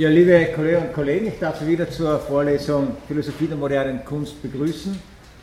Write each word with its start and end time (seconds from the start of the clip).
Ja, 0.00 0.08
liebe 0.08 0.46
Kolleginnen 0.54 0.86
und 0.86 0.94
Kollegen, 0.94 1.26
ich 1.26 1.38
darf 1.38 1.60
Sie 1.60 1.66
wieder 1.66 1.90
zur 1.90 2.18
Vorlesung 2.20 2.96
Philosophie 3.06 3.46
der 3.48 3.58
modernen 3.58 4.02
Kunst 4.02 4.40
begrüßen. 4.40 4.98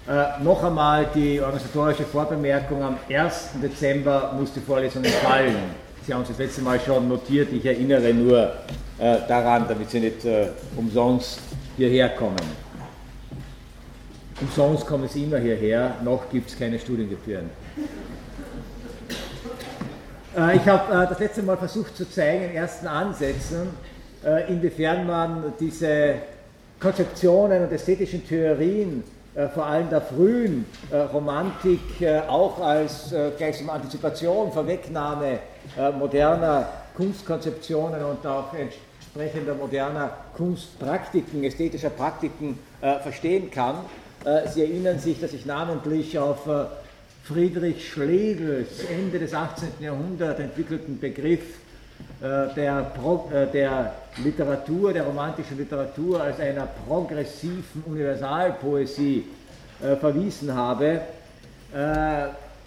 Äh, 0.09 0.43
noch 0.43 0.63
einmal 0.63 1.05
die 1.13 1.39
organisatorische 1.39 2.05
Vorbemerkung, 2.05 2.81
am 2.81 2.97
1. 3.07 3.49
Dezember 3.61 4.33
muss 4.35 4.51
die 4.53 4.59
Vorlesung 4.59 5.03
entfallen. 5.03 5.57
Sie 6.03 6.11
haben 6.11 6.23
es 6.23 6.29
das 6.29 6.39
letzte 6.39 6.63
Mal 6.63 6.79
schon 6.79 7.07
notiert, 7.07 7.53
ich 7.53 7.63
erinnere 7.67 8.11
nur 8.15 8.51
äh, 8.97 9.19
daran, 9.27 9.65
damit 9.67 9.91
Sie 9.91 9.99
nicht 9.99 10.25
äh, 10.25 10.47
umsonst 10.75 11.39
hierher 11.77 12.09
kommen. 12.09 12.41
Umsonst 14.41 14.87
kommen 14.87 15.07
Sie 15.07 15.25
immer 15.25 15.37
hierher, 15.37 15.97
noch 16.03 16.31
gibt 16.31 16.49
es 16.49 16.57
keine 16.57 16.79
Studiengebühren. 16.79 17.51
Äh, 20.35 20.57
ich 20.57 20.65
habe 20.65 21.03
äh, 21.03 21.07
das 21.07 21.19
letzte 21.19 21.43
Mal 21.43 21.57
versucht 21.57 21.95
zu 21.95 22.09
zeigen, 22.09 22.45
in 22.45 22.55
ersten 22.55 22.87
Ansätzen, 22.87 23.69
inwiefern 24.47 25.07
man 25.07 25.53
diese 25.59 26.15
Konzeptionen 26.79 27.63
und 27.63 27.71
ästhetischen 27.71 28.27
Theorien 28.27 29.03
vor 29.53 29.65
allem 29.65 29.89
der 29.89 30.01
frühen 30.01 30.65
Romantik 31.13 31.79
auch 32.27 32.59
als 32.59 33.13
gleichsam 33.37 33.69
Antizipation, 33.69 34.51
Vorwegnahme 34.51 35.39
moderner 35.97 36.67
Kunstkonzeptionen 36.95 38.03
und 38.03 38.25
auch 38.25 38.53
entsprechender 38.53 39.53
moderner 39.53 40.09
Kunstpraktiken, 40.35 41.43
ästhetischer 41.43 41.91
Praktiken 41.91 42.57
verstehen 43.03 43.51
kann. 43.51 43.75
Sie 44.51 44.61
erinnern 44.61 44.99
sich, 44.99 45.21
dass 45.21 45.33
ich 45.33 45.45
namentlich 45.45 46.17
auf 46.17 46.49
Friedrich 47.27 47.89
Schlegels 47.91 48.85
Ende 48.89 49.19
des 49.19 49.33
18. 49.33 49.67
Jahrhunderts 49.81 50.39
entwickelten 50.39 50.97
Begriff 50.97 51.41
äh, 51.41 51.66
der, 52.21 52.91
äh, 53.31 53.51
der, 53.51 53.93
Literatur, 54.23 54.93
der 54.93 55.03
romantischen 55.03 55.57
Literatur 55.57 56.21
als 56.21 56.39
einer 56.39 56.67
progressiven 56.87 57.83
Universalpoesie 57.85 59.25
äh, 59.81 59.95
verwiesen 59.95 60.53
habe. 60.53 61.01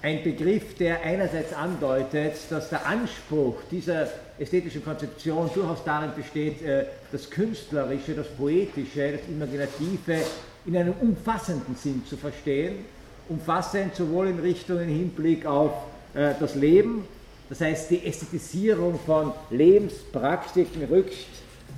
Ein 0.02 0.22
Begriff, 0.22 0.74
der 0.76 1.02
einerseits 1.02 1.54
andeutet, 1.54 2.34
dass 2.50 2.68
der 2.68 2.86
Anspruch 2.86 3.56
dieser 3.70 4.08
ästhetischen 4.38 4.84
Konzeption 4.84 5.50
durchaus 5.54 5.82
darin 5.84 6.10
besteht, 6.14 6.56
das 7.10 7.30
Künstlerische, 7.30 8.14
das 8.14 8.28
Poetische, 8.28 9.12
das 9.12 9.20
Imaginative 9.26 10.18
in 10.66 10.76
einem 10.76 10.92
umfassenden 11.00 11.74
Sinn 11.76 12.02
zu 12.06 12.18
verstehen 12.18 12.84
umfassend 13.30 13.94
sowohl 13.94 14.28
in 14.28 14.40
Richtung 14.40 14.80
im 14.80 14.88
Hinblick 14.88 15.46
auf 15.46 15.70
äh, 16.14 16.34
das 16.38 16.54
Leben, 16.56 17.04
das 17.50 17.60
heißt 17.60 17.90
die 17.90 18.06
Ästhetisierung 18.06 18.98
von 19.04 19.32
Lebenspraktiken 19.50 20.84
rückt 20.84 21.26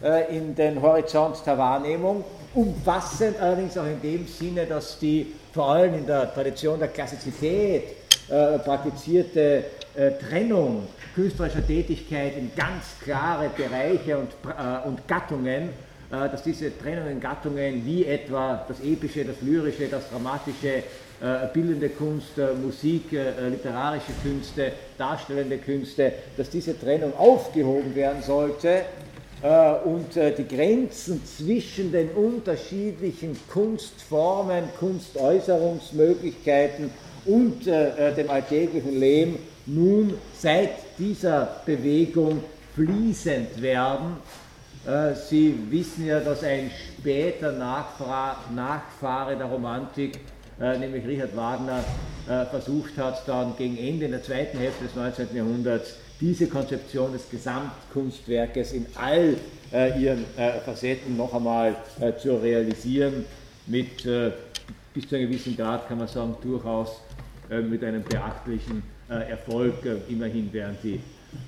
äh, 0.02 0.36
in 0.36 0.54
den 0.54 0.80
Horizont 0.80 1.38
der 1.46 1.56
Wahrnehmung, 1.56 2.24
umfassend 2.54 3.40
allerdings 3.40 3.76
auch 3.78 3.86
in 3.86 4.00
dem 4.02 4.26
Sinne, 4.26 4.66
dass 4.66 4.98
die 4.98 5.32
vor 5.52 5.70
allem 5.70 5.94
in 5.94 6.06
der 6.06 6.32
Tradition 6.32 6.78
der 6.78 6.88
Klassizität 6.88 7.84
äh, 8.28 8.58
praktizierte 8.58 9.64
äh, 9.94 10.10
Trennung 10.12 10.86
künstlerischer 11.14 11.66
Tätigkeit 11.66 12.36
in 12.36 12.50
ganz 12.54 12.84
klare 13.02 13.50
Bereiche 13.56 14.16
und, 14.16 14.30
und 14.86 15.06
Gattungen 15.08 15.70
dass 16.10 16.42
diese 16.42 16.78
Trennung 16.78 17.08
in 17.08 17.20
Gattungen 17.20 17.86
wie 17.86 18.04
etwa 18.04 18.66
das 18.68 18.80
Epische, 18.80 19.24
das 19.24 19.36
Lyrische, 19.40 19.88
das 19.88 20.10
Dramatische 20.10 20.82
bildende 21.52 21.88
Kunst, 21.88 22.36
äh, 22.36 22.52
Musik, 22.54 23.12
äh, 23.12 23.48
literarische 23.48 24.10
Künste, 24.24 24.72
darstellende 24.98 25.58
Künste, 25.58 26.12
dass 26.36 26.50
diese 26.50 26.76
Trennung 26.78 27.16
aufgehoben 27.16 27.94
werden 27.94 28.22
sollte 28.22 28.82
und 29.84 30.14
die 30.14 30.46
Grenzen 30.46 31.20
zwischen 31.26 31.90
den 31.90 32.10
unterschiedlichen 32.10 33.36
Kunstformen, 33.52 34.66
Kunstäußerungsmöglichkeiten 34.78 36.92
und 37.24 37.66
dem 37.66 38.30
alltäglichen 38.30 39.00
Leben 39.00 39.38
nun 39.66 40.14
seit 40.38 40.70
dieser 40.96 41.60
Bewegung 41.66 42.44
fließend 42.76 43.60
werden. 43.60 44.18
Sie 45.28 45.58
wissen 45.70 46.06
ja, 46.06 46.20
dass 46.20 46.44
ein 46.44 46.70
später 47.00 47.50
Nachfahre 47.50 49.36
der 49.36 49.46
Romantik 49.46 50.14
äh, 50.14 50.18
nämlich 50.58 51.06
Richard 51.06 51.36
Wagner 51.36 51.84
äh, 52.28 52.44
versucht 52.46 52.96
hat, 52.98 53.26
dann 53.26 53.56
gegen 53.56 53.76
Ende 53.76 54.06
in 54.06 54.12
der 54.12 54.22
zweiten 54.22 54.58
Hälfte 54.58 54.84
des 54.84 54.94
19. 54.94 55.34
Jahrhunderts 55.34 55.96
diese 56.20 56.46
Konzeption 56.46 57.12
des 57.12 57.28
Gesamtkunstwerkes 57.30 58.72
in 58.72 58.86
all 58.94 59.36
äh, 59.72 60.00
ihren 60.00 60.24
Facetten 60.64 61.16
noch 61.16 61.34
einmal 61.34 61.74
zu 62.20 62.36
realisieren, 62.36 63.24
mit 63.66 64.04
bis 64.94 65.08
zu 65.08 65.16
einem 65.16 65.28
gewissen 65.28 65.56
Grad 65.56 65.88
kann 65.88 65.98
man 65.98 66.06
sagen, 66.06 66.36
durchaus 66.42 67.00
mit 67.48 67.82
einem 67.82 68.02
beachtlichen 68.02 68.82
Erfolg, 69.08 69.74
immerhin 70.08 70.48
während 70.52 70.82
die 70.82 71.00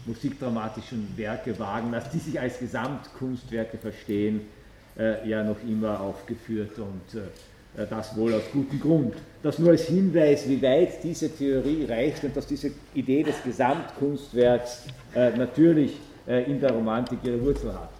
musikdramatischen 0.07 1.13
Werke 1.17 1.57
Wagners, 1.59 2.11
die 2.11 2.19
sich 2.19 2.41
als 2.41 2.59
Gesamtkunstwerke 2.59 3.79
verstehen, 3.79 4.41
ja 5.25 5.45
noch 5.45 5.63
immer 5.69 6.01
aufgeführt 6.01 6.79
und 6.79 7.21
äh, 7.21 7.25
das 7.77 8.17
wohl 8.17 8.35
aus 8.35 8.43
gutem 8.53 8.81
Grund. 8.81 9.15
Das 9.43 9.59
nur 9.59 9.71
als 9.71 9.83
Hinweis, 9.83 10.49
wie 10.49 10.63
weit 10.63 11.03
diese 11.03 11.29
Theorie 11.29 11.85
reicht 11.85 12.25
und 12.25 12.37
dass 12.37 12.47
diese 12.47 12.71
Idee 12.95 13.23
des 13.23 13.43
Gesamtkunstwerks 13.43 14.85
äh, 15.15 15.31
natürlich 15.37 15.99
äh, 16.27 16.51
in 16.51 16.61
der 16.61 16.73
Romantik 16.73 17.19
ihre 17.25 17.43
Wurzel 17.43 17.73
hat. 17.75 17.91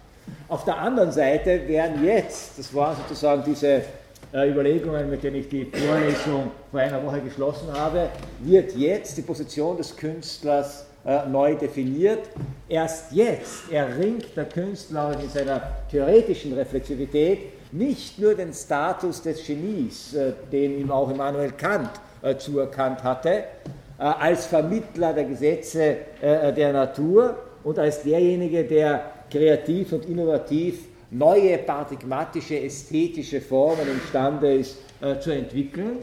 Auf 0.47 0.65
der 0.65 0.77
anderen 0.77 1.11
Seite 1.11 1.67
werden 1.67 2.03
jetzt, 2.03 2.57
das 2.57 2.73
waren 2.73 2.95
sozusagen 2.95 3.43
diese 3.45 3.83
Überlegungen, 4.33 5.09
mit 5.09 5.23
denen 5.23 5.37
ich 5.37 5.47
die 5.47 5.65
Vorlesung 5.65 6.51
vor 6.71 6.79
einer 6.79 7.01
Woche 7.05 7.21
geschlossen 7.21 7.71
habe, 7.71 8.09
wird 8.39 8.75
jetzt 8.75 9.15
die 9.17 9.21
Position 9.21 9.77
des 9.77 9.95
Künstlers 9.95 10.87
neu 11.29 11.55
definiert. 11.55 12.27
Erst 12.67 13.11
jetzt 13.11 13.71
erringt 13.71 14.35
der 14.35 14.45
Künstler 14.45 15.15
in 15.21 15.29
seiner 15.29 15.61
theoretischen 15.91 16.53
Reflexivität 16.53 17.39
nicht 17.71 18.19
nur 18.19 18.35
den 18.35 18.53
Status 18.53 19.21
des 19.21 19.45
Genies, 19.45 20.13
äh, 20.13 20.33
den 20.51 20.79
ihm 20.79 20.91
auch 20.91 21.09
Immanuel 21.09 21.51
Kant 21.51 21.89
äh, 22.21 22.35
zuerkannt 22.37 23.03
hatte, 23.03 23.29
äh, 23.31 23.43
als 23.97 24.45
Vermittler 24.45 25.13
der 25.13 25.25
Gesetze 25.25 25.97
der 26.21 26.73
Natur 26.73 27.35
und 27.63 27.79
als 27.79 28.03
derjenige, 28.03 28.63
der 28.63 29.11
kreativ 29.29 29.93
und 29.93 30.05
innovativ 30.05 30.85
neue 31.11 31.57
paradigmatische, 31.59 32.59
ästhetische 32.59 33.41
Formen 33.41 33.87
imstande 33.87 34.55
ist 34.55 34.77
zu 35.19 35.31
entwickeln, 35.31 35.99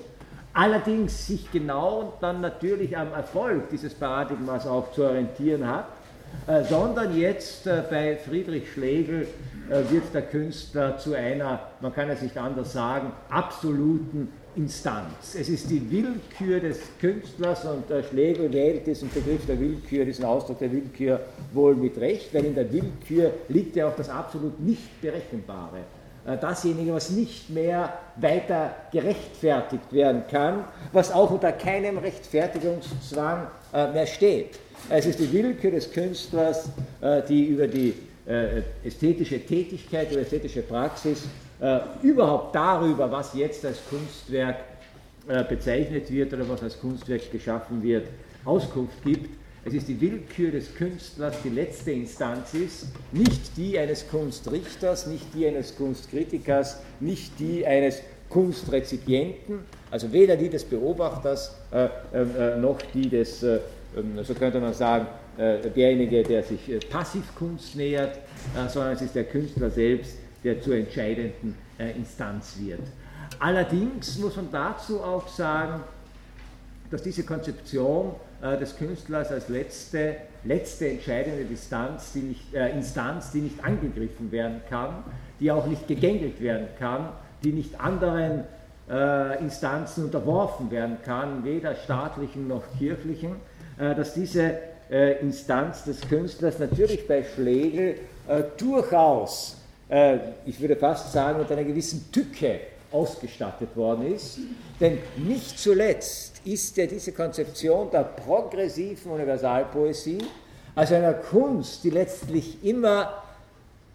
allerdings 0.53 1.27
sich 1.27 1.51
genau 1.51 2.01
und 2.01 2.13
dann 2.21 2.41
natürlich 2.41 2.97
am 2.97 3.13
Erfolg 3.13 3.69
dieses 3.71 3.95
Paradigmas 3.95 4.67
auch 4.67 4.93
zu 4.93 5.03
orientieren 5.05 5.67
hat, 5.67 5.87
sondern 6.69 7.17
jetzt 7.17 7.65
bei 7.65 8.17
Friedrich 8.17 8.73
Schlegel 8.73 9.27
äh, 9.71 9.91
wird 9.91 10.13
der 10.13 10.23
Künstler 10.23 10.99
zu 10.99 11.15
einer, 11.15 11.61
man 11.81 11.95
kann 11.95 12.11
es 12.11 12.21
nicht 12.21 12.37
anders 12.37 12.73
sagen, 12.73 13.13
absoluten 13.31 14.29
Instanz. 14.55 15.35
Es 15.39 15.49
ist 15.49 15.71
die 15.71 15.91
Willkür 15.91 16.61
des 16.61 16.81
Künstlers 17.01 17.65
und 17.65 17.85
Schlegel 18.11 18.53
wählt 18.53 18.87
diesen 18.87 19.09
Begriff 19.11 19.47
der 19.47 19.59
Willkür, 19.59 20.05
diesen 20.05 20.25
Ausdruck 20.25 20.59
der 20.59 20.71
Willkür 20.71 21.21
wohl 21.55 21.75
mit 21.75 21.97
Recht, 21.99 22.35
weil 22.35 22.45
in 22.45 22.55
der 22.55 22.71
Willkür 22.71 23.33
liegt 23.49 23.77
ja 23.77 23.89
auch 23.89 23.97
das 23.97 24.11
absolut 24.11 24.61
nicht 24.61 25.01
Berechenbare. 25.01 25.79
Äh, 26.27 26.37
dasjenige, 26.37 26.93
was 26.93 27.11
nicht 27.11 27.51
mehr 27.51 27.95
weiter 28.17 28.75
gerechtfertigt 28.93 29.93
werden 29.93 30.23
kann, 30.31 30.65
was 30.93 31.11
auch 31.11 31.31
unter 31.31 31.53
keinem 31.53 31.99
Rechtfertigungszwang 31.99 33.47
äh, 33.73 33.91
mehr 33.91 34.07
steht. 34.07 34.59
Es 34.89 35.07
ist 35.07 35.19
die 35.19 35.33
Willkür 35.33 35.71
des 35.71 35.91
Künstlers, 35.91 36.69
die 37.29 37.47
über 37.47 37.67
die 37.67 37.95
äh, 38.27 38.63
ästhetische 38.85 39.41
Tätigkeit 39.41 40.11
oder 40.13 40.21
ästhetische 40.21 40.63
Praxis 40.63 41.25
äh, 41.61 41.81
überhaupt 42.03 42.55
darüber, 42.55 43.11
was 43.11 43.35
jetzt 43.35 43.65
als 43.65 43.79
Kunstwerk 43.89 44.57
äh, 45.29 45.45
bezeichnet 45.45 46.11
wird 46.11 46.33
oder 46.33 46.49
was 46.49 46.63
als 46.63 46.79
Kunstwerk 46.81 47.31
geschaffen 47.31 47.83
wird, 47.83 48.07
Auskunft 48.45 49.03
gibt. 49.05 49.31
Es 49.65 49.75
ist 49.75 49.87
die 49.87 50.01
Willkür 50.01 50.51
des 50.51 50.75
Künstlers, 50.75 51.37
die 51.45 51.51
letzte 51.51 51.93
Instanz 51.93 52.53
ist, 52.55 52.89
nicht 53.13 53.57
die 53.57 53.79
eines 53.79 54.09
Kunstrichters, 54.09 55.07
nicht 55.07 55.27
die 55.35 55.47
eines 55.47 55.77
Kunstkritikers, 55.77 56.81
nicht 56.99 57.39
die 57.39 57.65
eines 57.65 58.03
Kunstrezipienten, 58.29 59.61
also 59.91 60.13
weder 60.13 60.37
die 60.37 60.49
des 60.49 60.65
Beobachters 60.65 61.55
äh, 61.71 61.85
äh, 62.13 62.59
noch 62.59 62.79
die 62.95 63.09
des, 63.09 63.45
äh, 63.45 63.61
so 64.23 64.35
könnte 64.35 64.61
man 64.61 64.73
sagen, 64.73 65.07
äh, 65.37 65.59
derjenige, 65.61 66.23
der 66.23 66.43
sich 66.43 66.71
äh, 66.71 66.79
Passivkunst 66.79 67.77
nähert, 67.77 68.17
äh, 68.17 68.69
sondern 68.69 68.93
es 68.93 69.03
ist 69.03 69.15
der 69.15 69.25
Künstler 69.25 69.71
selbst, 69.71 70.17
der 70.45 70.61
zur 70.61 70.75
entscheidenden 70.75 71.57
Instanz 71.97 72.57
wird. 72.59 72.81
Allerdings 73.39 74.19
muss 74.19 74.37
man 74.37 74.49
dazu 74.51 75.01
auch 75.01 75.29
sagen, 75.29 75.81
dass 76.91 77.03
diese 77.03 77.25
Konzeption 77.25 78.15
des 78.61 78.77
Künstlers 78.77 79.31
als 79.31 79.49
letzte, 79.49 80.17
letzte 80.43 80.91
entscheidende 80.91 81.45
Distanz, 81.45 82.13
die 82.13 82.21
nicht, 82.21 82.53
Instanz, 82.53 83.31
die 83.31 83.41
nicht 83.41 83.65
angegriffen 83.65 84.33
werden 84.33 84.61
kann, 84.69 85.05
die 85.39 85.51
auch 85.51 85.67
nicht 85.67 85.87
gegängelt 85.87 86.41
werden 86.41 86.67
kann, 86.79 87.09
die 87.45 87.53
nicht 87.53 87.81
anderen 87.81 88.45
Instanzen 89.41 90.05
unterworfen 90.05 90.73
werden 90.73 90.99
kann, 91.05 91.45
weder 91.45 91.77
staatlichen 91.77 92.49
noch 92.49 92.65
kirchlichen, 92.79 93.37
dass 93.79 94.15
diese 94.15 94.59
äh, 94.91 95.21
Instanz 95.21 95.85
des 95.85 96.01
Künstlers 96.03 96.59
natürlich 96.59 97.07
bei 97.09 97.25
Schlegel 97.25 97.97
äh, 98.29 98.43
durchaus, 98.57 99.57
ich 100.47 100.59
würde 100.59 100.77
fast 100.77 101.13
sagen, 101.13 101.41
mit 101.41 101.53
einer 101.53 101.65
gewissen 101.65 102.11
Tücke 102.11 102.61
ausgestattet 102.91 103.77
worden 103.77 104.15
ist. 104.15 104.39
Denn 104.81 105.01
nicht 105.17 105.59
zuletzt 105.59 106.41
ist 106.47 106.75
ja 106.79 106.87
diese 106.87 107.13
Konzeption 107.13 107.91
der 107.91 108.05
progressiven 108.05 109.13
Universalpoesie, 109.13 110.17
also 110.75 110.95
einer 110.95 111.13
Kunst, 111.13 111.85
die 111.85 111.91
letztlich 111.91 112.65
immer 112.65 113.23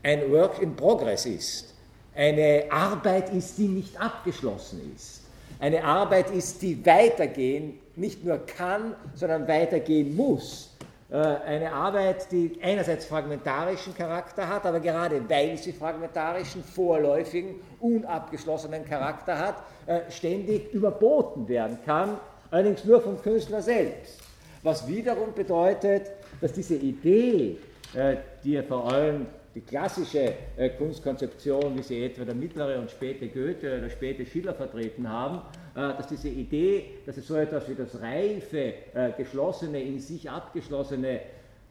ein 0.03 0.31
Work 0.31 0.61
in 0.61 0.75
Progress 0.75 1.25
ist, 1.25 1.73
eine 2.15 2.65
Arbeit 2.69 3.33
ist, 3.33 3.57
die 3.57 3.67
nicht 3.67 3.99
abgeschlossen 3.99 4.93
ist, 4.95 5.21
eine 5.59 5.83
Arbeit 5.83 6.29
ist, 6.29 6.61
die 6.61 6.85
weitergehen, 6.85 7.79
nicht 7.97 8.23
nur 8.23 8.37
kann, 8.37 8.95
sondern 9.15 9.47
weitergehen 9.47 10.15
muss. 10.15 10.77
Äh, 11.09 11.15
eine 11.15 11.71
Arbeit, 11.71 12.29
die 12.31 12.59
einerseits 12.61 13.05
fragmentarischen 13.05 13.95
Charakter 13.95 14.47
hat, 14.47 14.65
aber 14.65 14.81
gerade 14.81 15.21
weil 15.29 15.57
sie 15.57 15.71
fragmentarischen, 15.71 16.63
vorläufigen, 16.63 17.55
unabgeschlossenen 17.79 18.83
Charakter 18.85 19.37
hat, 19.37 19.55
äh, 19.85 20.11
ständig 20.11 20.73
überboten 20.73 21.47
werden 21.47 21.77
kann, 21.85 22.17
allerdings 22.51 22.83
nur 22.83 23.01
vom 23.01 23.21
Künstler 23.21 23.61
selbst. 23.61 24.19
Was 24.63 24.85
wiederum 24.85 25.33
bedeutet, 25.33 26.11
dass 26.41 26.51
diese 26.51 26.75
Idee, 26.75 27.57
äh, 27.93 28.17
die 28.43 28.55
er 28.55 28.63
vor 28.63 28.91
allem 28.91 29.27
die 29.55 29.61
klassische 29.61 30.33
Kunstkonzeption, 30.77 31.75
wie 31.75 31.81
sie 31.81 32.03
etwa 32.03 32.25
der 32.25 32.35
mittlere 32.35 32.77
und 32.77 32.91
späte 32.91 33.27
Goethe 33.27 33.79
oder 33.79 33.89
späte 33.89 34.23
Schiller 34.23 34.53
vertreten 34.53 35.09
haben, 35.09 35.41
dass 35.79 36.07
diese 36.07 36.29
Idee, 36.29 36.85
dass 37.05 37.17
es 37.17 37.27
so 37.27 37.35
etwas 37.35 37.69
wie 37.69 37.75
das 37.75 38.01
reife, 38.01 38.73
äh, 38.93 39.11
geschlossene, 39.15 39.81
in 39.81 39.99
sich 39.99 40.29
abgeschlossene, 40.29 41.19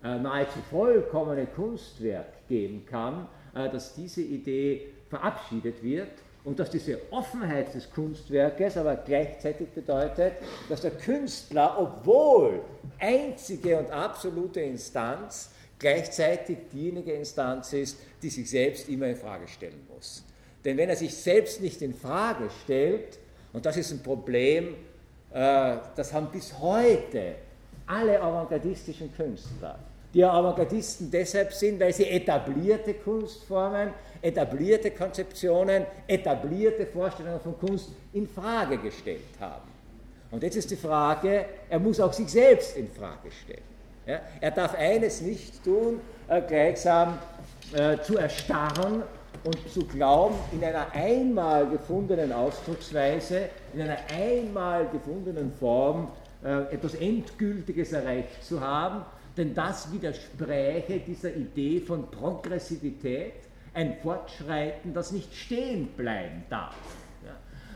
äh, 0.05 0.19
nahezu 0.19 0.61
vollkommene 0.71 1.47
Kunstwerk 1.47 2.47
geben 2.49 2.85
kann, 2.87 3.27
dass 3.55 3.95
diese 3.95 4.21
Idee 4.21 4.93
verabschiedet 5.09 5.83
wird 5.83 6.11
und 6.45 6.59
dass 6.59 6.69
diese 6.69 7.01
Offenheit 7.11 7.75
des 7.75 7.91
Kunstwerkes 7.91 8.77
aber 8.77 8.97
gleichzeitig 8.97 9.69
bedeutet, 9.71 10.35
dass 10.69 10.83
der 10.83 10.91
Künstler, 10.91 11.75
obwohl 11.79 12.61
einzige 12.99 13.79
und 13.79 13.91
absolute 13.91 14.61
Instanz, 14.61 15.51
gleichzeitig 15.79 16.59
diejenige 16.71 17.13
Instanz 17.13 17.73
ist, 17.73 17.99
die 18.23 18.29
sich 18.29 18.49
selbst 18.49 18.89
immer 18.89 19.07
in 19.07 19.17
Frage 19.17 19.49
stellen 19.49 19.87
muss. 19.93 20.23
Denn 20.65 20.77
wenn 20.77 20.89
er 20.89 20.97
sich 20.97 21.15
selbst 21.15 21.61
nicht 21.61 21.83
in 21.83 21.95
Frage 21.95 22.49
stellt, 22.63 23.19
und 23.57 23.65
das 23.65 23.79
ist 23.79 23.91
ein 23.91 24.03
Problem, 24.03 24.75
äh, 25.33 25.77
das 25.97 26.13
haben 26.13 26.27
bis 26.31 26.53
heute 26.59 27.37
alle 27.87 28.21
avantgardistischen 28.21 29.11
Künstler, 29.17 29.79
die 30.13 30.23
Avantgardisten 30.23 31.11
deshalb 31.11 31.55
sind, 31.55 31.81
weil 31.81 31.95
sie 31.95 32.07
etablierte 32.07 32.93
Kunstformen, 32.93 33.95
etablierte 34.21 34.91
Konzeptionen, 34.91 35.87
etablierte 36.07 36.85
Vorstellungen 36.85 37.41
von 37.41 37.59
Kunst 37.59 37.93
in 38.13 38.29
Frage 38.29 38.77
gestellt 38.77 39.23
haben. 39.41 39.71
Und 40.31 40.43
jetzt 40.43 40.57
ist 40.57 40.71
die 40.71 40.77
Frage, 40.77 41.47
er 41.71 41.79
muss 41.79 41.99
auch 41.99 42.13
sich 42.13 42.29
selbst 42.29 42.77
in 42.77 42.91
Frage 42.91 43.31
stellen. 43.43 43.63
Ja, 44.07 44.21
er 44.39 44.51
darf 44.51 44.75
eines 44.75 45.23
nicht 45.23 45.65
tun, 45.65 46.03
äh, 46.29 46.43
gleichsam 46.43 47.19
äh, 47.75 47.97
zu 48.03 48.19
erstarren 48.19 49.03
und 49.47 49.57
zu 49.71 49.85
glauben, 49.87 50.35
in 50.53 50.63
einer 50.65 50.93
einmal 50.93 51.69
gefundenen 51.69 52.33
Ausdrucksweise, 52.33 53.49
in 53.73 53.83
einer 53.83 53.99
einmal 54.13 54.89
gefundenen 54.89 55.53
Form 55.53 56.09
äh, 56.45 56.75
etwas 56.75 56.95
Endgültiges 56.97 57.93
erreicht 57.93 58.43
zu 58.45 58.61
haben, 58.61 59.03
denn 59.37 59.55
das 59.55 59.93
widerspräche 59.93 61.01
dieser 61.01 61.35
Idee 61.35 61.81
von 61.81 62.11
Progressivität, 62.11 63.35
ein 63.73 63.97
Fortschreiten, 64.03 64.93
das 64.93 65.13
nicht 65.13 65.35
stehen 65.35 65.89
bleiben 65.97 66.45
darf. 66.51 66.75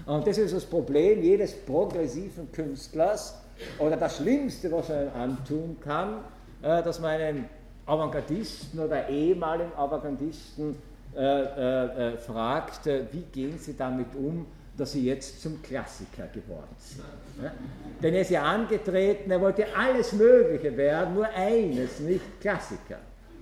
Und 0.06 0.26
das 0.26 0.38
ist 0.38 0.55
das 0.55 0.64
Problem 0.64 1.23
jedes 1.23 1.55
progressiven 1.55 2.50
Künstlers 2.50 3.38
oder 3.78 3.96
das 3.96 4.16
Schlimmste, 4.16 4.73
was 4.73 4.88
er 4.88 5.14
antun 5.14 5.76
kann, 5.81 6.25
äh, 6.62 6.82
dass 6.82 6.99
man 6.99 7.11
einen 7.11 7.44
Avantgardisten 7.87 8.81
oder 8.81 9.08
ehemaligen 9.08 9.73
Avantgardisten 9.75 10.76
äh, 11.16 11.22
äh, 11.22 12.12
äh, 12.12 12.16
fragt, 12.18 12.86
wie 12.86 13.24
gehen 13.32 13.58
Sie 13.58 13.76
damit 13.76 14.14
um, 14.14 14.46
dass 14.76 14.92
Sie 14.92 15.04
jetzt 15.04 15.42
zum 15.42 15.60
Klassiker 15.60 16.28
geworden 16.28 16.74
sind. 16.78 17.04
Ja? 17.42 17.52
Denn 18.00 18.14
er 18.14 18.20
ist 18.20 18.30
ja 18.30 18.44
angetreten, 18.44 19.28
er 19.30 19.40
wollte 19.40 19.66
alles 19.76 20.12
Mögliche 20.12 20.76
werden, 20.76 21.14
nur 21.14 21.26
eines, 21.28 21.98
nicht 21.98 22.40
Klassiker. 22.40 22.98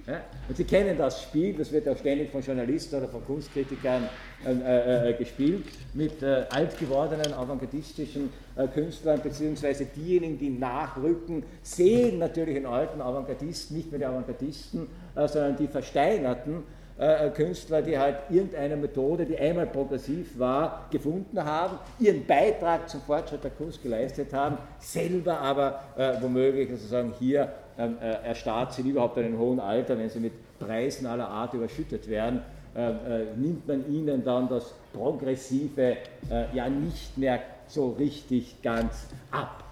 Ja? 0.07 0.23
Und 0.49 0.57
Sie 0.57 0.65
kennen 0.65 0.97
das 0.97 1.23
Spiel, 1.23 1.53
das 1.59 1.71
wird 1.71 1.87
auch 1.91 1.97
ständig 1.99 2.31
von 2.31 2.41
Journalisten 2.41 2.97
oder 2.97 3.09
von 3.09 3.23
Kunstkritikern 3.27 4.09
äh, 4.47 5.11
äh, 5.11 5.13
gespielt, 5.13 5.67
mit 5.93 6.23
äh, 6.23 6.47
alt 6.49 6.79
gewordenen 6.79 7.35
avantgardistischen 7.35 8.31
Künstlern, 8.73 9.21
beziehungsweise 9.21 9.85
diejenigen, 9.85 10.39
die 10.39 10.51
nachrücken, 10.51 11.45
sehen 11.63 12.19
natürlich 12.19 12.57
in 12.57 12.67
alten 12.67 13.01
Avantgardisten 13.01 13.77
nicht 13.77 13.91
mehr 13.93 14.01
die 14.01 14.07
Avantgardisten, 14.07 14.89
sondern 15.15 15.57
die 15.57 15.69
Versteinerten 15.69 16.65
äh, 16.99 17.31
Künstler, 17.31 17.83
die 17.83 17.99
halt 17.99 18.17
irgendeine 18.29 18.77
Methode, 18.77 19.25
die 19.25 19.39
einmal 19.39 19.67
progressiv 19.67 20.39
war, 20.39 20.87
gefunden 20.91 21.43
haben, 21.43 21.79
ihren 21.99 22.27
Beitrag 22.27 22.89
zum 22.89 23.01
Fortschritt 23.03 23.45
der 23.45 23.53
Kunst 23.53 23.83
geleistet 23.83 24.33
haben, 24.33 24.59
selber 24.79 25.39
aber 25.41 25.81
äh, 25.97 26.15
womöglich 26.21 26.71
sozusagen 26.71 27.13
hier 27.19 27.53
ähm, 27.79 27.97
äh, 28.01 28.27
erstarrt 28.27 28.75
sind, 28.75 28.87
überhaupt 28.87 29.17
in 29.17 29.27
einem 29.27 29.39
hohen 29.39 29.61
Alter, 29.61 29.97
wenn 29.99 30.09
sie 30.09 30.21
mit 30.21 30.33
Preisen 30.59 31.07
aller 31.07 31.29
Art 31.29 31.55
überschüttet 31.55 32.09
werden, 32.09 32.43
äh, 32.75 32.91
äh, 32.91 33.27
nimmt 33.37 33.67
man 33.67 33.91
ihnen 33.93 34.25
dann 34.25 34.49
das 34.49 34.75
Progressive 34.93 35.97
äh, 36.31 36.45
ja 36.53 36.69
nicht 36.69 37.17
mehr 37.17 37.41
so 37.67 37.91
richtig 37.91 38.63
ganz 38.63 39.09
ab. 39.31 39.65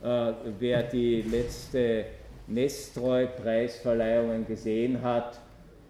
wer 0.00 0.82
die 0.82 1.22
letzte 1.22 2.06
Nestroy-Preisverleihungen 2.48 4.46
gesehen 4.46 5.02
hat, 5.02 5.38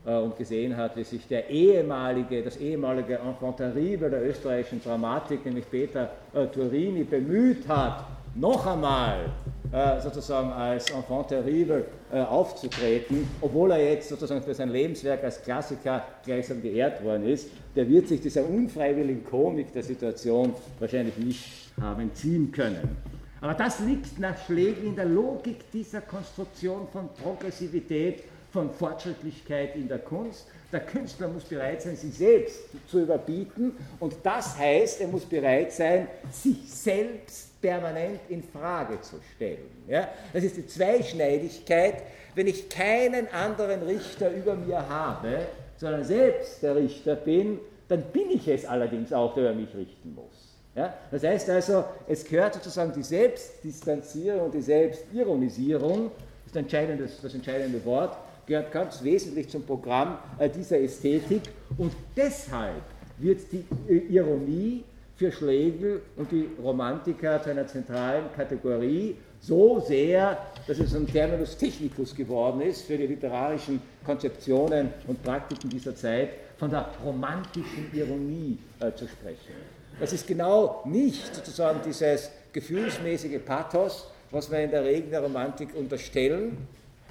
und 0.04 0.36
gesehen 0.36 0.76
hat, 0.76 0.96
wie 0.96 1.04
sich 1.04 1.28
der 1.28 1.48
ehemalige, 1.48 2.42
das 2.42 2.56
ehemalige 2.56 3.18
Enfant 3.18 3.58
terrible 3.58 4.10
der 4.10 4.28
österreichischen 4.28 4.82
Dramatik, 4.82 5.44
nämlich 5.44 5.70
Peter 5.70 6.10
äh, 6.34 6.46
Turini, 6.46 7.04
bemüht 7.04 7.68
hat, 7.68 8.04
noch 8.34 8.66
einmal 8.66 9.26
äh, 9.70 10.00
sozusagen 10.00 10.50
als 10.50 10.90
Enfant 10.90 11.28
terrible 11.28 11.84
äh, 12.12 12.20
aufzutreten, 12.20 13.28
obwohl 13.40 13.70
er 13.72 13.92
jetzt 13.92 14.08
sozusagen 14.08 14.42
für 14.42 14.54
sein 14.54 14.70
Lebenswerk 14.70 15.22
als 15.22 15.42
Klassiker 15.42 16.02
gleichsam 16.24 16.60
geehrt 16.62 17.02
worden 17.04 17.26
ist, 17.26 17.48
der 17.76 17.88
wird 17.88 18.08
sich 18.08 18.20
dieser 18.20 18.44
unfreiwilligen 18.48 19.24
Komik 19.24 19.72
der 19.72 19.82
Situation 19.82 20.54
wahrscheinlich 20.78 21.16
nicht 21.18 21.44
haben 21.80 22.12
ziehen 22.14 22.50
können. 22.50 22.96
Aber 23.40 23.54
das 23.54 23.80
liegt 23.80 24.18
nach 24.18 24.36
Schlegel 24.46 24.84
in 24.84 24.96
der 24.96 25.06
Logik 25.06 25.70
dieser 25.72 26.00
Konstruktion 26.00 26.86
von 26.92 27.08
Progressivität 27.22 28.22
von 28.52 28.70
Fortschrittlichkeit 28.70 29.74
in 29.76 29.88
der 29.88 29.98
Kunst. 29.98 30.46
Der 30.70 30.80
Künstler 30.80 31.28
muss 31.28 31.44
bereit 31.44 31.82
sein, 31.82 31.96
sich 31.96 32.14
selbst 32.14 32.60
zu 32.86 33.00
überbieten 33.00 33.72
und 33.98 34.14
das 34.22 34.56
heißt, 34.56 35.00
er 35.00 35.08
muss 35.08 35.24
bereit 35.24 35.72
sein, 35.72 36.06
sich 36.30 36.70
selbst 36.70 37.60
permanent 37.60 38.20
in 38.28 38.42
Frage 38.42 39.00
zu 39.00 39.16
stellen. 39.34 39.70
Ja? 39.88 40.08
Das 40.32 40.44
ist 40.44 40.56
die 40.56 40.66
Zweischneidigkeit, 40.66 42.02
wenn 42.34 42.46
ich 42.46 42.68
keinen 42.68 43.28
anderen 43.32 43.82
Richter 43.82 44.30
über 44.30 44.54
mir 44.54 44.88
habe, 44.88 45.46
sondern 45.76 46.04
selbst 46.04 46.62
der 46.62 46.76
Richter 46.76 47.16
bin, 47.16 47.58
dann 47.88 48.02
bin 48.12 48.30
ich 48.30 48.48
es 48.48 48.64
allerdings 48.64 49.12
auch, 49.12 49.34
der 49.34 49.50
über 49.50 49.60
mich 49.60 49.74
richten 49.74 50.14
muss. 50.14 50.56
Ja? 50.74 50.94
Das 51.10 51.22
heißt 51.22 51.50
also, 51.50 51.84
es 52.08 52.24
gehört 52.24 52.54
sozusagen 52.54 52.92
die 52.92 53.02
Selbstdistanzierung 53.02 54.46
und 54.46 54.54
die 54.54 54.62
Selbstironisierung, 54.62 56.10
das, 56.46 56.56
entscheidende, 56.56 57.08
das 57.22 57.34
entscheidende 57.34 57.84
Wort, 57.84 58.16
gehört 58.46 58.72
ganz 58.72 59.02
wesentlich 59.02 59.48
zum 59.48 59.64
Programm 59.64 60.18
äh, 60.38 60.48
dieser 60.48 60.80
Ästhetik 60.80 61.42
und 61.78 61.92
deshalb 62.16 62.82
wird 63.18 63.40
die 63.52 63.64
äh, 63.88 64.14
Ironie 64.14 64.84
für 65.16 65.30
Schlegel 65.30 66.02
und 66.16 66.30
die 66.32 66.48
Romantiker 66.62 67.42
zu 67.42 67.50
einer 67.50 67.66
zentralen 67.66 68.24
Kategorie 68.34 69.16
so 69.40 69.80
sehr, 69.80 70.38
dass 70.66 70.78
es 70.78 70.94
ein 70.94 71.06
Terminus 71.06 71.56
technicus 71.56 72.14
geworden 72.14 72.60
ist 72.60 72.82
für 72.82 72.96
die 72.96 73.06
literarischen 73.06 73.82
Konzeptionen 74.04 74.90
und 75.06 75.22
Praktiken 75.22 75.68
dieser 75.68 75.94
Zeit, 75.94 76.30
von 76.58 76.70
der 76.70 76.88
romantischen 77.04 77.90
Ironie 77.92 78.56
äh, 78.78 78.92
zu 78.94 79.08
sprechen. 79.08 79.54
Das 79.98 80.12
ist 80.12 80.26
genau 80.26 80.82
nicht 80.84 81.34
sozusagen 81.34 81.80
dieses 81.84 82.30
gefühlsmäßige 82.52 83.40
Pathos, 83.44 84.08
was 84.30 84.50
wir 84.50 84.60
in 84.60 84.70
der 84.70 84.84
Regel 84.84 85.10
der 85.10 85.22
Romantik 85.22 85.74
unterstellen, 85.74 86.56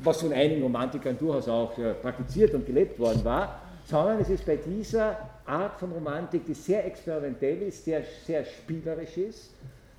was 0.03 0.22
von 0.22 0.34
einigen 0.34 0.63
Romantikern 0.63 1.15
durchaus 1.17 1.48
auch 1.48 1.77
äh, 1.77 1.93
praktiziert 1.93 2.53
und 2.53 2.65
gelebt 2.65 3.00
worden 3.00 3.24
war, 3.24 3.62
sondern 3.86 4.20
es 4.20 4.29
ist 4.29 4.46
bei 4.46 4.58
dieser 4.58 5.17
Art 5.46 5.79
von 5.79 5.91
Romantik, 5.91 6.46
die 6.46 6.53
sehr 6.53 6.86
experimentell 6.86 7.62
ist, 7.63 7.84
sehr, 7.86 8.03
sehr 8.25 8.43
spielerisch 8.46 9.17
ist, 9.17 9.51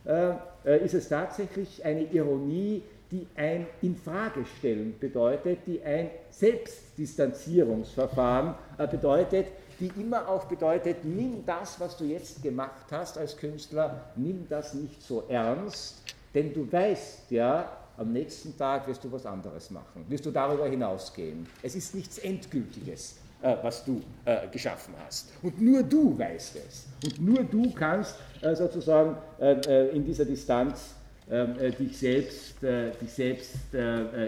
äh, 0.04 0.32
äh, 0.64 0.84
ist 0.84 0.94
es 0.94 1.08
tatsächlich 1.08 1.84
eine 1.84 2.04
Ironie, 2.04 2.82
die 3.10 3.26
ein 3.36 3.66
Infragestellen 3.82 4.96
bedeutet, 4.98 5.58
die 5.66 5.82
ein 5.82 6.10
Selbstdistanzierungsverfahren 6.30 8.54
äh, 8.78 8.86
bedeutet, 8.86 9.48
die 9.78 9.92
immer 10.00 10.26
auch 10.28 10.44
bedeutet, 10.44 11.04
nimm 11.04 11.44
das, 11.44 11.78
was 11.78 11.94
du 11.96 12.04
jetzt 12.04 12.42
gemacht 12.42 12.86
hast 12.90 13.18
als 13.18 13.36
Künstler, 13.36 14.06
nimm 14.16 14.46
das 14.48 14.72
nicht 14.74 15.02
so 15.02 15.24
ernst, 15.28 16.02
denn 16.34 16.54
du 16.54 16.72
weißt 16.72 17.30
ja, 17.30 17.70
am 17.96 18.12
nächsten 18.12 18.56
Tag 18.56 18.86
wirst 18.88 19.04
du 19.04 19.12
was 19.12 19.26
anderes 19.26 19.70
machen, 19.70 20.04
wirst 20.08 20.26
du 20.26 20.30
darüber 20.30 20.68
hinausgehen. 20.68 21.46
Es 21.62 21.74
ist 21.74 21.94
nichts 21.94 22.18
Endgültiges, 22.18 23.16
äh, 23.42 23.56
was 23.62 23.84
du 23.84 24.00
äh, 24.24 24.48
geschaffen 24.48 24.94
hast. 25.04 25.32
Und 25.42 25.60
nur 25.60 25.82
du 25.82 26.18
weißt 26.18 26.56
es. 26.56 26.86
Und 27.04 27.20
nur 27.20 27.42
du 27.44 27.70
kannst 27.72 28.16
äh, 28.40 28.54
sozusagen 28.54 29.16
äh, 29.40 29.54
äh, 29.66 29.96
in 29.96 30.04
dieser 30.04 30.24
Distanz 30.24 30.94
äh, 31.28 31.70
dich 31.72 31.98
selbst, 31.98 32.56
dich 32.62 33.12
selbst 33.12 33.54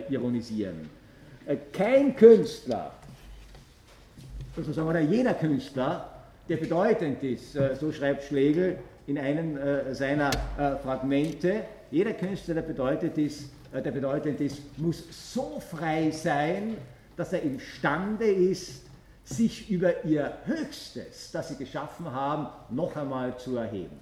ironisieren. 0.09 0.89
kein 1.73 2.15
Künstler, 2.17 2.93
sozusagen, 4.57 4.89
oder 4.89 5.01
jeder 5.01 5.35
Künstler, 5.35 6.09
der 6.49 6.57
bedeutend 6.57 7.23
ist, 7.23 7.59
so 7.81 7.93
schreibt 7.93 8.23
Schlegel 8.23 8.79
in 9.07 9.19
einem 9.19 9.59
seiner 9.93 10.31
Fragmente, 10.83 11.65
jeder 11.91 12.13
Künstler, 12.15 12.55
der 12.55 12.63
bedeutend 12.63 13.19
ist, 13.19 13.51
der 13.81 13.91
bedeutend 13.91 14.41
ist, 14.41 14.79
muss 14.79 15.05
so 15.33 15.61
frei 15.61 16.11
sein, 16.11 16.77
dass 17.17 17.33
er 17.33 17.43
imstande 17.43 18.27
ist, 18.27 18.85
sich 19.25 19.71
über 19.71 20.05
ihr 20.05 20.33
Höchstes, 20.45 21.31
das 21.33 21.49
sie 21.49 21.57
geschaffen 21.57 22.11
haben, 22.13 22.49
noch 22.71 22.95
einmal 22.97 23.37
zu 23.39 23.57
erheben. 23.57 23.99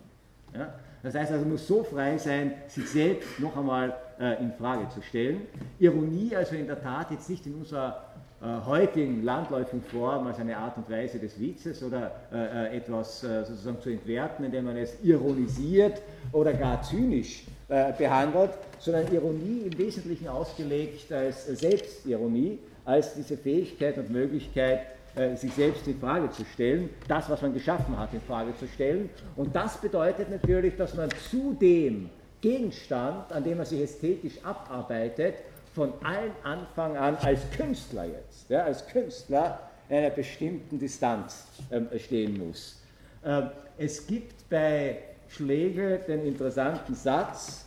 Ja? 0.55 0.75
Das 1.02 1.14
heißt 1.14 1.33
also, 1.33 1.45
muss 1.47 1.67
so 1.67 1.83
frei 1.83 2.19
sein, 2.19 2.55
sich 2.69 2.88
selbst 2.91 3.41
noch 3.41 3.57
einmal 3.57 3.97
äh, 4.21 4.41
in 4.43 4.52
Frage 4.52 4.88
zu 4.88 5.02
stellen. 5.02 5.43
Ironie 5.79 6.35
also 6.37 6.55
in 6.55 6.67
der 6.67 6.81
Tat 6.81 7.11
jetzt 7.11 7.29
nicht 7.29 7.47
in 7.47 7.55
unserer 7.55 8.05
äh, 8.41 8.47
heutigen 8.67 9.23
landläufigen 9.23 9.83
Form 9.83 10.26
als 10.26 10.38
eine 10.38 10.57
Art 10.57 10.76
und 10.76 10.91
Weise 10.91 11.19
des 11.19 11.38
Witzes 11.41 11.83
oder 11.83 12.12
äh, 12.33 12.67
äh 12.75 12.76
etwas 12.76 13.25
äh, 13.25 13.45
sozusagen 13.45 13.81
zu 13.81 13.91
entwerten, 13.91 14.45
indem 14.45 14.67
man 14.67 14.76
es 14.76 14.97
ironisiert 15.02 16.02
oder 16.33 16.52
gar 16.52 16.83
zynisch 16.83 17.45
äh, 17.47 17.51
behandelt, 17.97 18.50
sondern 18.79 19.12
Ironie 19.12 19.62
im 19.71 19.79
Wesentlichen 19.79 20.29
ausgelegt 20.29 21.12
als 21.12 21.47
Selbstironie, 21.47 22.59
als 22.85 23.14
diese 23.14 23.37
Fähigkeit 23.37 23.97
und 23.97 24.11
Möglichkeit, 24.11 24.87
äh, 25.14 25.37
sich 25.37 25.52
selbst 25.52 25.87
in 25.87 25.99
Frage 25.99 26.31
zu 26.31 26.43
stellen, 26.55 26.88
das, 27.07 27.29
was 27.29 27.43
man 27.43 27.52
geschaffen 27.52 27.99
hat, 27.99 28.14
in 28.14 28.21
Frage 28.23 28.57
zu 28.59 28.67
stellen. 28.67 29.11
Und 29.37 29.55
das 29.55 29.76
bedeutet 29.76 30.31
natürlich, 30.31 30.75
dass 30.76 30.95
man 30.95 31.11
zu 31.31 31.55
dem 31.61 32.09
Gegenstand, 32.41 33.31
an 33.31 33.45
dem 33.45 33.59
man 33.59 33.67
sich 33.67 33.83
ästhetisch 33.83 34.43
abarbeitet, 34.43 35.35
von 35.75 35.93
allen 36.02 36.33
Anfang 36.43 36.97
an 36.97 37.17
als 37.17 37.41
Künstler 37.55 38.05
jetzt, 38.07 38.49
ja, 38.49 38.64
als 38.64 38.87
Künstler 38.87 39.61
in 39.88 39.99
einer 39.99 40.11
bestimmten 40.11 40.79
Distanz 40.79 41.47
ähm, 41.71 41.88
stehen 41.99 42.38
muss. 42.38 42.81
Ähm, 43.25 43.50
es 43.79 44.07
gibt 44.07 44.49
bei 44.49 44.99
Schlegel 45.29 45.99
den 46.09 46.26
interessanten 46.26 46.95
Satz, 46.95 47.62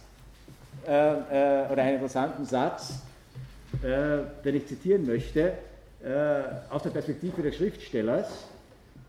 äh, 0.88 1.64
äh, 1.64 1.72
oder 1.72 1.82
einen 1.82 1.96
interessanten 1.96 2.46
Satz, 2.46 3.02
äh, 3.84 4.20
den 4.44 4.56
ich 4.56 4.68
zitieren 4.68 5.06
möchte, 5.06 5.54
äh, 6.04 6.42
aus 6.70 6.84
der 6.84 6.92
Perspektive 6.92 7.42
des 7.42 7.56
Schriftstellers. 7.56 8.46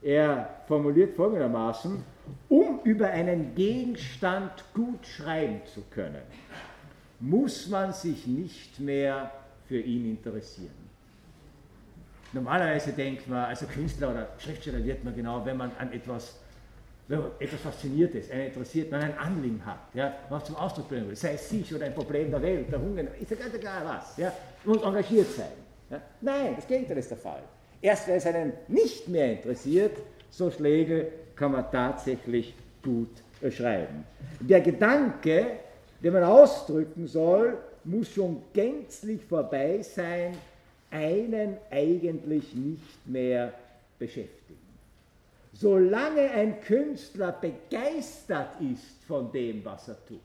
Er 0.02 0.48
formuliert 0.66 1.14
folgendermaßen, 1.16 2.02
um 2.48 2.80
über 2.84 3.08
einen 3.08 3.54
Gegenstand 3.54 4.52
gut 4.74 5.06
schreiben 5.06 5.60
zu 5.72 5.82
können, 5.90 6.22
muss 7.20 7.68
man 7.68 7.92
sich 7.92 8.26
nicht 8.26 8.78
mehr 8.78 9.30
für 9.68 9.80
ihn 9.80 10.10
interessieren. 10.10 10.86
Normalerweise 12.32 12.92
denkt 12.92 13.28
man, 13.28 13.44
also 13.44 13.66
Künstler 13.66 14.10
oder 14.10 14.28
Schriftsteller 14.38 14.84
wird 14.84 15.04
man 15.04 15.14
genau, 15.14 15.44
wenn 15.44 15.56
man 15.56 15.70
an 15.78 15.92
etwas, 15.92 16.38
wenn 17.08 17.20
man 17.20 17.30
etwas 17.38 17.60
fasziniert 17.60 18.14
ist, 18.14 18.32
einen 18.32 18.46
interessiert, 18.46 18.90
man 18.90 19.02
ein 19.02 19.18
Anliegen 19.18 19.64
hat, 19.64 19.78
ja, 19.94 20.14
was 20.28 20.44
zum 20.44 20.56
Ausdruck 20.56 20.88
bringen 20.88 21.08
will, 21.08 21.16
sei 21.16 21.34
es 21.34 21.48
sich 21.48 21.72
oder 21.74 21.86
ein 21.86 21.94
Problem 21.94 22.30
der 22.30 22.42
Welt, 22.42 22.70
der 22.70 22.80
Hunger, 22.80 23.04
ist 23.20 23.30
ja 23.30 23.36
ganz 23.36 23.54
egal 23.54 23.82
was, 23.84 24.16
ja, 24.16 24.32
muss 24.64 24.82
engagiert 24.82 25.30
sein. 25.30 25.52
Ja? 25.90 26.00
Nein, 26.20 26.54
das 26.56 26.66
Gegenteil 26.66 26.98
ist 26.98 27.10
der 27.10 27.18
Fall. 27.18 27.42
Erst 27.80 28.08
wenn 28.08 28.16
es 28.16 28.26
einen 28.26 28.52
nicht 28.68 29.06
mehr 29.08 29.32
interessiert, 29.32 29.96
so 30.30 30.50
Schläge 30.50 31.08
kann 31.36 31.52
man 31.52 31.70
tatsächlich 31.70 32.54
gut 32.82 33.10
schreiben. 33.50 34.04
Der 34.40 34.60
Gedanke, 34.60 35.46
den 36.02 36.12
man 36.12 36.24
ausdrücken 36.24 37.06
soll, 37.06 37.58
muss 37.84 38.08
schon 38.10 38.42
gänzlich 38.52 39.24
vorbei 39.24 39.80
sein, 39.82 40.32
einen 40.90 41.56
eigentlich 41.70 42.54
nicht 42.54 43.06
mehr 43.06 43.52
beschäftigen. 43.98 44.35
Solange 45.58 46.30
ein 46.32 46.60
Künstler 46.60 47.32
begeistert 47.32 48.60
ist 48.60 49.02
von 49.08 49.32
dem, 49.32 49.64
was 49.64 49.88
er 49.88 49.96
tut, 50.06 50.20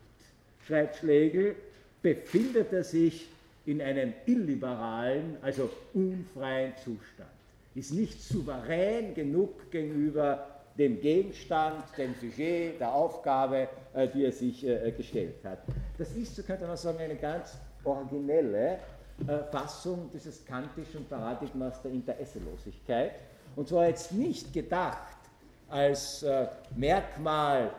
schreibt 0.67 0.97
Schlegel, 0.97 1.55
befindet 2.01 2.73
er 2.73 2.83
sich 2.83 3.27
in 3.65 3.81
einem 3.81 4.13
illiberalen, 4.25 5.38
also 5.41 5.69
unfreien 5.93 6.73
Zustand. 6.77 7.29
Ist 7.75 7.93
nicht 7.93 8.21
souverän 8.21 9.13
genug 9.13 9.71
gegenüber 9.71 10.47
dem 10.77 11.00
Gegenstand, 11.00 11.85
dem 11.97 12.13
Sujet, 12.19 12.79
der 12.81 12.93
Aufgabe, 12.93 13.69
äh, 13.93 14.07
die 14.09 14.25
er 14.25 14.31
sich 14.33 14.67
äh, 14.67 14.91
gestellt 14.91 15.35
hat. 15.45 15.59
Das 15.97 16.11
ist, 16.11 16.35
so 16.35 16.43
könnte 16.43 16.65
man 16.65 16.75
sagen, 16.75 16.97
eine 17.00 17.15
ganz 17.15 17.57
originelle 17.85 18.79
äh, 19.27 19.38
Fassung 19.50 20.09
dieses 20.13 20.45
kantischen 20.45 21.05
Paradigmas 21.05 21.81
der 21.81 21.91
Interesselosigkeit. 21.91 23.11
Und 23.55 23.69
zwar 23.69 23.88
jetzt 23.88 24.11
nicht 24.11 24.51
gedacht 24.53 25.21
als 25.72 26.25
Merkmal 26.75 27.72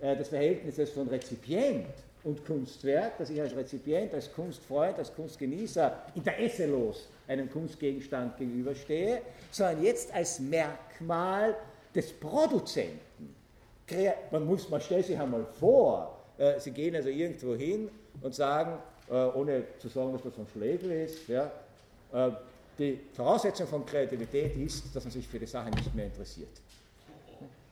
des 0.00 0.28
Verhältnisses 0.28 0.90
von 0.90 1.08
Rezipient 1.08 1.86
und 2.24 2.44
Kunstwerk, 2.44 3.18
dass 3.18 3.30
ich 3.30 3.40
als 3.40 3.56
Rezipient, 3.56 4.12
als 4.12 4.32
Kunstfreund, 4.32 4.98
als 4.98 5.14
Kunstgenießer 5.14 5.96
interesselos 6.14 7.08
einem 7.28 7.50
Kunstgegenstand 7.50 8.36
gegenüberstehe, 8.36 9.22
sondern 9.50 9.82
jetzt 9.82 10.12
als 10.14 10.40
Merkmal 10.40 11.54
des 11.94 12.12
Produzenten. 12.12 13.34
Man, 14.30 14.44
muss, 14.44 14.68
man 14.68 14.80
stellt 14.80 15.06
sich 15.06 15.18
einmal 15.18 15.46
vor, 15.58 16.18
äh, 16.36 16.58
Sie 16.60 16.70
gehen 16.70 16.94
also 16.94 17.08
irgendwo 17.08 17.54
hin 17.54 17.88
und 18.20 18.34
sagen, 18.34 18.78
äh, 19.10 19.14
ohne 19.14 19.64
zu 19.78 19.88
sagen, 19.88 20.12
dass 20.12 20.22
das 20.22 20.34
von 20.34 20.46
Schlegel 20.46 20.90
ist, 20.92 21.26
ja, 21.28 21.50
äh, 22.12 22.30
die 22.78 23.00
Voraussetzung 23.12 23.66
von 23.66 23.84
Kreativität 23.84 24.56
ist, 24.56 24.94
dass 24.94 25.04
man 25.04 25.10
sich 25.10 25.26
für 25.26 25.38
die 25.38 25.46
Sache 25.46 25.70
nicht 25.70 25.94
mehr 25.94 26.06
interessiert. 26.06 26.50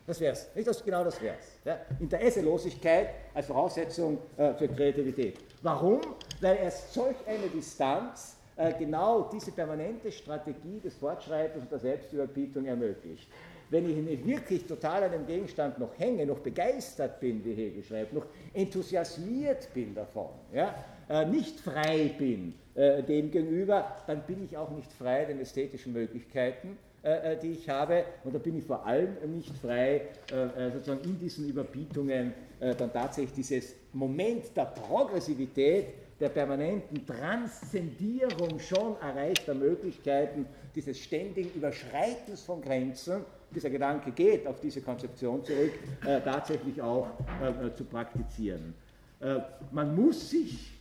Das 0.06 0.20
wäre 0.20 0.32
es. 0.32 0.48
Nicht 0.54 0.68
das, 0.68 0.84
genau 0.84 1.02
das 1.02 1.20
wäre 1.20 1.36
es. 1.38 1.58
Ja? 1.64 1.78
Interesselosigkeit 1.98 3.10
als 3.34 3.46
Voraussetzung 3.46 4.18
äh, 4.36 4.54
für 4.54 4.68
Kreativität. 4.68 5.38
Warum? 5.62 6.00
Weil 6.40 6.58
erst 6.58 6.94
solch 6.94 7.16
eine 7.26 7.48
Distanz 7.48 8.36
äh, 8.56 8.72
genau 8.78 9.28
diese 9.32 9.50
permanente 9.52 10.12
Strategie 10.12 10.80
des 10.80 10.94
Fortschreitens 10.94 11.64
und 11.64 11.72
der 11.72 11.80
Selbstüberbietung 11.80 12.66
ermöglicht. 12.66 13.28
Wenn 13.68 13.90
ich 13.90 13.96
nicht 13.96 14.25
wirklich 14.25 14.64
total 14.64 15.02
an 15.02 15.10
dem 15.10 15.26
Gegenstand 15.26 15.78
noch 15.80 15.98
hänge, 15.98 16.25
noch 16.25 16.38
begeistert 16.38 17.18
bin, 17.18 17.44
wie 17.44 17.52
Hegel 17.54 17.82
schreibt, 17.82 18.12
noch 18.12 18.26
enthusiasmiert 18.54 19.68
bin 19.75 19.92
davon, 19.92 20.30
ja? 20.52 20.72
Äh, 21.08 21.26
nicht 21.26 21.58
frei 21.60 22.14
bin 22.16 22.54
äh, 22.75 23.02
dem 23.02 23.30
gegenüber, 23.30 23.96
dann 24.06 24.22
bin 24.22 24.44
ich 24.44 24.56
auch 24.56 24.70
nicht 24.70 24.92
frei 24.92 25.25
den 25.25 25.40
ästhetischen 25.40 25.92
Möglichkeiten 25.92 26.78
äh, 27.06 27.34
äh, 27.34 27.38
die 27.38 27.52
ich 27.52 27.68
habe. 27.68 28.04
Und 28.25 28.34
da 28.34 28.38
bin 28.40 28.58
ich 28.58 28.64
vor 28.64 28.84
allem 28.84 29.16
nicht 29.32 29.56
frei, 29.58 30.08
äh, 30.32 30.72
sozusagen 30.72 31.04
in 31.04 31.16
diesen 31.20 31.48
Überbietungen 31.48 32.34
dann 32.58 32.90
tatsächlich 32.90 33.34
dieses 33.34 33.75
Moment 33.92 34.56
der 34.56 34.64
Progressivität, 34.64 35.88
der 36.18 36.30
permanenten 36.30 37.06
Transzendierung 37.06 38.58
schon 38.58 38.96
erreichter 39.00 39.54
Möglichkeiten, 39.54 40.46
dieses 40.75 40.98
ständigen 40.98 41.50
Überschreitens 41.54 42.42
von 42.42 42.62
Grenzen, 42.62 43.26
dieser 43.54 43.70
Gedanke 43.70 44.10
geht 44.10 44.46
auf 44.46 44.58
diese 44.60 44.80
Konzeption 44.80 45.44
zurück, 45.44 45.72
äh, 46.04 46.20
tatsächlich 46.20 46.80
auch 46.82 47.08
äh, 47.40 47.72
zu 47.75 47.84
praktizieren. 47.84 48.75
Äh, 49.20 49.38
man 49.70 49.94
muss 49.94 50.30
sich, 50.30 50.72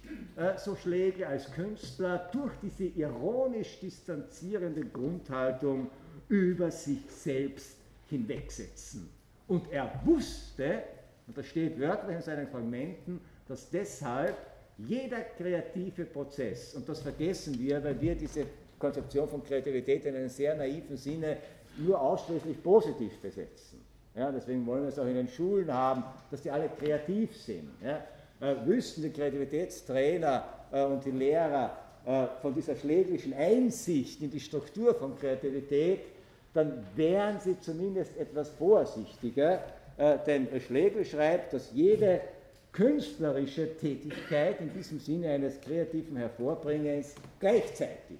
so 0.57 0.75
Schläge 0.75 1.27
als 1.27 1.51
Künstler, 1.51 2.29
durch 2.31 2.53
diese 2.61 2.83
ironisch 2.83 3.79
distanzierende 3.79 4.85
Grundhaltung 4.85 5.87
über 6.29 6.71
sich 6.71 6.99
selbst 7.09 7.77
hinwegsetzen. 8.09 9.09
Und 9.47 9.71
er 9.71 10.01
wusste, 10.05 10.83
und 11.27 11.37
das 11.37 11.45
steht 11.47 11.79
wörtlich 11.79 12.15
in 12.15 12.21
seinen 12.21 12.47
Fragmenten, 12.47 13.21
dass 13.47 13.69
deshalb 13.69 14.35
Jeder 14.77 15.21
kreative 15.37 16.05
Prozess, 16.05 16.75
und 16.75 16.87
das 16.87 17.01
vergessen 17.01 17.57
wir, 17.59 17.81
weil 17.83 17.99
wir 18.01 18.15
diese 18.15 18.45
Konzeption 18.77 19.27
von 19.29 19.43
Kreativität 19.43 20.05
in 20.05 20.15
einem 20.15 20.29
sehr 20.29 20.55
naiven 20.55 20.97
Sinne 20.97 21.37
nur 21.77 21.99
ausschließlich 21.99 22.61
positiv 22.61 23.17
besetzen. 23.21 23.79
Ja, 24.13 24.31
deswegen 24.31 24.65
wollen 24.65 24.83
wir 24.83 24.89
es 24.89 24.99
auch 24.99 25.05
in 25.05 25.15
den 25.15 25.27
Schulen 25.27 25.73
haben, 25.73 26.03
dass 26.29 26.41
die 26.41 26.51
alle 26.51 26.69
kreativ 26.69 27.35
sind. 27.35 27.69
Ja. 27.81 28.03
Äh, 28.41 28.65
wüssten 28.65 29.01
die 29.01 29.11
Kreativitätstrainer 29.11 30.43
äh, 30.71 30.83
und 30.83 31.05
die 31.05 31.11
Lehrer 31.11 31.77
äh, 32.05 32.27
von 32.41 32.53
dieser 32.53 32.75
schläglichen 32.75 33.33
Einsicht 33.33 34.21
in 34.21 34.29
die 34.29 34.39
Struktur 34.41 34.93
von 34.93 35.17
Kreativität, 35.17 36.01
dann 36.55 36.85
wären 36.95 37.39
sie 37.39 37.59
zumindest 37.59 38.17
etwas 38.17 38.49
vorsichtiger, 38.49 39.61
äh, 39.97 40.17
denn 40.25 40.47
Schlegel 40.61 41.03
schreibt, 41.05 41.53
dass 41.53 41.71
jede 41.73 42.21
künstlerische 42.71 43.77
Tätigkeit 43.77 44.59
in 44.59 44.73
diesem 44.73 44.99
Sinne 44.99 45.29
eines 45.29 45.59
kreativen 45.61 46.17
Hervorbringens 46.17 47.15
gleichzeitig 47.39 48.19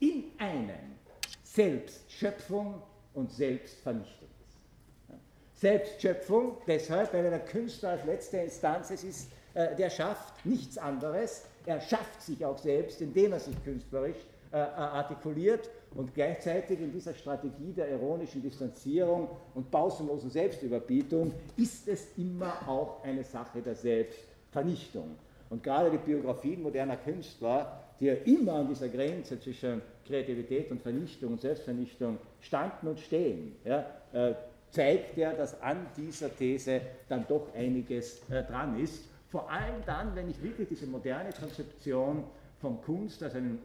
in 0.00 0.24
einem 0.38 0.96
Selbstschöpfung 1.42 2.82
und 3.14 3.32
Selbstvernichtung 3.32 4.28
ist. 4.46 5.60
Selbstschöpfung 5.60 6.58
deshalb, 6.66 7.12
weil 7.12 7.24
der 7.24 7.40
Künstler 7.40 7.90
als 7.90 8.04
letzte 8.04 8.38
Instanz 8.38 8.90
es 8.90 9.02
ist, 9.02 9.30
äh, 9.54 9.74
der 9.74 9.90
schafft 9.90 10.44
nichts 10.44 10.78
anderes, 10.78 11.44
er 11.66 11.80
schafft 11.80 12.22
sich 12.22 12.44
auch 12.44 12.58
selbst, 12.58 13.00
indem 13.00 13.32
er 13.32 13.40
sich 13.40 13.56
künstlerisch 13.64 14.18
äh, 14.52 14.56
artikuliert 14.56 15.70
und 15.94 16.14
gleichzeitig 16.14 16.80
in 16.80 16.92
dieser 16.92 17.14
Strategie 17.14 17.72
der 17.72 17.90
ironischen 17.90 18.42
Distanzierung 18.42 19.28
und 19.54 19.70
pausenlosen 19.70 20.30
Selbstüberbietung 20.30 21.32
ist 21.56 21.88
es 21.88 22.08
immer 22.16 22.68
auch 22.68 23.02
eine 23.04 23.24
Sache 23.24 23.60
der 23.60 23.74
Selbstvernichtung. 23.74 25.16
Und 25.50 25.62
gerade 25.62 25.90
die 25.90 25.98
Biografien 25.98 26.62
moderner 26.62 26.96
Künstler, 26.96 27.84
die 28.00 28.06
ja 28.06 28.14
immer 28.14 28.54
an 28.54 28.68
dieser 28.68 28.88
Grenze 28.88 29.40
zwischen 29.40 29.82
Kreativität 30.06 30.70
und 30.70 30.82
Vernichtung 30.82 31.32
und 31.32 31.40
Selbstvernichtung 31.40 32.18
standen 32.40 32.88
und 32.88 33.00
stehen, 33.00 33.56
ja, 33.64 33.86
äh, 34.12 34.34
zeigt 34.70 35.16
ja, 35.16 35.32
dass 35.32 35.60
an 35.62 35.86
dieser 35.96 36.34
These 36.34 36.80
dann 37.08 37.24
doch 37.28 37.54
einiges 37.54 38.20
äh, 38.30 38.42
dran 38.44 38.78
ist. 38.78 39.04
Vor 39.30 39.50
allem 39.50 39.82
dann, 39.86 40.14
wenn 40.14 40.30
ich 40.30 40.42
wirklich 40.42 40.68
diese 40.68 40.86
moderne 40.86 41.30
Konzeption 41.32 42.24
von 42.60 42.80
Kunst 42.82 43.22
als 43.22 43.34
einen 43.34 43.58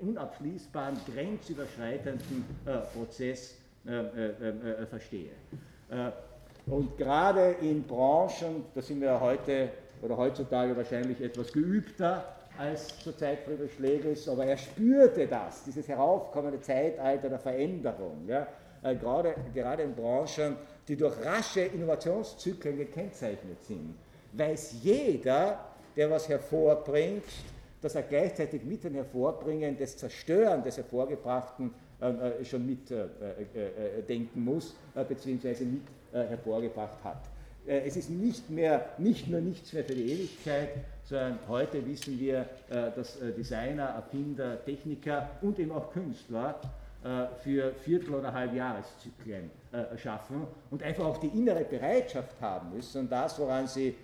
unabschließbaren, 0.00 0.96
grenzüberschreitenden 1.12 2.44
äh, 2.66 2.78
Prozess 2.96 3.56
äh, 3.86 3.92
äh, 3.92 4.82
äh 4.82 4.86
verstehe. 4.86 5.30
Äh, 5.90 6.10
und 6.70 6.96
gerade 6.96 7.56
in 7.60 7.82
Branchen, 7.82 8.64
da 8.74 8.82
sind 8.82 9.00
wir 9.00 9.18
heute 9.20 9.70
oder 10.02 10.16
heutzutage 10.16 10.76
wahrscheinlich 10.76 11.20
etwas 11.20 11.52
geübter 11.52 12.24
als 12.58 12.98
zur 12.98 13.16
Zeit 13.16 13.40
Friedrich 13.40 13.72
Schlegels, 13.74 14.28
aber 14.28 14.44
er 14.44 14.56
spürte 14.56 15.26
das, 15.26 15.64
dieses 15.64 15.88
heraufkommende 15.88 16.60
Zeitalter 16.60 17.28
der 17.28 17.38
Veränderung. 17.38 18.26
Ja? 18.26 18.46
Äh, 18.82 18.96
gerade, 18.96 19.34
gerade 19.54 19.82
in 19.82 19.94
Branchen, 19.94 20.56
die 20.86 20.96
durch 20.96 21.14
rasche 21.24 21.62
Innovationszyklen 21.62 22.76
gekennzeichnet 22.76 23.62
sind, 23.64 23.94
weiß 24.32 24.76
jeder, 24.82 25.67
der 25.98 26.08
was 26.08 26.28
hervorbringt, 26.28 27.24
dass 27.82 27.96
er 27.96 28.02
gleichzeitig 28.02 28.62
mit 28.62 28.84
dem 28.84 28.94
Hervorbringen 28.94 29.76
des 29.76 29.96
Zerstören 29.96 30.62
des 30.62 30.76
Hervorgebrachten 30.76 31.74
äh, 32.00 32.06
äh 32.06 32.44
schon 32.44 32.64
mitdenken 32.64 33.10
äh, 33.54 34.12
äh, 34.12 34.16
äh 34.16 34.28
muss, 34.34 34.74
beziehungsweise 35.08 35.64
mit 35.64 35.82
hervorgebracht 36.12 37.04
hat. 37.04 37.28
Es 37.66 37.96
ist 37.96 38.08
nicht, 38.08 38.48
mehr, 38.48 38.86
nicht 38.96 39.28
nur 39.28 39.42
nichts 39.42 39.74
mehr 39.74 39.84
für 39.84 39.94
die 39.94 40.10
Ewigkeit, 40.10 40.70
sondern 41.04 41.38
heute 41.48 41.84
wissen 41.86 42.18
wir, 42.18 42.46
dass 42.70 43.18
Designer, 43.36 43.88
Erfinder, 43.88 44.64
Techniker 44.64 45.28
und 45.42 45.58
eben 45.58 45.72
auch 45.72 45.92
Künstler 45.92 46.58
für 47.42 47.74
Viertel- 47.84 48.14
oder 48.14 48.32
Halbjahreszyklen 48.32 49.50
schaffen 49.98 50.46
und 50.70 50.82
einfach 50.82 51.04
auch 51.04 51.18
die 51.18 51.26
innere 51.26 51.64
Bereitschaft 51.64 52.40
haben 52.40 52.74
müssen 52.74 53.06
das, 53.10 53.38
woran 53.38 53.66
sie 53.66 53.94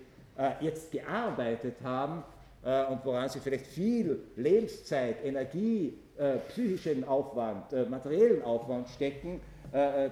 jetzt 0.61 0.91
gearbeitet 0.91 1.77
haben, 1.83 2.25
äh, 2.65 2.85
und 2.87 3.05
woran 3.05 3.29
sie 3.29 3.41
vielleicht 3.41 3.67
viel 3.67 4.21
Lebenszeit, 4.37 5.25
Energie, 5.25 5.99
äh, 6.17 6.39
psychischen 6.49 7.05
Aufwand, 7.05 7.73
äh, 7.73 7.85
materiellen 7.85 8.43
Aufwand 8.43 8.89
stecken, 8.89 9.41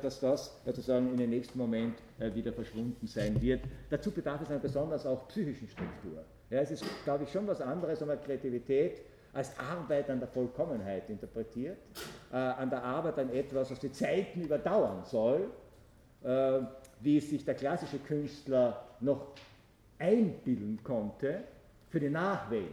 dass 0.02 0.18
das 0.18 0.60
sozusagen 0.64 1.12
in 1.12 1.16
den 1.18 1.30
nächsten 1.30 1.56
Moment 1.56 1.94
wieder 2.18 2.52
verschwunden 2.52 3.06
sein 3.06 3.40
wird. 3.40 3.60
Dazu 3.90 4.10
bedarf 4.10 4.40
es 4.42 4.50
einer 4.50 4.58
besonders 4.58 5.06
auch 5.06 5.28
psychischen 5.28 5.68
Struktur. 5.68 6.24
Ja, 6.50 6.62
es 6.62 6.72
ist, 6.72 6.84
glaube 7.04 7.22
ich, 7.22 7.30
schon 7.30 7.46
was 7.46 7.60
anderes, 7.60 8.00
wenn 8.00 8.08
man 8.08 8.20
Kreativität 8.20 9.02
als 9.32 9.56
Arbeit 9.60 10.10
an 10.10 10.18
der 10.18 10.26
Vollkommenheit 10.26 11.08
interpretiert, 11.08 11.76
äh, 12.32 12.36
an 12.36 12.70
der 12.70 12.82
Arbeit 12.82 13.20
an 13.20 13.32
etwas, 13.32 13.70
was 13.70 13.78
die 13.78 13.92
Zeiten 13.92 14.40
überdauern 14.40 15.04
soll, 15.04 15.48
äh, 16.24 16.58
wie 16.98 17.18
es 17.18 17.30
sich 17.30 17.44
der 17.44 17.54
klassische 17.54 17.98
Künstler 17.98 18.82
noch 18.98 19.28
einbilden 20.02 20.80
konnte, 20.82 21.44
für 21.88 22.00
die 22.00 22.10
Nachwelt, 22.10 22.66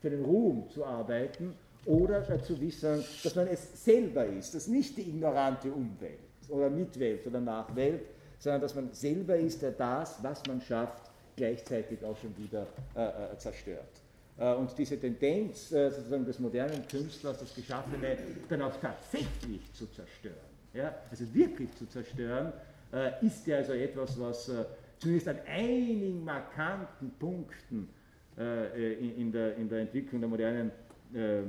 für 0.00 0.10
den 0.10 0.24
Ruhm 0.24 0.68
zu 0.68 0.84
arbeiten 0.84 1.54
oder 1.86 2.22
zu 2.42 2.60
wissen, 2.60 3.04
dass 3.22 3.34
man 3.34 3.48
es 3.48 3.84
selber 3.84 4.26
ist, 4.26 4.54
dass 4.54 4.68
nicht 4.68 4.96
die 4.96 5.08
ignorante 5.08 5.72
Umwelt 5.72 6.18
oder 6.48 6.68
Mitwelt 6.68 7.26
oder 7.26 7.40
Nachwelt, 7.40 8.02
sondern 8.38 8.60
dass 8.60 8.74
man 8.74 8.92
selber 8.92 9.36
ist, 9.36 9.62
der 9.62 9.72
das, 9.72 10.22
was 10.22 10.42
man 10.46 10.60
schafft, 10.60 11.10
gleichzeitig 11.36 12.04
auch 12.04 12.16
schon 12.18 12.36
wieder 12.36 12.66
äh, 12.94 13.32
äh 13.32 13.38
zerstört. 13.38 14.00
Äh, 14.38 14.54
und 14.54 14.76
diese 14.76 14.98
Tendenz 14.98 15.72
äh, 15.72 15.90
sozusagen 15.90 16.24
des 16.24 16.38
modernen 16.38 16.86
Künstlers, 16.88 17.38
das 17.38 17.54
Geschaffene 17.54 18.16
dann 18.48 18.62
auch 18.62 18.76
tatsächlich 18.80 19.72
zu 19.72 19.86
zerstören, 19.86 20.34
ja, 20.72 20.94
also 21.10 21.32
wirklich 21.32 21.74
zu 21.76 21.86
zerstören, 21.86 22.52
äh, 22.92 23.24
ist 23.24 23.46
ja 23.46 23.58
also 23.58 23.72
etwas, 23.72 24.18
was 24.18 24.48
äh, 24.48 24.64
zumindest 24.98 25.28
an 25.28 25.38
einigen 25.46 26.24
markanten 26.24 27.10
Punkten 27.18 27.88
äh, 28.36 28.94
in, 28.94 29.30
der, 29.30 29.56
in 29.56 29.68
der 29.68 29.80
Entwicklung 29.80 30.20
der 30.20 30.28
modernen 30.28 30.72
äh, 31.14 31.38
äh, 31.38 31.44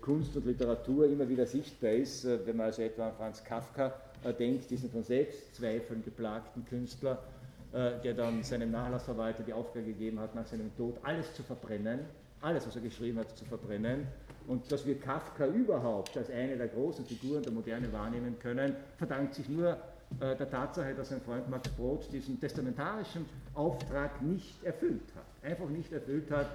Kunst 0.00 0.36
und 0.36 0.46
Literatur 0.46 1.06
immer 1.06 1.28
wieder 1.28 1.46
sichtbar 1.46 1.90
ist, 1.90 2.24
wenn 2.24 2.56
man 2.56 2.66
also 2.66 2.82
etwa 2.82 3.08
an 3.08 3.14
Franz 3.16 3.42
Kafka 3.42 3.92
denkt, 4.38 4.70
diesen 4.70 4.90
von 4.90 5.02
Selbstzweifeln 5.02 6.04
geplagten 6.04 6.64
Künstler, 6.66 7.22
der 7.72 8.14
dann 8.14 8.42
seinem 8.42 8.70
Nachlassverwalter 8.70 9.42
die 9.42 9.52
Aufgabe 9.52 9.86
gegeben 9.86 10.20
hat, 10.20 10.34
nach 10.34 10.46
seinem 10.46 10.74
Tod 10.76 10.96
alles 11.02 11.34
zu 11.34 11.42
verbrennen, 11.42 12.00
alles, 12.40 12.66
was 12.66 12.76
er 12.76 12.82
geschrieben 12.82 13.18
hat, 13.18 13.36
zu 13.36 13.44
verbrennen. 13.44 14.06
Und 14.46 14.70
dass 14.70 14.86
wir 14.86 15.00
Kafka 15.00 15.46
überhaupt 15.46 16.16
als 16.16 16.30
eine 16.30 16.56
der 16.56 16.68
großen 16.68 17.04
Figuren 17.04 17.42
der 17.42 17.52
Moderne 17.52 17.92
wahrnehmen 17.92 18.38
können, 18.38 18.76
verdankt 18.96 19.34
sich 19.34 19.48
nur 19.48 19.78
äh, 20.20 20.36
der 20.36 20.50
Tatsache, 20.50 20.94
dass 20.94 21.08
sein 21.08 21.20
Freund 21.20 21.48
Max 21.50 21.68
Brod 21.70 22.06
diesen 22.12 22.38
testamentarischen 22.38 23.24
Auftrag 23.54 24.22
nicht 24.22 24.62
erfüllt 24.64 25.12
hat, 25.14 25.50
einfach 25.50 25.68
nicht 25.68 25.92
erfüllt 25.92 26.30
hat 26.30 26.48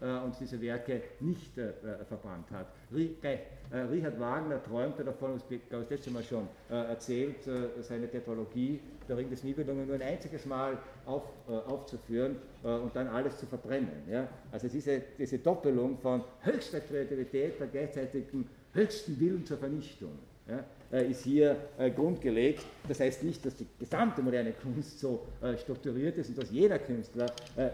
äh, 0.00 0.18
und 0.18 0.34
diese 0.38 0.60
Werke 0.60 1.02
nicht 1.20 1.56
äh, 1.56 1.72
verbrannt 2.08 2.50
hat. 2.50 2.66
Richard 2.92 4.20
Wagner 4.20 4.62
träumte 4.62 5.02
davon, 5.02 5.34
das 5.34 5.42
habe 5.44 5.54
ich 5.56 5.60
das 5.68 5.90
letzte 5.90 6.10
Mal 6.12 6.22
schon 6.22 6.46
erzählt, 6.68 7.38
seine 7.80 8.08
Tetralogie, 8.08 8.78
der 9.08 9.16
Ring 9.16 9.28
des 9.28 9.42
Nibelungen, 9.42 9.88
nur 9.88 9.96
ein 9.96 10.02
einziges 10.02 10.46
Mal 10.46 10.78
auf, 11.04 11.24
aufzuführen 11.48 12.36
und 12.62 12.94
dann 12.94 13.08
alles 13.08 13.38
zu 13.38 13.46
verbrennen. 13.46 14.04
Ja? 14.08 14.28
Also 14.52 14.68
diese, 14.68 15.02
diese 15.18 15.38
Doppelung 15.40 15.98
von 15.98 16.22
höchster 16.42 16.78
Kreativität, 16.78 17.58
der 17.58 17.66
gleichzeitigen 17.66 18.48
höchsten 18.72 19.18
Willen 19.18 19.44
zur 19.44 19.58
Vernichtung 19.58 20.16
ja, 20.48 20.58
äh, 20.58 20.62
ist 20.90 21.24
hier 21.24 21.56
äh, 21.78 21.90
grundgelegt. 21.90 22.64
Das 22.88 23.00
heißt 23.00 23.22
nicht, 23.22 23.44
dass 23.44 23.56
die 23.56 23.66
gesamte 23.78 24.22
moderne 24.22 24.52
Kunst 24.52 25.00
so 25.00 25.26
äh, 25.42 25.56
strukturiert 25.58 26.16
ist 26.16 26.30
und 26.30 26.38
dass 26.38 26.50
jeder 26.50 26.78
Künstler 26.78 27.26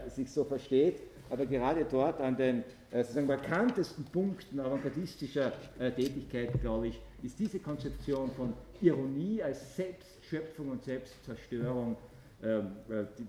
sich 0.07 0.29
so 0.31 0.43
versteht, 0.43 1.01
aber 1.29 1.45
gerade 1.45 1.85
dort 1.89 2.19
an 2.21 2.35
den 2.37 2.63
sozusagen 2.91 3.27
markantesten 3.27 4.05
Punkten 4.05 4.59
avantgardistischer 4.59 5.51
Tätigkeit, 5.95 6.49
glaube 6.61 6.87
ich, 6.87 6.99
ist 7.23 7.39
diese 7.39 7.59
Konzeption 7.59 8.29
von 8.31 8.53
Ironie 8.81 9.41
als 9.41 9.75
Selbstschöpfung 9.75 10.69
und 10.69 10.83
Selbstzerstörung, 10.83 11.95
ähm, 12.43 12.71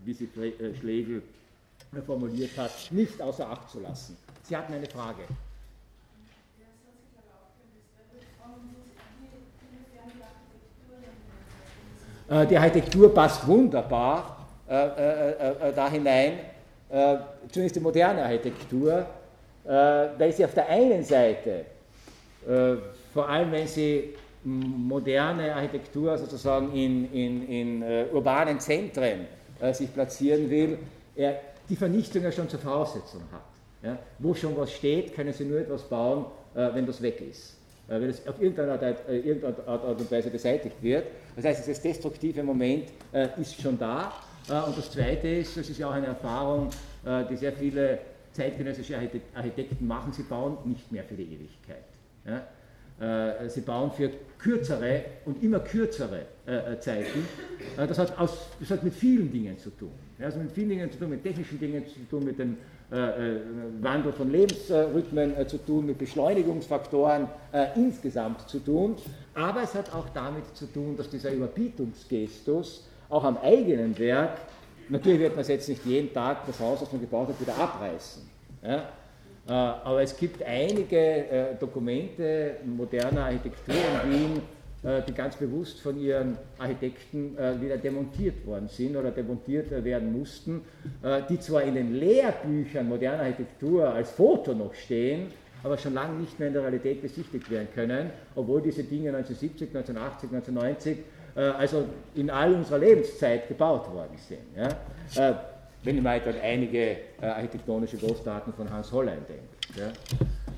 wie 0.05 0.13
sie 0.13 0.29
Schlegel 0.79 1.23
formuliert 2.05 2.57
hat, 2.57 2.73
nicht 2.91 3.21
außer 3.21 3.49
Acht 3.49 3.71
zu 3.71 3.81
lassen. 3.81 4.17
Sie 4.43 4.57
hatten 4.57 4.75
eine 4.75 4.87
Frage. 4.87 5.23
Die 12.29 12.57
Architektur 12.57 13.13
passt 13.13 13.47
wunderbar 13.47 14.47
äh, 14.69 14.73
äh, 14.75 15.73
da 15.75 15.91
hinein, 15.91 16.39
zumindest 17.51 17.77
die 17.77 17.81
moderne 17.81 18.23
Architektur, 18.23 19.05
weil 19.65 20.33
sie 20.33 20.45
auf 20.45 20.55
der 20.55 20.69
einen 20.69 21.03
Seite, 21.03 21.65
vor 23.13 23.29
allem 23.29 23.51
wenn 23.51 23.67
sie 23.67 24.15
moderne 24.45 25.55
Architektur 25.55 26.17
sozusagen 26.17 26.73
in, 26.73 27.13
in, 27.13 27.49
in 27.49 27.85
urbanen 28.13 28.61
Zentren 28.61 29.27
sich 29.73 29.93
platzieren 29.93 30.49
will, 30.51 30.79
die 31.69 31.77
Vernichtung 31.77 32.23
ja 32.23 32.31
schon 32.31 32.49
zur 32.49 32.61
Voraussetzung 32.61 33.23
hat. 33.33 33.99
Wo 34.19 34.35
schon 34.35 34.57
was 34.57 34.73
steht, 34.73 35.15
können 35.15 35.33
Sie 35.33 35.45
nur 35.45 35.59
etwas 35.59 35.83
bauen, 35.83 36.27
äh, 36.55 36.69
wenn 36.73 36.87
das 36.87 37.03
weg 37.03 37.21
ist. 37.21 37.57
Äh, 37.89 38.01
wenn 38.01 38.11
es 38.11 38.27
auf 38.27 38.41
irgendeine 38.41 38.73
Art, 38.73 38.83
äh, 39.09 39.19
irgendeine 39.19 39.69
Art, 39.69 39.85
und 39.85 40.11
Weise 40.11 40.31
beseitigt 40.31 40.77
wird. 40.83 41.05
Das 41.37 41.45
heißt, 41.45 41.61
dieses 41.61 41.83
destruktive 41.83 42.43
Moment 42.43 42.85
äh, 43.13 43.29
ist 43.39 43.61
schon 43.61 43.79
da. 43.79 44.13
Äh, 44.49 44.67
und 44.67 44.77
das 44.77 44.91
Zweite 44.91 45.29
ist, 45.29 45.57
das 45.57 45.69
ist 45.69 45.79
ja 45.79 45.89
auch 45.89 45.93
eine 45.93 46.07
Erfahrung, 46.07 46.71
äh, 47.05 47.25
die 47.27 47.37
sehr 47.37 47.53
viele 47.53 47.99
zeitgenössische 48.33 48.97
Architekten 49.35 49.87
machen, 49.87 50.13
sie 50.13 50.25
bauen 50.25 50.59
nicht 50.65 50.91
mehr 50.91 51.05
für 51.05 51.15
die 51.15 51.23
Ewigkeit. 51.23 51.85
Ja? 52.25 53.43
Äh, 53.45 53.49
sie 53.49 53.61
bauen 53.61 53.93
für 53.93 54.11
kürzere 54.39 55.05
und 55.25 55.43
immer 55.43 55.61
kürzere 55.61 56.27
Zeiten. 56.81 57.27
Das 57.77 57.99
hat, 57.99 58.19
aus, 58.19 58.49
das 58.61 58.71
hat 58.71 58.85
mit 58.85 58.93
vielen 58.93 59.33
Dingen 59.33 59.59
zu 59.59 59.71
tun. 59.71 59.93
Also 60.21 60.39
mit 60.39 60.53
vielen 60.53 60.69
Dingen 60.69 60.93
zu 60.93 60.99
tun, 60.99 61.09
mit 61.09 61.23
technischen 61.23 61.59
Dingen 61.59 61.87
zu 61.87 62.01
tun, 62.11 62.23
mit 62.23 62.39
dem 62.39 62.59
Wandel 62.91 64.13
von 64.13 64.31
Lebensrhythmen 64.31 65.49
zu 65.49 65.59
tun, 65.59 65.87
mit 65.87 65.99
Beschleunigungsfaktoren 65.99 67.29
insgesamt 67.75 68.49
zu 68.49 68.59
tun. 68.59 68.97
Aber 69.35 69.63
es 69.63 69.75
hat 69.75 69.93
auch 69.93 70.09
damit 70.15 70.55
zu 70.55 70.67
tun, 70.67 70.97
dass 70.97 71.09
dieser 71.09 71.33
Überbietungsgestus 71.33 72.87
auch 73.09 73.25
am 73.25 73.39
eigenen 73.39 73.99
Werk, 73.99 74.39
natürlich 74.89 75.21
wird 75.21 75.33
man 75.33 75.41
es 75.41 75.49
jetzt 75.49 75.69
nicht 75.69 75.85
jeden 75.85 76.13
Tag 76.13 76.47
das 76.47 76.61
Haus, 76.61 76.81
das 76.81 76.93
man 76.93 77.01
gebaut 77.01 77.29
hat, 77.29 77.41
wieder 77.41 77.57
abreißen. 77.57 78.23
Ja? 78.63 78.89
Äh, 79.47 79.53
aber 79.53 80.03
es 80.03 80.17
gibt 80.17 80.43
einige 80.43 80.97
äh, 80.97 81.55
Dokumente 81.61 82.57
moderner 82.65 83.27
Architektur 83.27 83.75
in 84.05 84.11
Wien, 84.11 84.37
äh, 84.37 84.41
die 85.09 85.15
ganz 85.15 85.37
bewusst 85.37 85.81
von 85.81 85.99
ihren 85.99 86.37
Architekten 86.59 87.37
wieder 87.61 87.79
demontiert 87.79 88.47
worden 88.47 88.69
sind 88.69 88.97
oder 88.97 89.11
demontiert 89.11 89.71
werden 89.71 90.13
mussten, 90.13 90.61
die 91.31 91.41
zwar 91.41 91.63
in 91.63 91.75
den 91.75 91.95
Lehrbüchern 91.95 92.87
moderner 92.89 93.23
Architektur 93.23 93.89
als 93.89 94.11
Foto 94.11 94.53
noch 94.53 94.75
stehen, 94.75 95.29
aber 95.63 95.79
schon 95.79 95.95
lange 95.95 96.21
nicht 96.21 96.39
mehr 96.39 96.49
in 96.49 96.55
der 96.55 96.65
Realität 96.65 97.01
besichtigt 97.01 97.51
werden 97.51 97.69
können, 97.75 98.11
obwohl 98.35 98.61
diese 98.61 98.85
Dinge 98.85 99.09
1970, 99.09 99.69
1980, 99.75 100.31
1990, 100.33 100.99
also 101.59 101.87
in 102.15 102.29
all 102.29 102.53
unserer 102.53 102.79
Lebenszeit 102.79 103.49
gebaut 103.49 103.91
worden 103.91 104.19
sind. 104.19 104.41
Wenn 105.85 106.03
man 106.03 106.13
halt 106.13 106.27
an 106.27 106.35
einige 106.43 106.79
äh, 107.21 107.27
architektonische 107.27 107.99
Großtaten 107.99 108.55
von 108.55 108.71
Hans 108.71 108.91
Hollein 108.91 109.19
denkt. 109.29 109.79
Ja. 109.79 109.93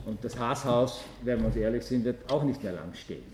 Und 0.06 0.24
das 0.24 0.38
Haashaus, 0.38 1.02
wenn 1.24 1.40
wir 1.40 1.46
uns 1.46 1.56
ehrlich 1.56 1.84
sind, 1.84 2.04
wird 2.04 2.30
auch 2.30 2.44
nicht 2.44 2.62
mehr 2.62 2.74
lang 2.74 2.94
stehen. 2.94 3.24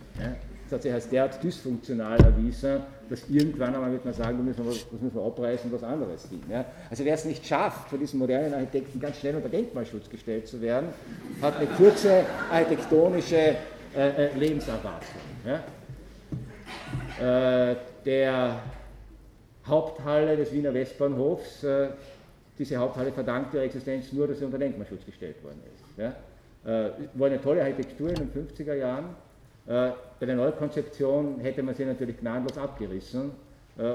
Ja. 0.72 0.78
Das 0.78 0.78
hat 0.78 0.82
sich 0.82 0.92
als 0.92 1.08
derart 1.08 1.42
dysfunktional 1.42 2.18
erwiesen, 2.20 2.80
dass 3.08 3.28
irgendwann 3.28 3.74
einmal 3.74 3.92
wird 3.92 4.04
man 4.04 4.14
sagen, 4.14 4.38
da 4.38 4.42
müssen 4.42 4.64
wir, 4.64 4.72
das 4.72 5.00
müssen 5.00 5.14
wir 5.14 5.22
abreißen 5.22 5.70
und 5.70 5.76
was 5.76 5.84
anderes 5.84 6.28
dienen. 6.28 6.50
Ja. 6.50 6.64
Also 6.90 7.04
wer 7.04 7.14
es 7.14 7.24
nicht 7.24 7.46
schafft, 7.46 7.90
von 7.90 7.98
diesen 7.98 8.18
modernen 8.18 8.54
Architekten 8.54 8.98
ganz 8.98 9.18
schnell 9.18 9.36
unter 9.36 9.48
Denkmalschutz 9.48 10.08
gestellt 10.08 10.48
zu 10.48 10.60
werden, 10.60 10.88
hat 11.40 11.56
eine 11.56 11.66
kurze 11.66 12.24
architektonische 12.50 13.36
äh, 13.36 13.56
äh, 13.94 14.38
Lebenserwartung. 14.38 15.20
Äh, 17.20 17.76
der 18.04 18.60
Haupthalle 19.66 20.36
des 20.36 20.52
Wiener 20.52 20.72
Westbahnhofs, 20.74 21.62
äh, 21.64 21.88
diese 22.58 22.76
Haupthalle 22.76 23.12
verdankt 23.12 23.54
ihre 23.54 23.64
Existenz 23.64 24.12
nur, 24.12 24.26
dass 24.26 24.38
sie 24.38 24.44
unter 24.44 24.58
Denkmalschutz 24.58 25.04
gestellt 25.04 25.42
worden 25.44 25.60
ist. 25.72 25.98
Ja? 25.98 26.14
Äh, 26.64 26.90
war 27.14 27.26
eine 27.26 27.40
tolle 27.40 27.62
Architektur 27.62 28.08
in 28.08 28.14
den 28.14 28.32
50er 28.32 28.74
Jahren. 28.74 29.14
Äh, 29.66 29.90
bei 30.18 30.26
der 30.26 30.36
Neukonzeption 30.36 31.40
hätte 31.40 31.62
man 31.62 31.74
sie 31.74 31.84
natürlich 31.84 32.18
gnadenlos 32.18 32.58
abgerissen. 32.58 33.52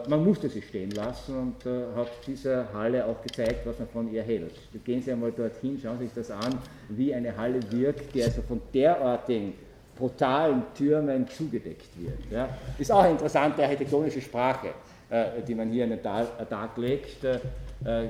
Man 0.10 0.26
musste 0.26 0.50
sie 0.50 0.64
stehen 0.64 0.90
lassen 0.90 1.38
und 1.38 1.96
hat 1.96 2.08
dieser 2.26 2.74
Halle 2.74 3.06
auch 3.06 3.22
gezeigt, 3.22 3.64
was 3.64 3.78
man 3.78 3.88
von 3.88 4.12
ihr 4.12 4.24
hält. 4.24 4.56
Gehen 4.84 5.04
Sie 5.04 5.12
einmal 5.12 5.32
dorthin, 5.32 5.80
schauen 5.80 6.00
Sie 6.00 6.06
sich 6.06 6.16
das 6.16 6.32
an, 6.32 6.58
wie 6.90 7.14
eine 7.14 7.38
Halle 7.38 7.60
wirkt, 7.70 8.16
die 8.16 8.24
also 8.24 8.42
von 8.42 8.60
derartigen 8.74 9.54
brutalen 9.96 10.64
Türmen 10.76 11.28
zugedeckt 11.28 11.90
wird. 11.96 12.32
Ja. 12.32 12.50
Ist 12.80 12.92
auch 12.92 13.04
eine 13.04 13.12
interessante 13.12 13.62
architektonische 13.62 14.20
Sprache. 14.20 14.70
Äh, 15.10 15.42
die 15.48 15.56
man 15.56 15.72
hier 15.72 15.86
an 15.86 15.92
den 15.92 16.04
Tag 16.04 16.76
legt. 16.76 17.24
Äh, 17.24 17.40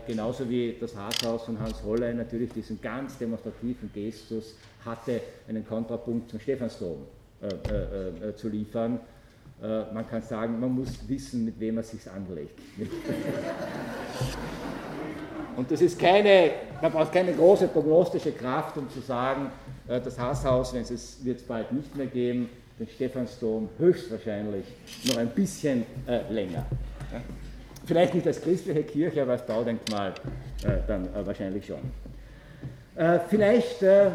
genauso 0.08 0.50
wie 0.50 0.76
das 0.80 0.96
Rathaus 0.96 1.44
von 1.44 1.60
Hans 1.60 1.84
Hollein 1.84 2.18
natürlich 2.18 2.52
diesen 2.52 2.82
ganz 2.82 3.20
demonstrativen 3.20 3.92
Gestus 3.94 4.56
hatte, 4.84 5.22
einen 5.48 5.68
Kontrapunkt 5.68 6.32
zum 6.32 6.40
Stephansdom 6.40 7.06
äh, 7.42 8.34
zu 8.36 8.50
liefern. 8.50 9.00
man 9.94 10.08
kann 10.08 10.22
sagen, 10.22 10.60
man 10.60 10.72
muss 10.72 10.90
wissen, 11.08 11.46
mit 11.46 11.60
wem 11.60 11.76
man 11.76 11.84
sich 11.84 12.10
anlegt. 12.10 12.60
Und 15.56 15.72
das 15.72 15.82
ist 15.82 15.98
keine, 15.98 16.52
man 16.82 16.92
braucht 16.92 17.12
keine 17.12 17.34
große 17.34 17.68
prognostische 17.70 18.32
Kraft, 18.32 18.78
um 18.78 18.88
zu 18.92 19.00
sagen, 19.00 19.50
das 19.88 20.20
Haashaus, 20.20 20.74
wenn 20.76 20.84
es 20.84 21.18
wird 21.24 21.40
es 21.40 21.44
bald 21.44 21.72
nicht 21.72 21.96
mehr 21.96 22.06
geben, 22.06 22.50
den 22.80 22.88
Stephansdom 22.88 23.70
höchstwahrscheinlich 23.80 24.66
noch 25.08 25.18
ein 25.18 25.30
bisschen 25.30 25.86
äh, 26.08 26.32
länger. 26.32 26.66
Ja? 27.12 27.22
Vielleicht 27.86 28.14
nicht 28.14 28.28
als 28.28 28.42
christliche 28.42 28.84
Kirche, 28.84 29.22
aber 29.22 29.34
als 29.34 29.46
Baudenkmal 29.46 30.14
äh, 30.64 30.78
dann 30.88 31.06
äh, 31.06 31.26
wahrscheinlich 31.26 31.66
schon. 31.66 31.80
Äh, 32.96 33.20
vielleicht 33.30 33.82
äh, 33.82 34.08
äh, 34.08 34.12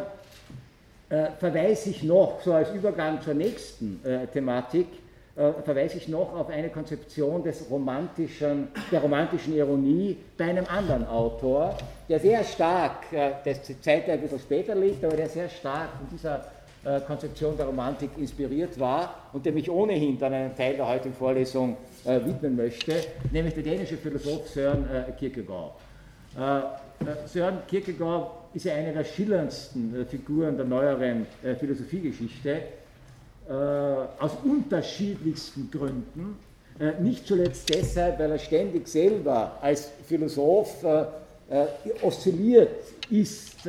verweise 1.38 1.90
ich 1.90 2.03
noch, 2.03 2.40
so 2.42 2.55
als 2.55 2.70
Übergang 2.70 3.20
zur 3.20 3.35
nächsten 3.35 4.01
Thematik, 4.33 4.87
verweise 5.35 5.98
ich 5.98 6.09
noch 6.09 6.35
auf 6.35 6.48
eine 6.48 6.70
Konzeption 6.70 7.42
des 7.42 7.70
romantischen, 7.70 8.68
der 8.90 9.01
romantischen 9.01 9.55
Ironie 9.55 10.16
bei 10.38 10.44
einem 10.44 10.64
anderen 10.66 11.07
Autor, 11.07 11.77
der 12.09 12.18
sehr 12.18 12.42
stark, 12.44 13.11
der 13.11 13.62
Zeit 13.62 14.09
ein 14.09 14.20
bisschen 14.20 14.38
später 14.38 14.75
liegt, 14.75 15.05
aber 15.05 15.16
der 15.16 15.29
sehr 15.29 15.48
stark 15.51 15.90
von 15.98 16.09
dieser 16.11 16.46
äh, 16.85 17.01
Konzeption 17.03 17.57
der 17.57 17.66
Romantik 17.66 18.11
inspiriert 18.18 18.79
war 18.81 19.14
und 19.33 19.46
der 19.46 19.53
mich 19.53 19.70
ohnehin 19.70 20.18
dann 20.18 20.33
einen 20.33 20.57
Teil 20.57 20.75
der 20.75 20.88
heutigen 20.88 21.14
Vorlesung 21.14 21.77
äh, 22.05 22.18
widmen 22.25 22.57
möchte, 22.57 22.94
nämlich 23.31 23.55
der 23.55 23.62
dänische 23.62 23.96
Philosoph 23.96 24.48
Søren 24.48 24.85
äh, 24.90 25.12
Kierkegaard. 25.12 25.75
Äh, 26.37 26.59
äh, 26.59 27.29
Søren 27.29 27.59
Kierkegaard 27.68 28.33
ist 28.54 28.64
ja 28.64 28.74
eine 28.74 28.92
der 28.92 29.04
schillerndsten 29.04 30.00
äh, 30.00 30.04
Figuren 30.04 30.56
der 30.56 30.66
neueren 30.66 31.26
Philosophiegeschichte, 31.58 32.62
aus 33.48 34.30
unterschiedlichsten 34.44 35.68
Gründen. 35.68 36.36
nicht 37.00 37.26
zuletzt 37.26 37.68
deshalb, 37.74 38.20
weil 38.20 38.30
er 38.30 38.38
ständig 38.38 38.86
selber 38.86 39.58
als 39.60 39.90
Philosoph 40.06 40.84
oszilliert 42.00 42.70
ist 43.10 43.68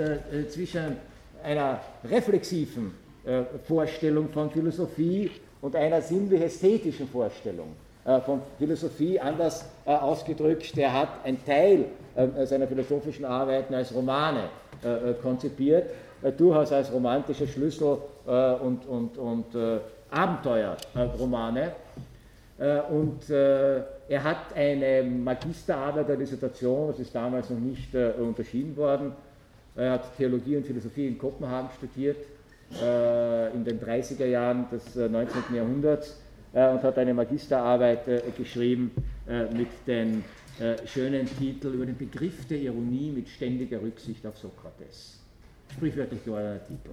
zwischen 0.50 0.98
einer 1.44 1.82
reflexiven 2.04 2.94
äh, 3.26 3.44
Vorstellung 3.66 4.28
von 4.30 4.52
Philosophie 4.52 5.32
und 5.62 5.76
einer 5.78 6.02
sinnlich-ästhetischen 6.02 7.08
Vorstellung 7.08 7.68
äh, 8.04 8.20
von 8.20 8.42
Philosophie. 8.58 9.18
Anders 9.18 9.66
äh, 9.86 9.92
ausgedrückt, 9.92 10.78
er 10.78 10.92
hat 10.94 11.24
einen 11.24 11.44
Teil 11.46 11.86
seiner 12.46 12.68
philosophischen 12.68 13.26
Arbeiten 13.26 13.74
als 13.74 13.92
Romane 13.92 14.44
konzipiert, 15.22 15.90
durchaus 16.38 16.72
als 16.72 16.92
romantische 16.92 17.48
Schlüssel 17.48 17.98
und, 18.26 18.86
und, 18.88 19.18
und 19.18 19.46
Abenteuerromane. 20.10 21.72
Und 22.90 23.30
er 23.30 24.24
hat 24.24 24.56
eine 24.56 25.04
Magisterarbeit 25.04 26.08
der 26.10 26.16
Dissertation, 26.18 26.90
das 26.90 27.00
ist 27.00 27.14
damals 27.14 27.50
noch 27.50 27.60
nicht 27.60 27.94
unterschieden 27.96 28.76
worden. 28.78 29.12
Er 29.76 29.94
hat 29.94 30.16
Theologie 30.18 30.58
und 30.58 30.66
Philosophie 30.66 31.08
in 31.08 31.18
Kopenhagen 31.18 31.70
studiert 31.78 32.18
äh, 32.82 33.52
in 33.54 33.64
den 33.64 33.80
30er 33.80 34.26
Jahren 34.26 34.66
des 34.72 34.96
19. 34.96 35.22
Äh, 35.52 35.58
Jahrhunderts 35.58 36.20
äh, 36.54 36.70
und 36.70 36.84
hat 36.84 36.98
eine 36.98 37.14
Magisterarbeit 37.14 38.36
geschrieben 38.38 38.92
mit 39.54 39.70
dem 40.60 40.88
schönen 40.88 41.38
Titel 41.38 41.68
über 41.70 41.86
den 41.86 41.98
Begriff 41.98 42.46
der 42.48 42.58
Ironie 42.60 43.12
mit 43.12 43.30
ständiger 43.30 43.82
Rücksicht 43.82 44.26
auf 44.26 44.38
Sokrates. 44.38 45.20
Sprichwörtlich 45.72 46.24
geordneter 46.24 46.66
Titel. 46.68 46.92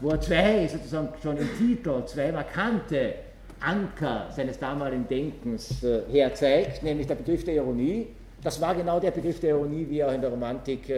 Wo 0.00 0.10
er 0.10 0.20
zwei, 0.20 0.68
sozusagen 0.68 1.08
schon 1.22 1.36
im 1.36 1.48
Titel, 1.58 2.04
zwei 2.06 2.32
markante 2.32 3.14
Anker 3.60 4.28
seines 4.34 4.58
damaligen 4.58 5.06
Denkens 5.08 5.84
herzeigt, 6.10 6.82
nämlich 6.82 7.06
der 7.06 7.14
Begriff 7.16 7.44
der 7.44 7.54
Ironie. 7.54 8.08
Das 8.42 8.60
war 8.60 8.74
genau 8.74 9.00
der 9.00 9.10
Begriff 9.10 9.40
der 9.40 9.50
Ironie, 9.50 9.86
wie 9.88 10.00
er 10.00 10.08
auch 10.08 10.12
in 10.12 10.20
der 10.20 10.30
Romantik 10.30 10.92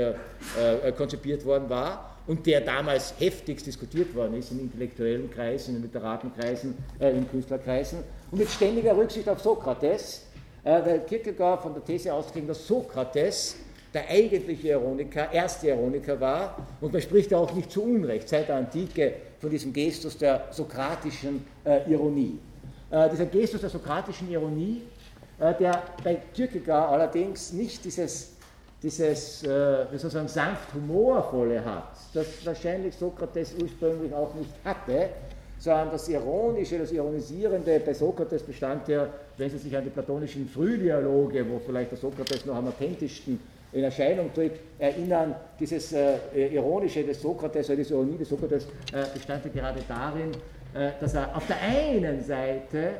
konzipiert 0.96 1.44
worden 1.44 1.68
war 1.68 2.18
und 2.28 2.44
der 2.46 2.60
damals 2.60 3.14
heftigst 3.18 3.66
diskutiert 3.66 4.14
worden 4.14 4.34
ist 4.34 4.52
in 4.52 4.60
intellektuellen 4.60 5.30
Kreisen, 5.30 5.76
in 5.76 5.82
Literatenkreisen, 5.82 6.76
äh, 7.00 7.10
in 7.10 7.28
Künstlerkreisen 7.28 8.00
und 8.30 8.38
mit 8.38 8.50
ständiger 8.50 8.96
Rücksicht 8.96 9.28
auf 9.28 9.40
Sokrates, 9.40 10.26
äh, 10.68 10.84
weil 10.84 11.00
Kierkegaard 11.00 11.62
von 11.62 11.72
der 11.72 11.82
These 11.82 12.12
ausging, 12.12 12.46
dass 12.46 12.66
Sokrates 12.66 13.56
der 13.94 14.06
eigentliche 14.06 14.68
Ironiker, 14.68 15.32
erste 15.32 15.68
Ironiker 15.68 16.20
war 16.20 16.66
und 16.82 16.92
man 16.92 17.00
spricht 17.00 17.30
ja 17.30 17.38
auch 17.38 17.52
nicht 17.54 17.72
zu 17.72 17.82
Unrecht 17.82 18.28
seit 18.28 18.48
der 18.48 18.56
Antike 18.56 19.14
von 19.40 19.48
diesem 19.48 19.72
Gestus 19.72 20.18
der 20.18 20.48
sokratischen 20.50 21.46
äh, 21.64 21.90
Ironie. 21.90 22.38
Äh, 22.90 23.08
dieser 23.08 23.24
Gestus 23.26 23.62
der 23.62 23.70
sokratischen 23.70 24.30
Ironie, 24.30 24.82
äh, 25.40 25.54
der 25.54 25.82
bei 26.04 26.16
Kierkegaard 26.34 26.92
allerdings 26.92 27.52
nicht 27.54 27.84
dieses 27.84 28.34
dieses 28.80 29.42
äh, 29.42 29.86
sozusagen 29.92 30.28
sanft 30.28 30.72
humorvolle 30.72 31.64
hat, 31.64 31.96
das 32.14 32.26
wahrscheinlich 32.44 32.94
Sokrates 32.94 33.54
ursprünglich 33.60 34.14
auch 34.14 34.32
nicht 34.34 34.50
hatte, 34.64 35.08
sondern 35.58 35.90
das 35.90 36.08
Ironische, 36.08 36.78
das 36.78 36.92
Ironisierende 36.92 37.80
bei 37.80 37.92
Sokrates 37.92 38.42
bestand 38.42 38.88
ja, 38.88 39.08
wenn 39.36 39.50
Sie 39.50 39.58
sich 39.58 39.76
an 39.76 39.84
die 39.84 39.90
platonischen 39.90 40.48
Frühdialoge, 40.48 41.44
wo 41.48 41.58
vielleicht 41.58 41.90
der 41.90 41.98
Sokrates 41.98 42.46
noch 42.46 42.54
am 42.54 42.68
authentischsten 42.68 43.40
in 43.72 43.84
Erscheinung 43.84 44.32
tritt, 44.32 44.52
erinnern, 44.78 45.34
dieses 45.58 45.92
äh, 45.92 46.16
Ironische 46.54 47.04
des 47.04 47.20
Sokrates, 47.20 47.68
oder 47.68 47.76
diese 47.76 47.94
Ironie 47.94 48.16
des 48.16 48.28
Sokrates 48.28 48.64
äh, 48.92 49.04
bestand 49.12 49.44
ja 49.44 49.50
gerade 49.50 49.80
darin, 49.86 50.30
äh, 50.74 50.92
dass 51.00 51.14
er 51.14 51.36
auf 51.36 51.46
der 51.46 51.60
einen 51.60 52.22
Seite 52.22 52.92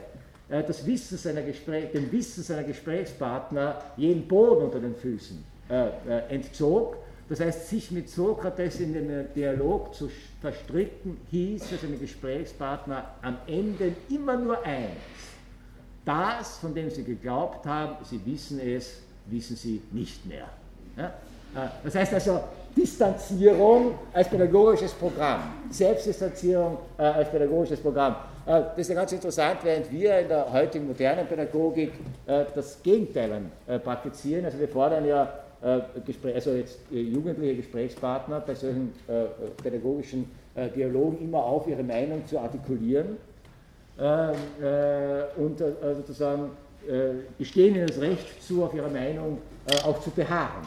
äh, 0.49 0.63
das 0.63 0.85
Wissen 0.87 1.17
seiner 1.17 1.43
Gespräch, 1.43 1.93
dem 1.93 2.11
Wissen 2.13 2.43
seiner 2.43 2.65
Gesprächspartner 2.65 3.81
jeden 3.97 4.27
Boden 4.27 4.65
unter 4.65 4.81
den 4.81 4.95
Füßen 4.95 5.45
äh, 5.71 6.35
entzog. 6.35 6.97
Das 7.29 7.41
heißt, 7.41 7.69
sich 7.69 7.91
mit 7.91 8.09
Sokrates 8.09 8.81
in 8.81 8.95
den 8.95 9.33
Dialog 9.35 9.95
zu 9.95 10.11
verstricken, 10.41 11.19
hieß 11.31 11.67
für 11.67 11.77
seine 11.77 11.97
Gesprächspartner 11.97 13.05
am 13.21 13.37
Ende 13.47 13.93
immer 14.09 14.37
nur 14.37 14.65
eins. 14.65 14.97
Das, 16.05 16.57
von 16.57 16.75
dem 16.75 16.89
sie 16.89 17.05
geglaubt 17.05 17.67
haben, 17.67 18.03
sie 18.05 18.25
wissen 18.25 18.61
es, 18.61 19.03
wissen 19.27 19.57
sie 19.57 19.83
nicht 19.93 20.25
mehr. 20.25 20.49
Ja? 20.97 21.13
Das 21.85 21.95
heißt 21.95 22.15
also, 22.15 22.41
Distanzierung 22.77 23.95
als 24.13 24.29
pädagogisches 24.29 24.93
Programm, 24.93 25.41
Selbstdistanzierung 25.71 26.79
äh, 26.97 27.03
als 27.03 27.31
pädagogisches 27.31 27.81
Programm. 27.81 28.15
Äh, 28.47 28.61
das 28.61 28.79
ist 28.79 28.89
ja 28.89 28.95
ganz 28.95 29.13
interessant, 29.13 29.59
während 29.63 29.91
wir 29.91 30.19
in 30.21 30.29
der 30.29 30.53
heutigen 30.53 30.87
modernen 30.87 31.27
Pädagogik 31.27 31.93
äh, 32.27 32.45
das 32.55 32.81
Gegenteil 32.83 33.43
äh, 33.67 33.79
praktizieren. 33.79 34.45
Also 34.45 34.59
wir 34.59 34.69
fordern 34.69 35.05
ja 35.05 35.25
äh, 35.25 35.29
Gespräch, 36.07 36.37
also 36.37 36.53
jetzt 36.53 36.79
äh, 36.93 37.01
jugendliche 37.01 37.57
Gesprächspartner 37.57 38.41
bei 38.41 38.55
solchen 38.55 38.93
pädagogischen 39.63 40.31
Dialogen 40.75 41.21
immer 41.21 41.39
auf, 41.39 41.67
ihre 41.69 41.83
Meinung 41.83 42.27
zu 42.27 42.39
artikulieren 42.39 43.17
ähm, 43.99 44.35
und 45.37 45.59
sozusagen 45.59 46.51
bestehen 47.37 47.77
ihnen 47.77 47.87
das 47.87 48.01
Recht 48.01 48.43
zu, 48.43 48.65
auf 48.65 48.75
ihrer 48.75 48.89
Meinung 48.89 49.39
auch 49.85 50.01
zu 50.01 50.11
beharren. 50.11 50.67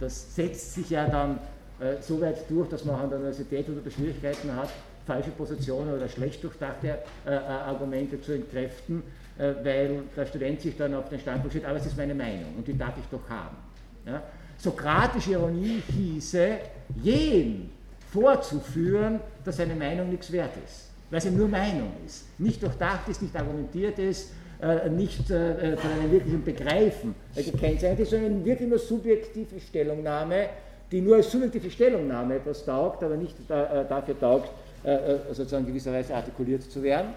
Das 0.00 0.34
setzt 0.34 0.74
sich 0.74 0.90
ja 0.90 1.06
dann 1.08 1.38
äh, 1.80 2.02
so 2.02 2.20
weit 2.20 2.48
durch, 2.50 2.68
dass 2.68 2.84
man 2.84 2.96
an 2.96 3.08
der 3.08 3.18
Universität 3.18 3.66
oder 3.68 3.90
Schwierigkeiten 3.90 4.54
hat, 4.54 4.68
falsche 5.06 5.30
Positionen 5.30 5.94
oder 5.94 6.08
schlecht 6.08 6.44
durchdachte 6.44 6.98
äh, 7.26 7.34
äh, 7.34 7.38
Argumente 7.38 8.20
zu 8.20 8.32
entkräften, 8.32 9.02
äh, 9.38 9.54
weil 9.64 10.02
der 10.14 10.26
Student 10.26 10.60
sich 10.60 10.76
dann 10.76 10.94
auf 10.94 11.08
den 11.08 11.18
Standpunkt 11.18 11.52
steht, 11.52 11.64
aber 11.64 11.78
es 11.78 11.86
ist 11.86 11.96
meine 11.96 12.14
Meinung 12.14 12.54
und 12.58 12.68
die 12.68 12.76
darf 12.76 12.92
ich 12.98 13.06
doch 13.10 13.28
haben. 13.30 13.56
Ja? 14.06 14.22
Sokratische 14.58 15.32
Ironie 15.32 15.82
hieße, 15.94 16.58
jeden 17.02 17.70
vorzuführen, 18.12 19.20
dass 19.44 19.56
seine 19.56 19.74
Meinung 19.74 20.10
nichts 20.10 20.30
wert 20.32 20.52
ist, 20.64 20.90
weil 21.10 21.20
sie 21.20 21.30
nur 21.30 21.48
Meinung 21.48 21.92
ist, 22.04 22.26
nicht 22.38 22.62
durchdacht 22.62 23.08
ist, 23.08 23.22
nicht 23.22 23.34
argumentiert 23.36 23.98
ist, 23.98 24.32
äh, 24.60 24.90
nicht 24.90 25.30
äh, 25.30 25.76
von 25.76 25.90
einem 25.90 26.10
wirklichen 26.10 26.44
Begreifen 26.44 27.14
gekennzeichnet 27.34 28.00
ist, 28.00 28.10
sondern 28.10 28.44
wirklich 28.44 28.68
nur 28.68 28.78
subjektive 28.78 29.58
Stellungnahme, 29.60 30.48
die 30.90 31.00
nur 31.00 31.16
als 31.16 31.30
subjektive 31.30 31.70
Stellungnahme 31.70 32.36
etwas 32.36 32.64
taugt, 32.64 33.02
aber 33.02 33.16
nicht 33.16 33.36
da, 33.48 33.82
äh, 33.82 33.88
dafür 33.88 34.18
taugt, 34.18 34.50
sozusagen 35.28 35.66
gewisserweise 35.66 36.14
artikuliert 36.14 36.62
zu 36.62 36.82
werden. 36.82 37.10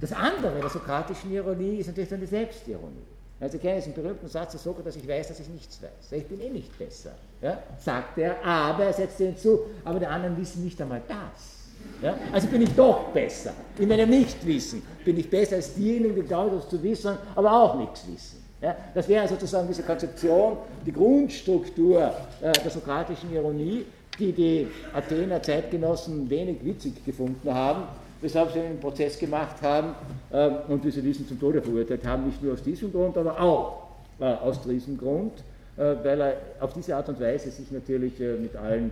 Das 0.00 0.12
andere 0.12 0.60
der 0.60 0.70
sokratischen 0.70 1.32
Ironie 1.32 1.78
ist 1.78 1.88
natürlich 1.88 2.08
dann 2.08 2.20
die 2.20 2.26
Selbstironie. 2.26 3.02
Also 3.40 3.56
ich 3.56 3.62
kenne 3.62 3.76
diesen 3.76 3.94
berühmten 3.94 4.28
Satz 4.28 4.52
des 4.52 4.62
Sokrates, 4.62 4.96
ich 4.96 5.08
weiß, 5.08 5.28
dass 5.28 5.40
ich 5.40 5.48
nichts 5.48 5.80
weiß. 5.82 6.12
Ich 6.12 6.26
bin 6.26 6.40
eh 6.42 6.50
nicht 6.50 6.78
besser, 6.78 7.12
ja, 7.40 7.58
sagt 7.78 8.18
er, 8.18 8.44
aber 8.44 8.84
er 8.84 8.92
setzt 8.92 9.16
hinzu, 9.16 9.60
aber 9.82 9.98
die 9.98 10.06
anderen 10.06 10.36
wissen 10.36 10.62
nicht 10.62 10.80
einmal 10.80 11.00
das. 11.08 11.60
Ja? 12.02 12.18
Also 12.32 12.48
bin 12.48 12.62
ich 12.62 12.74
doch 12.74 13.08
besser. 13.08 13.52
In 13.78 13.88
meinem 13.88 14.10
Nichtwissen 14.10 14.82
bin 15.04 15.18
ich 15.18 15.28
besser 15.28 15.56
als 15.56 15.74
diejenigen, 15.74 16.16
die 16.16 16.22
glauben, 16.22 16.56
das 16.56 16.68
zu 16.68 16.82
wissen, 16.82 17.16
aber 17.34 17.52
auch 17.52 17.78
nichts 17.78 18.06
wissen. 18.12 18.44
Ja? 18.60 18.76
Das 18.94 19.08
wäre 19.08 19.26
sozusagen 19.26 19.68
diese 19.68 19.82
Konzeption, 19.82 20.58
die 20.84 20.92
Grundstruktur 20.92 22.12
äh, 22.42 22.52
der 22.52 22.70
sokratischen 22.70 23.32
Ironie, 23.32 23.86
die 24.18 24.32
die 24.32 24.68
Athener 24.92 25.42
Zeitgenossen 25.42 26.28
wenig 26.28 26.62
witzig 26.62 27.04
gefunden 27.04 27.52
haben, 27.52 27.84
weshalb 28.20 28.52
sie 28.52 28.60
einen 28.60 28.80
Prozess 28.80 29.18
gemacht 29.18 29.62
haben 29.62 29.94
äh, 30.30 30.50
und 30.68 30.84
wie 30.84 30.90
sie 30.90 31.02
diesen 31.02 31.26
zum 31.26 31.40
Tode 31.40 31.62
verurteilt 31.62 32.06
haben, 32.06 32.26
nicht 32.26 32.42
nur 32.42 32.54
aus 32.54 32.62
diesem 32.62 32.92
Grund, 32.92 33.16
aber 33.16 33.40
auch 33.40 33.90
äh, 34.20 34.24
aus 34.24 34.60
diesem 34.62 34.98
Grund, 34.98 35.32
äh, 35.78 35.94
weil 36.02 36.20
er 36.20 36.36
auf 36.60 36.74
diese 36.74 36.94
Art 36.94 37.08
und 37.08 37.18
Weise 37.18 37.50
sich 37.50 37.70
natürlich 37.70 38.20
äh, 38.20 38.36
mit 38.36 38.54
allen 38.56 38.90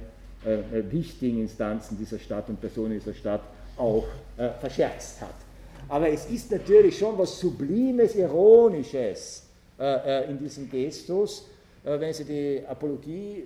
wichtigen 0.89 1.41
Instanzen 1.41 1.99
dieser 1.99 2.17
Stadt 2.17 2.49
und 2.49 2.61
Personen 2.61 2.93
dieser 2.93 3.13
Stadt 3.13 3.41
auch 3.77 4.05
verscherzt 4.61 5.21
hat. 5.21 5.35
Aber 5.89 6.09
es 6.09 6.31
ist 6.31 6.53
natürlich 6.53 6.97
schon 6.97 7.19
was 7.19 7.41
Sublimes, 7.41 8.15
Ironisches 8.15 9.49
in 10.29 10.39
diesem 10.39 10.71
Gestus, 10.71 11.49
wenn 11.97 12.13
Sie 12.13 12.25
die 12.25 12.63
Apologie 12.67 13.45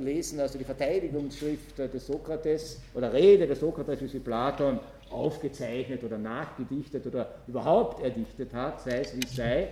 lesen, 0.00 0.40
also 0.40 0.58
die 0.58 0.64
Verteidigungsschrift 0.64 1.78
des 1.78 2.06
Sokrates 2.06 2.80
oder 2.94 3.12
Rede 3.12 3.46
des 3.46 3.60
Sokrates, 3.60 4.00
wie 4.00 4.08
sie 4.08 4.18
Platon 4.18 4.80
aufgezeichnet 5.10 6.02
oder 6.02 6.18
nachgedichtet 6.18 7.06
oder 7.06 7.34
überhaupt 7.46 8.02
erdichtet 8.02 8.52
hat, 8.52 8.80
sei 8.80 9.00
es 9.00 9.16
wie 9.16 9.24
es 9.24 9.36
sei, 9.36 9.68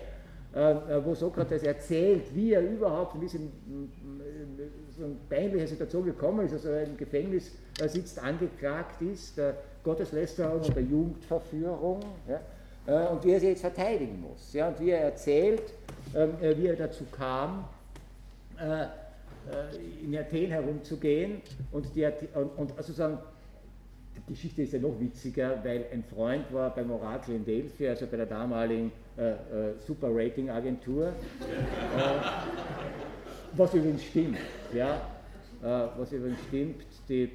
wo 1.03 1.15
Sokrates 1.15 1.63
erzählt, 1.65 2.25
wie 2.35 2.53
er 2.53 2.63
überhaupt 2.63 3.17
in 3.17 3.51
eine 4.99 5.17
peinliche 5.29 5.67
Situation 5.67 6.05
gekommen 6.05 6.47
ist, 6.47 6.53
also 6.53 6.69
er 6.69 6.85
im 6.85 6.97
Gefängnis 6.97 7.51
sitzt, 7.87 8.23
angeklagt 8.23 9.03
ist, 9.03 9.37
der 9.39 9.57
Gotteslästerung 9.83 10.61
und 10.61 10.77
der 10.77 10.83
Jugendverführung, 10.85 12.01
ja, 12.29 12.41
äh, 12.87 13.07
und 13.09 13.25
wie 13.25 13.33
er 13.33 13.41
sie 13.41 13.49
jetzt 13.49 13.61
verteidigen 13.61 14.21
muss. 14.21 14.53
Ja, 14.53 14.69
und 14.69 14.81
wie 14.81 14.91
er 14.91 15.01
erzählt, 15.01 15.63
ähm, 16.15 16.31
äh, 16.41 16.57
wie 16.57 16.67
er 16.67 16.77
dazu 16.77 17.05
kam, 17.11 17.65
äh, 18.59 18.87
in 20.05 20.17
Athen 20.17 20.51
herumzugehen 20.51 21.43
und, 21.73 21.87
die, 21.97 22.07
und, 22.35 22.57
und 22.57 22.79
also 22.79 22.93
sagen, 22.93 23.19
die 24.29 24.35
Geschichte 24.35 24.63
ist 24.63 24.73
ja 24.73 24.79
noch 24.79 24.99
witziger, 25.01 25.59
weil 25.65 25.87
ein 25.93 26.05
Freund 26.05 26.53
war 26.53 26.75
beim 26.75 26.91
Orakel 26.91 27.37
in 27.37 27.45
Delphi, 27.45 27.89
also 27.89 28.07
bei 28.07 28.19
der 28.19 28.27
damaligen 28.27 28.93
äh, 29.17 29.31
äh, 29.31 29.35
Super 29.85 30.09
Rating 30.11 30.49
Agentur. 30.49 31.09
Äh, 31.09 31.13
was 33.55 33.75
übrigens 33.75 34.05
stimmt, 34.05 34.39
ja, 34.73 34.95
äh, 35.63 35.89
was 35.99 36.13
übrigens 36.13 36.39
stimmt, 36.49 36.83
die, 37.09 37.31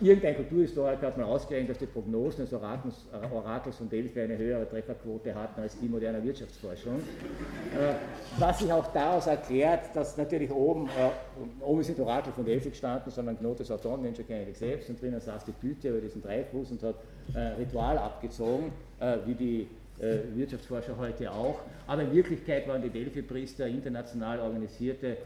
irgendein 0.00 0.36
Kulturhistoriker 0.36 1.06
hat 1.06 1.18
mal 1.18 1.24
ausgerechnet, 1.24 1.70
dass 1.70 1.78
die 1.78 1.86
Prognosen 1.86 2.44
des 2.44 2.52
Orakels, 2.52 3.06
äh, 3.12 3.34
Orakels 3.34 3.76
von 3.76 3.88
Delphi 3.88 4.20
eine 4.20 4.36
höhere 4.38 4.68
Trefferquote 4.68 5.34
hatten 5.34 5.60
als 5.60 5.78
die 5.78 5.88
moderne 5.88 6.22
Wirtschaftsforschung. 6.22 6.96
Äh, 6.96 7.94
was 8.38 8.58
sich 8.58 8.72
auch 8.72 8.86
daraus 8.92 9.26
erklärt, 9.26 9.94
dass 9.94 10.16
natürlich 10.16 10.50
oben, 10.50 10.86
äh, 10.86 11.64
oben 11.64 11.80
nicht 11.80 11.98
Orakel 11.98 12.32
von 12.32 12.44
Delphi 12.44 12.70
gestanden, 12.70 13.10
sondern 13.10 13.38
Knotes 13.38 13.70
Auton, 13.70 14.02
Mensch 14.02 14.18
kenne 14.26 14.46
ich 14.50 14.58
selbst, 14.58 14.88
und 14.88 15.00
drinnen 15.00 15.20
saß 15.20 15.44
die 15.44 15.52
Pythia 15.52 15.90
über 15.90 16.00
diesen 16.00 16.22
Dreifuß 16.22 16.70
und 16.72 16.82
hat 16.82 16.96
äh, 17.34 17.60
Ritual 17.60 17.98
abgezogen, 17.98 18.72
äh, 18.98 19.18
wie 19.26 19.34
die 19.34 19.68
äh, 20.00 20.18
Wirtschaftsforscher 20.34 20.96
heute 20.96 21.30
auch. 21.30 21.60
Aber 21.86 22.02
in 22.02 22.12
Wirklichkeit 22.12 22.66
waren 22.66 22.82
die 22.82 22.90
Delphi-Priester 22.90 23.66
international 23.66 24.40
organisierte 24.40 25.16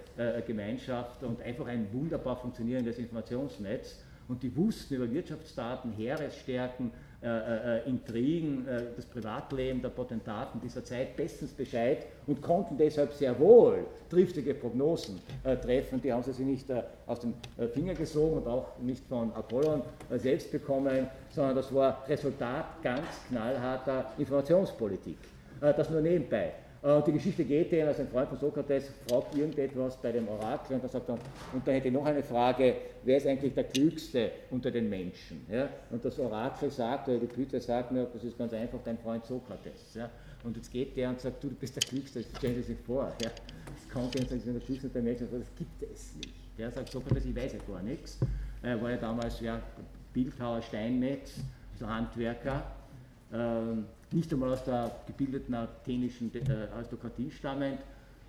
Gemeinschaft 0.47 1.23
und 1.23 1.43
einfach 1.43 1.67
ein 1.67 1.87
wunderbar 1.93 2.37
funktionierendes 2.37 2.99
Informationsnetz. 2.99 4.04
Und 4.29 4.43
die 4.43 4.57
wussten 4.57 4.95
über 4.95 5.11
Wirtschaftsdaten, 5.11 5.93
Heeresstärken, 5.93 6.91
äh, 7.25 7.27
äh, 7.27 7.79
äh, 7.79 7.89
Intrigen, 7.89 8.69
äh, 8.69 8.83
das 8.97 9.07
Privatleben 9.07 9.81
der 9.81 9.89
Potentaten 9.89 10.61
dieser 10.61 10.85
Zeit 10.85 11.17
bestens 11.17 11.53
Bescheid 11.53 12.05
und 12.27 12.43
konnten 12.43 12.77
deshalb 12.77 13.15
sehr 13.15 13.39
wohl 13.39 13.87
triftige 14.11 14.53
Prognosen 14.53 15.19
äh, 15.43 15.57
treffen. 15.57 16.03
Die 16.03 16.13
haben 16.13 16.23
sie 16.23 16.35
sich 16.35 16.45
nicht 16.45 16.69
äh, 16.69 16.83
aus 17.07 17.21
dem 17.21 17.33
Finger 17.73 17.95
gesogen 17.95 18.43
und 18.43 18.47
auch 18.47 18.79
nicht 18.79 19.07
von 19.07 19.33
Apollon 19.33 19.81
selbst 20.17 20.53
bekommen, 20.53 21.09
sondern 21.31 21.57
das 21.57 21.75
war 21.75 22.05
Resultat 22.07 22.83
ganz 22.83 23.07
knallharter 23.31 24.13
Informationspolitik. 24.19 25.17
das 25.61 25.89
nur 25.89 26.03
nebenbei. 26.03 26.53
Äh, 26.85 27.03
die 27.07 27.13
Geschichte 27.13 27.45
geht 27.45 27.73
eben, 27.73 27.89
als 27.89 27.99
ein 27.99 28.09
Freund 28.09 28.29
von 28.29 28.39
Sokrates 28.39 28.91
fragt 29.09 29.35
irgendetwas 29.35 29.97
bei 29.97 30.13
dem 30.13 30.29
Orakel 30.29 30.77
und 30.77 30.83
dann 30.83 30.91
sagt 30.91 31.09
er, 31.09 31.15
und 31.55 31.67
da 31.67 31.73
hätte 31.73 31.89
ich 31.89 31.95
noch 31.95 32.05
eine 32.05 32.23
Frage, 32.23 32.77
wer 33.03 33.17
ist 33.17 33.27
eigentlich 33.27 33.55
der 33.55 33.65
Klügste 33.65 34.31
unter 34.51 34.71
den 34.71 34.91
Menschen? 34.91 35.47
Ja? 35.51 35.71
Und 35.91 36.05
das 36.05 36.19
Orakel 36.19 36.71
sagt, 36.71 37.09
oder 37.09 37.19
die 37.19 37.27
Pythia 37.27 37.59
sagt 37.59 37.91
mir, 37.91 38.07
das 38.13 38.23
ist 38.23 38.37
ganz 38.37 38.53
einfach 38.53 38.79
dein 38.85 38.99
Freund 38.99 39.25
Sokrates. 39.25 39.95
Ja? 39.95 40.11
Und 40.43 40.57
jetzt 40.57 40.71
geht 40.71 40.95
der 40.95 41.09
und 41.09 41.21
sagt, 41.21 41.43
du, 41.43 41.49
du 41.49 41.55
bist 41.55 41.75
der 41.75 41.83
Klügste, 41.83 42.23
stellen 42.37 42.57
Sie 42.57 42.75
sich 42.75 42.79
vor. 42.81 43.11
Ja? 43.23 43.31
Das 43.31 43.89
kann 43.89 44.11
keiner 44.11 44.27
sagen, 44.27 44.43
der 44.45 44.61
Klügste 44.61 44.89
unter 44.89 44.99
den 44.99 45.05
Menschen, 45.05 45.29
das 45.31 45.55
gibt 45.57 45.83
es 45.91 46.15
nicht. 46.17 46.35
Der 46.59 46.71
sagt 46.71 46.93
Sokrates, 46.93 47.25
ich 47.25 47.35
weiß 47.35 47.55
ja 47.55 47.61
gar 47.67 47.83
nichts. 47.83 48.19
Er 48.63 48.81
war 48.83 48.91
ja 48.91 48.99
damals 48.99 49.41
ja, 49.41 49.59
Bildhauer, 50.13 50.61
Steinmetz, 50.61 51.37
also 51.73 51.89
Handwerker. 51.89 52.63
Ähm, 53.33 53.87
nicht 54.15 54.33
einmal 54.33 54.53
aus 54.53 54.65
der 54.65 54.91
gebildeten 55.07 55.55
athenischen 55.55 56.31
äh, 56.35 56.75
Aristokratie 56.75 57.31
stammend. 57.31 57.79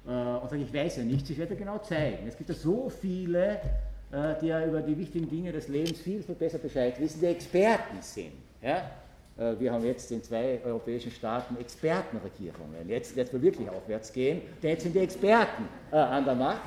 äh, 0.07 0.09
und 0.09 0.49
sage, 0.49 0.63
ich 0.63 0.73
weiß 0.73 0.97
ja 0.97 1.03
nichts, 1.03 1.29
ich 1.29 1.37
werde 1.37 1.55
genau 1.55 1.77
zeigen. 1.77 2.27
Es 2.27 2.37
gibt 2.37 2.49
ja 2.49 2.55
so 2.55 2.89
viele, 2.89 3.59
äh, 4.11 4.35
die 4.41 4.47
ja 4.47 4.65
über 4.65 4.81
die 4.81 4.97
wichtigen 4.97 5.29
Dinge 5.29 5.51
des 5.51 5.67
Lebens 5.67 5.99
viel, 5.99 6.21
viel 6.23 6.35
besser 6.35 6.57
Bescheid 6.57 6.99
wissen, 6.99 7.19
die 7.21 7.27
Experten 7.27 8.01
sind. 8.01 8.33
Ja? 8.61 8.91
Wir 9.59 9.73
haben 9.73 9.83
jetzt 9.83 10.09
in 10.13 10.23
zwei 10.23 10.61
europäischen 10.63 11.11
Staaten 11.11 11.57
Expertenregierungen. 11.57 12.87
Jetzt 12.87 13.17
wird 13.17 13.33
es 13.33 13.41
wirklich 13.41 13.69
aufwärts 13.69 14.13
gehen, 14.13 14.41
denn 14.63 14.69
jetzt 14.69 14.83
sind 14.83 14.95
die 14.95 14.99
Experten 14.99 15.67
an 15.91 16.23
der 16.23 16.35
Macht. 16.35 16.61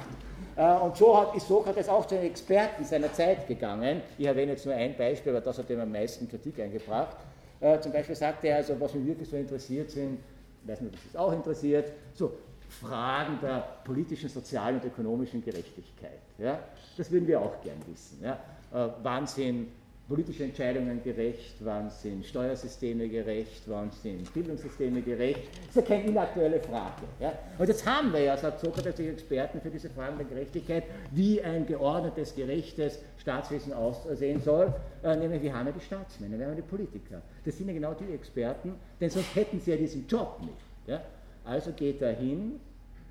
Und 0.83 0.95
so 0.95 1.19
hat, 1.19 1.35
ist 1.35 1.49
Sokrates 1.49 1.89
auch 1.89 2.05
zu 2.07 2.17
den 2.17 2.25
Experten 2.25 2.85
seiner 2.85 3.11
Zeit 3.11 3.49
gegangen. 3.49 4.03
Ich 4.19 4.27
erwähne 4.27 4.53
jetzt 4.53 4.67
nur 4.67 4.75
ein 4.75 4.95
Beispiel, 4.99 5.35
aber 5.35 5.41
das 5.41 5.57
hat 5.57 5.71
ihm 5.71 5.81
am 5.81 5.91
meisten 5.91 6.29
Kritik 6.29 6.61
eingebracht. 6.61 7.17
Äh, 7.61 7.81
zum 7.81 7.93
Beispiel 7.93 8.15
sagte 8.15 8.49
er, 8.49 8.57
also, 8.57 8.79
was 8.81 8.95
mich 8.95 9.07
wirklich 9.07 9.29
so 9.29 9.37
interessiert 9.37 9.91
sind, 9.91 10.19
weiß 10.65 10.81
nicht, 10.81 10.95
ob 10.95 11.13
das 11.13 11.21
auch 11.21 11.33
interessiert, 11.33 11.93
so 12.15 12.33
Fragen 12.69 13.39
der 13.41 13.67
politischen, 13.85 14.29
sozialen 14.29 14.77
und 14.77 14.85
ökonomischen 14.85 15.43
Gerechtigkeit. 15.43 16.21
Ja? 16.39 16.59
Das 16.97 17.11
würden 17.11 17.27
wir 17.27 17.41
auch 17.41 17.61
gern 17.63 17.79
wissen. 17.87 18.23
Ja? 18.23 18.39
Äh, 18.73 18.91
wann 19.03 19.27
sind 19.27 19.69
politische 20.09 20.45
Entscheidungen 20.45 21.03
gerecht, 21.03 21.57
wann 21.61 21.91
sind 21.91 22.25
Steuersysteme 22.25 23.09
gerecht, 23.09 23.63
wann 23.67 23.91
sind 23.91 24.33
Bildungssysteme 24.33 25.03
gerecht. 25.03 25.41
Das 25.67 25.69
ist 25.69 25.77
ja 25.77 25.83
keine 25.83 26.09
inaktuelle 26.09 26.61
Frage. 26.61 27.03
Ja? 27.21 27.35
Und 27.59 27.69
jetzt 27.69 27.85
haben 27.85 28.11
wir 28.15 28.21
ja, 28.21 28.37
sagt 28.39 28.61
Sokrates, 28.61 28.95
die 28.95 29.09
Experten 29.09 29.61
für 29.61 29.69
diese 29.69 29.91
Fragen 29.91 30.17
der 30.17 30.27
Gerechtigkeit, 30.27 30.85
wie 31.11 31.43
ein 31.43 31.67
geordnetes, 31.67 32.35
gerechtes 32.35 33.01
Staatswesen 33.19 33.75
aussehen 33.75 34.41
soll, 34.41 34.73
äh, 35.05 35.15
nämlich 35.15 35.43
wir 35.43 35.55
haben 35.55 35.67
ja 35.67 35.73
die 35.73 35.85
Staatsmänner, 35.85 36.39
wir 36.39 36.47
haben 36.47 36.55
ja 36.55 36.63
die 36.63 36.69
Politiker. 36.69 37.21
Das 37.45 37.59
sind 37.59 37.69
ja 37.69 37.75
genau 37.75 37.93
die 37.93 38.15
Experten, 38.15 38.77
denn 38.99 39.11
sonst 39.11 39.37
hätten 39.37 39.61
sie 39.61 39.73
ja 39.73 39.77
diesen 39.77 40.07
Job 40.07 40.39
nicht. 40.41 40.53
Ja? 40.87 41.03
Also 41.45 41.71
geht 41.73 42.01
er 42.01 42.15
hin, 42.15 42.59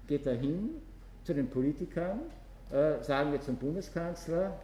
geht 0.08 0.26
er 0.26 0.36
hin 0.36 0.72
zu 1.24 1.36
den 1.36 1.48
Politikern, 1.48 2.22
äh, 2.72 3.04
sagen 3.04 3.32
wir 3.32 3.40
zum 3.40 3.56
Bundeskanzler, 3.56 4.58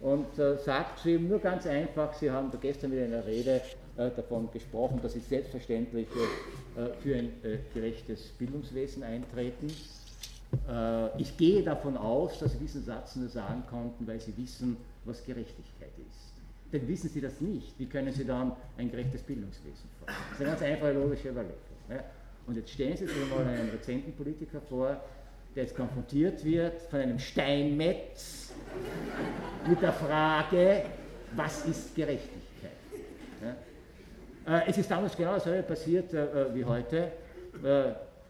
und 0.00 0.38
äh, 0.38 0.56
sagt 0.56 1.00
zu 1.00 1.10
ihm 1.10 1.28
nur 1.28 1.38
ganz 1.38 1.66
einfach, 1.66 2.14
Sie 2.14 2.30
haben 2.30 2.50
da 2.50 2.58
gestern 2.58 2.90
wieder 2.92 3.04
in 3.04 3.10
der 3.10 3.26
Rede 3.26 3.60
äh, 3.96 4.10
davon 4.10 4.50
gesprochen, 4.50 5.00
dass 5.02 5.12
Sie 5.12 5.20
selbstverständlich 5.20 6.08
äh, 6.76 6.94
für 7.02 7.16
ein 7.16 7.32
äh, 7.42 7.58
gerechtes 7.74 8.28
Bildungswesen 8.38 9.02
eintreten. 9.02 9.70
Äh, 10.68 11.20
ich 11.20 11.36
gehe 11.36 11.62
davon 11.62 11.96
aus, 11.96 12.38
dass 12.38 12.52
Sie 12.52 12.58
diesen 12.58 12.82
Satz 12.82 13.16
nur 13.16 13.28
sagen 13.28 13.62
konnten, 13.68 14.06
weil 14.06 14.20
Sie 14.20 14.34
wissen, 14.38 14.78
was 15.04 15.24
Gerechtigkeit 15.24 15.92
ist. 16.08 16.30
Denn 16.72 16.86
wissen 16.88 17.10
Sie 17.10 17.20
das 17.20 17.40
nicht, 17.40 17.78
wie 17.78 17.86
können 17.86 18.12
Sie 18.12 18.24
dann 18.24 18.52
ein 18.78 18.90
gerechtes 18.90 19.22
Bildungswesen 19.22 19.90
fordern? 19.98 20.16
Das 20.30 20.32
ist 20.32 20.40
eine 20.40 20.50
ganz 20.50 20.62
einfache 20.62 20.92
logische 20.92 21.28
Überlegung. 21.28 21.58
Ja? 21.90 22.04
Und 22.46 22.56
jetzt 22.56 22.70
stellen 22.70 22.96
Sie 22.96 23.06
sich 23.06 23.28
mal 23.28 23.44
einen 23.44 23.68
rezenten 23.70 24.12
Politiker 24.12 24.60
vor, 24.62 25.00
der 25.54 25.64
jetzt 25.64 25.76
konfrontiert 25.76 26.44
wird 26.44 26.80
von 26.82 27.00
einem 27.00 27.18
Steinmetz 27.18 28.52
mit 29.68 29.82
der 29.82 29.92
Frage, 29.92 30.82
was 31.34 31.66
ist 31.66 31.94
Gerechtigkeit? 31.94 32.70
Ja? 33.42 33.56
Äh, 34.58 34.62
es 34.68 34.78
ist 34.78 34.90
damals 34.90 35.16
genau 35.16 35.34
dasselbe 35.34 35.62
passiert 35.62 36.12
äh, 36.12 36.24
äh, 36.24 36.54
wie 36.54 36.64
heute. 36.64 37.12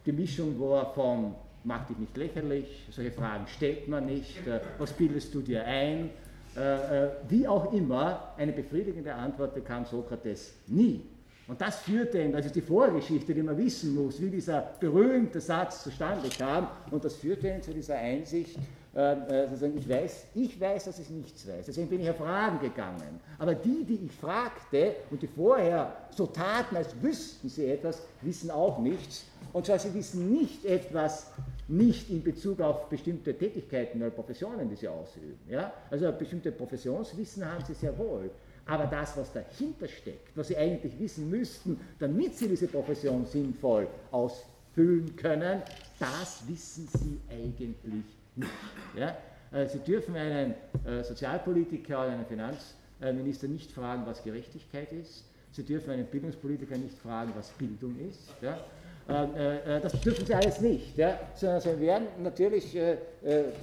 Die 0.07 0.13
Mischung 0.13 0.59
war 0.59 0.95
von 0.95 1.35
mach 1.63 1.87
dich 1.87 1.99
nicht 1.99 2.17
lächerlich, 2.17 2.89
solche 2.91 3.13
Fragen 3.13 3.47
stellt 3.47 3.87
man 3.87 4.07
nicht, 4.07 4.39
was 4.79 4.95
bildest 4.95 5.35
du 5.35 5.43
dir 5.43 5.63
ein? 5.67 6.09
Wie 7.29 7.47
auch 7.47 7.71
immer, 7.75 8.33
eine 8.39 8.53
befriedigende 8.53 9.15
Antwort 9.15 9.55
bekam 9.55 9.85
Sokrates 9.85 10.55
nie. 10.69 11.03
Und 11.51 11.61
das 11.61 11.81
führte 11.81 12.23
ihn, 12.23 12.31
das 12.31 12.47
ist 12.47 12.55
die 12.55 12.61
Vorgeschichte, 12.61 13.35
die 13.35 13.43
man 13.43 13.59
wissen 13.59 13.93
muss, 13.93 14.21
wie 14.21 14.31
dieser 14.31 14.71
berühmte 14.79 15.41
Satz 15.41 15.83
zustande 15.83 16.29
kam. 16.29 16.69
Und 16.93 17.05
das 17.05 17.17
führte 17.17 17.49
ihn 17.49 17.61
zu 17.61 17.73
dieser 17.73 17.97
Einsicht, 17.97 18.57
äh, 18.95 19.15
äh, 19.45 19.77
ich, 19.77 19.89
weiß, 19.89 20.27
ich 20.37 20.61
weiß, 20.61 20.85
dass 20.85 21.01
ich 21.01 21.11
nichts 21.11 21.49
weiß. 21.49 21.67
Deswegen 21.67 21.89
bin 21.89 22.03
ich 22.03 22.11
auf 22.11 22.19
Fragen 22.19 22.61
gegangen. 22.61 23.19
Aber 23.37 23.57
die, 23.57 23.83
die 23.83 23.99
ich 24.07 24.13
fragte 24.13 24.95
und 25.11 25.23
die 25.23 25.27
vorher 25.27 25.93
so 26.11 26.27
taten, 26.27 26.77
als 26.77 26.95
wüssten 27.03 27.49
sie 27.49 27.67
etwas, 27.67 28.01
wissen 28.23 28.53
auch 28.53 28.79
nichts. 28.79 29.25
Und 29.53 29.67
zwar, 29.67 29.81
sie 29.81 29.93
wissen 29.93 30.31
nicht 30.31 30.65
etwas, 30.65 31.33
nicht 31.67 32.11
in 32.11 32.23
Bezug 32.23 32.61
auf 32.61 32.89
bestimmte 32.89 33.37
Tätigkeiten 33.37 34.01
oder 34.01 34.11
Professionen, 34.11 34.69
die 34.69 34.77
sie 34.77 34.87
ausüben. 34.87 35.37
Ja? 35.49 35.73
Also 35.91 36.13
bestimmte 36.13 36.53
Professionswissen 36.53 37.45
haben 37.45 37.65
sie 37.65 37.75
sehr 37.75 37.99
wohl. 37.99 38.31
Aber 38.71 38.87
das, 38.87 39.17
was 39.17 39.33
dahinter 39.33 39.89
steckt, 39.89 40.37
was 40.37 40.47
sie 40.47 40.57
eigentlich 40.57 40.97
wissen 40.97 41.29
müssten, 41.29 41.81
damit 41.99 42.39
sie 42.39 42.47
diese 42.47 42.69
Profession 42.69 43.27
sinnvoll 43.27 43.89
ausfüllen 44.13 45.17
können, 45.17 45.61
das 45.99 46.45
wissen 46.47 46.87
sie 46.87 47.21
eigentlich 47.29 47.75
nicht. 48.37 48.49
Ja? 48.97 49.17
Äh, 49.51 49.67
sie 49.69 49.81
dürfen 49.81 50.15
einen 50.15 50.55
äh, 50.87 51.03
Sozialpolitiker 51.03 52.01
oder 52.01 52.13
einen 52.13 52.27
Finanzminister 52.27 53.49
nicht 53.49 53.73
fragen, 53.73 54.07
was 54.07 54.23
Gerechtigkeit 54.23 54.93
ist. 54.93 55.25
Sie 55.51 55.65
dürfen 55.65 55.91
einen 55.91 56.07
Bildungspolitiker 56.07 56.77
nicht 56.77 56.97
fragen, 56.97 57.33
was 57.35 57.51
Bildung 57.51 57.97
ist. 58.09 58.33
Ja? 58.41 58.57
Ähm, 59.11 59.35
äh, 59.35 59.77
äh, 59.77 59.81
das 59.81 60.01
dürfen 60.01 60.25
sie 60.25 60.35
alles 60.35 60.61
nicht, 60.61 60.97
ja, 60.97 61.19
sondern 61.35 61.61
sie 61.61 61.81
werden 61.81 62.07
natürlich 62.23 62.77
äh, 62.77 62.97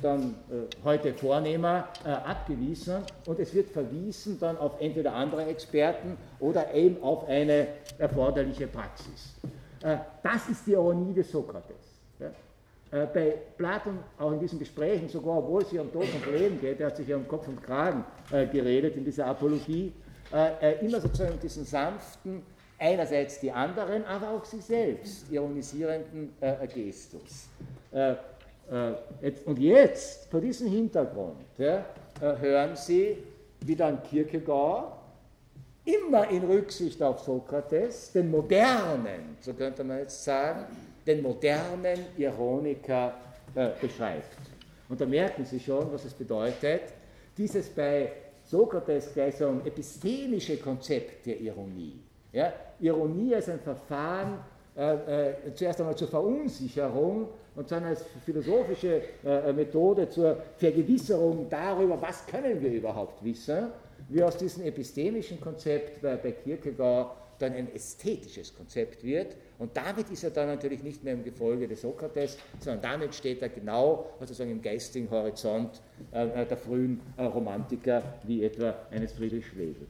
dann 0.01 0.35
heute 0.83 1.13
Vornehmer 1.13 1.87
abgewiesen 2.03 2.97
und 3.25 3.39
es 3.39 3.53
wird 3.53 3.69
verwiesen 3.69 4.39
dann 4.39 4.57
auf 4.57 4.73
entweder 4.79 5.13
andere 5.13 5.45
Experten 5.45 6.17
oder 6.39 6.73
eben 6.73 7.01
auf 7.01 7.27
eine 7.27 7.67
erforderliche 7.97 8.67
Praxis. 8.67 9.33
Das 10.21 10.49
ist 10.49 10.67
die 10.67 10.73
Ironie 10.73 11.13
des 11.13 11.31
Sokrates. 11.31 11.75
Bei 12.91 13.35
Platon, 13.57 13.99
auch 14.19 14.31
in 14.31 14.39
diesen 14.39 14.59
Gesprächen, 14.59 15.09
sogar 15.09 15.39
obwohl 15.39 15.63
es 15.63 15.71
hier 15.71 15.81
um 15.81 15.91
Tod 15.91 16.03
und 16.03 16.31
Leben 16.31 16.61
geht, 16.61 16.79
er 16.79 16.87
hat 16.87 16.97
sich 16.97 17.07
ja 17.07 17.15
um 17.15 17.27
Kopf 17.27 17.47
und 17.47 17.63
Kragen 17.63 18.05
geredet 18.29 18.95
in 18.95 19.03
dieser 19.03 19.25
Apologie, 19.25 19.91
immer 20.81 21.01
sozusagen 21.01 21.39
diesen 21.39 21.65
sanften, 21.65 22.43
einerseits 22.77 23.39
die 23.39 23.51
anderen, 23.51 24.05
aber 24.05 24.29
auch 24.29 24.45
sie 24.45 24.61
selbst 24.61 25.31
ironisierenden 25.31 26.33
äh, 26.41 26.67
Gestus. 26.67 27.49
Äh, 27.91 28.11
äh, 28.11 29.31
und 29.45 29.59
jetzt, 29.59 30.29
vor 30.29 30.41
diesem 30.41 30.67
Hintergrund, 30.69 31.45
ja, 31.57 31.85
äh, 32.21 32.37
hören 32.39 32.75
Sie, 32.75 33.17
wie 33.61 33.75
dann 33.75 34.01
Kierkegaard 34.03 34.93
immer 35.85 36.29
in 36.29 36.43
Rücksicht 36.43 37.01
auf 37.01 37.19
Sokrates, 37.21 38.11
den 38.11 38.29
modernen, 38.29 39.37
so 39.39 39.53
könnte 39.53 39.83
man 39.83 39.99
jetzt 39.99 40.23
sagen, 40.23 40.65
den 41.05 41.21
modernen 41.21 41.99
Ironiker 42.17 43.13
äh, 43.55 43.69
beschreibt. 43.79 44.37
Und 44.89 44.99
da 44.99 45.05
merken 45.05 45.45
Sie 45.45 45.59
schon, 45.59 45.91
was 45.91 46.05
es 46.05 46.13
bedeutet, 46.13 46.81
dieses 47.37 47.69
bei 47.69 48.11
Sokrates 48.43 49.13
gleich 49.13 49.35
so 49.35 49.47
ein 49.47 49.65
epistemische 49.65 50.57
Konzept 50.57 51.25
der 51.25 51.39
Ironie 51.39 51.99
ja, 52.31 52.53
Ironie 52.79 53.35
als 53.35 53.49
ein 53.49 53.59
Verfahren 53.59 54.39
äh, 54.77 55.29
äh, 55.29 55.53
zuerst 55.55 55.79
einmal 55.79 55.95
zur 55.95 56.07
Verunsicherung 56.07 57.29
und 57.55 57.71
dann 57.71 57.83
als 57.83 58.05
philosophische 58.23 59.01
äh, 59.25 59.51
Methode 59.51 60.07
zur 60.09 60.37
Vergewisserung 60.57 61.47
darüber, 61.49 61.99
was 61.99 62.25
können 62.27 62.61
wir 62.61 62.71
überhaupt 62.71 63.23
wissen, 63.23 63.69
wie 64.09 64.21
aus 64.21 64.37
diesem 64.37 64.65
epistemischen 64.65 65.41
Konzept 65.41 66.01
bei, 66.01 66.15
bei 66.15 66.31
Kierkegaard 66.31 67.15
dann 67.39 67.53
ein 67.53 67.73
ästhetisches 67.73 68.55
Konzept 68.55 69.03
wird. 69.03 69.35
Und 69.59 69.75
damit 69.75 70.09
ist 70.09 70.23
er 70.23 70.29
dann 70.29 70.47
natürlich 70.47 70.83
nicht 70.83 71.03
mehr 71.03 71.13
im 71.13 71.23
Gefolge 71.23 71.67
des 71.67 71.81
Sokrates, 71.81 72.37
sondern 72.59 72.81
damit 72.81 73.15
steht 73.15 73.41
er 73.41 73.49
genau 73.49 74.11
sozusagen 74.19 74.51
im 74.51 74.61
geistigen 74.61 75.09
Horizont 75.09 75.81
äh, 76.11 76.45
der 76.45 76.57
frühen 76.57 77.01
äh, 77.17 77.23
Romantiker, 77.23 78.03
wie 78.23 78.43
etwa 78.43 78.75
eines 78.91 79.13
Friedrich 79.13 79.47
Schlegel. 79.47 79.87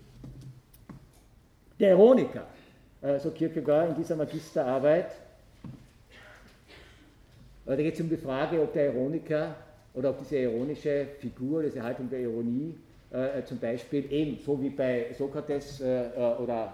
Der 1.80 1.92
Ironiker, 1.92 2.44
so 3.20 3.30
Kierkegaard 3.30 3.90
in 3.90 3.96
dieser 3.96 4.16
Magisterarbeit, 4.16 5.12
da 7.66 7.76
geht 7.76 7.94
es 7.94 8.02
um 8.02 8.10
die 8.10 8.18
Frage, 8.18 8.62
ob 8.62 8.74
der 8.74 8.94
Ironiker 8.94 9.56
oder 9.94 10.10
ob 10.10 10.20
diese 10.20 10.38
ironische 10.38 11.06
Figur, 11.20 11.64
diese 11.64 11.84
Haltung 11.84 12.10
der 12.10 12.22
Ironie 12.22 12.76
äh, 13.12 13.44
zum 13.44 13.60
Beispiel 13.60 14.12
eben, 14.12 14.40
so 14.44 14.62
wie 14.62 14.70
bei 14.70 15.08
Sokrates 15.18 15.82
äh, 15.82 16.08
äh 16.08 16.36
oder 16.38 16.74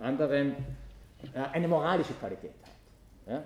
anderen, 0.00 0.54
eine 1.52 1.68
moralische 1.68 2.14
Qualität 2.14 2.52
hat. 3.26 3.42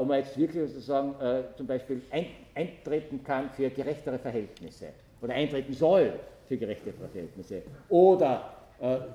Ob 0.00 0.08
man 0.08 0.18
jetzt 0.18 0.36
wirklich 0.36 0.68
sozusagen 0.68 1.14
zum 1.56 1.66
Beispiel 1.66 2.02
ein, 2.10 2.26
eintreten 2.54 3.22
kann 3.22 3.50
für 3.50 3.70
gerechtere 3.70 4.18
Verhältnisse 4.18 4.86
oder 5.20 5.34
eintreten 5.34 5.72
soll 5.74 6.14
für 6.48 6.56
gerechtere 6.56 6.94
Verhältnisse 6.94 7.62
oder 7.88 8.53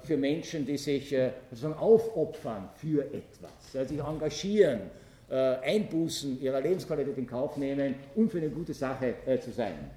für 0.03 0.18
Menschen, 0.18 0.66
die 0.66 0.78
sich 0.78 1.14
äh, 1.14 1.32
sozusagen 1.49 1.76
aufopfern 1.76 2.70
für 2.76 3.03
etwas, 3.05 3.88
sich 3.88 3.99
engagieren, 3.99 4.82
äh, 5.30 5.36
Einbußen 5.36 6.41
ihrer 6.41 6.62
Lebensqualität 6.62 7.18
in 7.18 7.28
Kauf 7.28 7.57
nehmen, 7.57 7.95
um 8.16 8.30
für 8.30 8.38
eine 8.38 8.49
gute 8.49 8.74
Sache 8.74 9.16
zu 9.43 9.51
sein. 9.51 9.91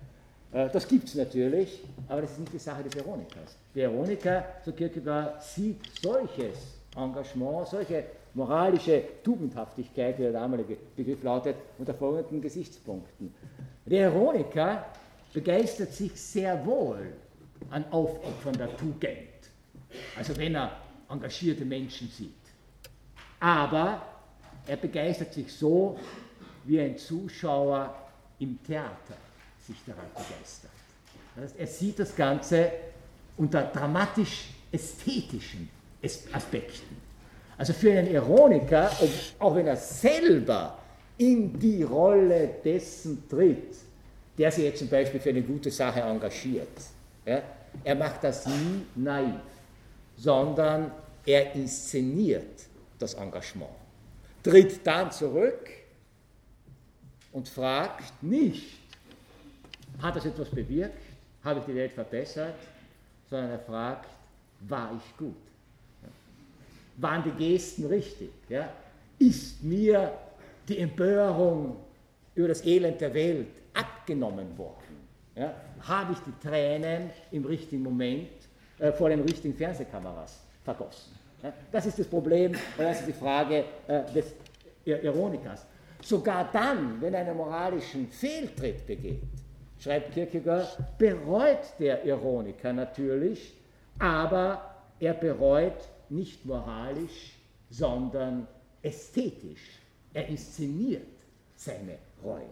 Das 0.50 0.86
gibt 0.86 1.08
es 1.08 1.14
natürlich, 1.14 1.82
aber 2.08 2.20
das 2.20 2.32
ist 2.32 2.40
nicht 2.40 2.52
die 2.52 2.58
Sache 2.58 2.82
des 2.82 2.94
Ironikers. 2.96 3.56
Der 3.74 3.90
Ironiker, 3.90 4.44
so 4.62 4.72
Kierkegaard, 4.72 5.42
sieht 5.42 5.80
solches 6.02 6.76
Engagement, 6.94 7.68
solche 7.68 8.04
moralische 8.34 9.02
Tugendhaftigkeit, 9.22 10.18
wie 10.18 10.24
der 10.24 10.32
damalige 10.32 10.76
Begriff 10.94 11.22
lautet, 11.22 11.56
unter 11.78 11.94
folgenden 11.94 12.42
Gesichtspunkten. 12.42 13.32
Der 13.86 14.10
Ironiker 14.10 14.84
begeistert 15.32 15.92
sich 15.94 16.20
sehr 16.20 16.66
wohl 16.66 17.14
an 17.70 17.86
Aufopfern 17.90 18.58
der 18.58 18.76
Tugend, 18.76 19.31
also 20.16 20.36
wenn 20.36 20.54
er 20.54 20.76
engagierte 21.08 21.64
Menschen 21.64 22.08
sieht. 22.08 22.32
Aber 23.40 24.02
er 24.66 24.76
begeistert 24.76 25.34
sich 25.34 25.52
so, 25.52 25.98
wie 26.64 26.80
ein 26.80 26.96
Zuschauer 26.96 27.94
im 28.38 28.62
Theater 28.62 29.16
sich 29.66 29.76
daran 29.86 30.06
begeistert. 30.14 30.70
Das 31.34 31.44
heißt, 31.44 31.58
er 31.58 31.66
sieht 31.66 31.98
das 31.98 32.14
Ganze 32.14 32.70
unter 33.36 33.62
dramatisch-ästhetischen 33.62 35.68
Aspekten. 36.32 36.96
Also 37.56 37.72
für 37.72 37.92
einen 37.92 38.12
Ironiker, 38.12 38.90
auch 39.38 39.54
wenn 39.54 39.66
er 39.66 39.76
selber 39.76 40.78
in 41.16 41.58
die 41.58 41.82
Rolle 41.82 42.56
dessen 42.64 43.28
tritt, 43.28 43.76
der 44.36 44.50
sich 44.50 44.64
jetzt 44.64 44.80
zum 44.80 44.88
Beispiel 44.88 45.20
für 45.20 45.30
eine 45.30 45.42
gute 45.42 45.70
Sache 45.70 46.00
engagiert, 46.00 46.68
ja, 47.24 47.42
er 47.84 47.94
macht 47.94 48.24
das 48.24 48.46
nie 48.46 48.82
naiv, 48.96 49.40
sondern 50.22 50.92
er 51.26 51.52
inszeniert 51.54 52.66
das 52.98 53.14
Engagement, 53.14 53.72
tritt 54.42 54.86
dann 54.86 55.10
zurück 55.10 55.68
und 57.32 57.48
fragt 57.48 58.22
nicht, 58.22 58.78
hat 60.00 60.14
das 60.14 60.24
etwas 60.24 60.48
bewirkt, 60.48 61.02
habe 61.42 61.58
ich 61.58 61.66
die 61.66 61.74
Welt 61.74 61.92
verbessert, 61.92 62.54
sondern 63.28 63.50
er 63.50 63.58
fragt, 63.58 64.08
war 64.60 64.92
ich 64.96 65.16
gut? 65.16 65.34
Waren 66.98 67.24
die 67.24 67.44
Gesten 67.44 67.86
richtig? 67.86 68.30
Ja? 68.48 68.72
Ist 69.18 69.60
mir 69.64 70.12
die 70.68 70.78
Empörung 70.78 71.76
über 72.36 72.48
das 72.48 72.64
Elend 72.64 73.00
der 73.00 73.12
Welt 73.12 73.48
abgenommen 73.74 74.56
worden? 74.56 74.98
Ja? 75.34 75.52
Habe 75.80 76.12
ich 76.12 76.18
die 76.20 76.46
Tränen 76.46 77.10
im 77.32 77.44
richtigen 77.44 77.82
Moment 77.82 78.41
äh, 78.82 78.92
vor 78.92 79.08
den 79.08 79.20
richtigen 79.20 79.54
Fernsehkameras 79.54 80.40
vergossen? 80.64 81.12
Das 81.70 81.86
ist 81.86 81.98
das 81.98 82.06
Problem 82.06 82.52
und 82.52 82.84
das 82.84 83.00
ist 83.00 83.08
die 83.08 83.12
Frage 83.12 83.64
äh, 83.86 84.02
des 84.12 84.34
Ironikers. 84.84 85.64
Sogar 86.02 86.50
dann, 86.52 87.00
wenn 87.00 87.14
er 87.14 87.20
einen 87.20 87.36
moralischen 87.36 88.08
Fehltritt 88.08 88.84
begeht, 88.86 89.22
schreibt 89.78 90.12
Kierkegaard, 90.12 90.76
bereut 90.98 91.60
der 91.78 92.04
Ironiker 92.04 92.72
natürlich, 92.72 93.54
aber 94.00 94.74
er 94.98 95.14
bereut 95.14 95.88
nicht 96.08 96.44
moralisch, 96.44 97.36
sondern 97.70 98.48
ästhetisch. 98.82 99.78
Er 100.12 100.26
inszeniert 100.26 101.06
seine 101.54 101.98
Reue. 102.22 102.42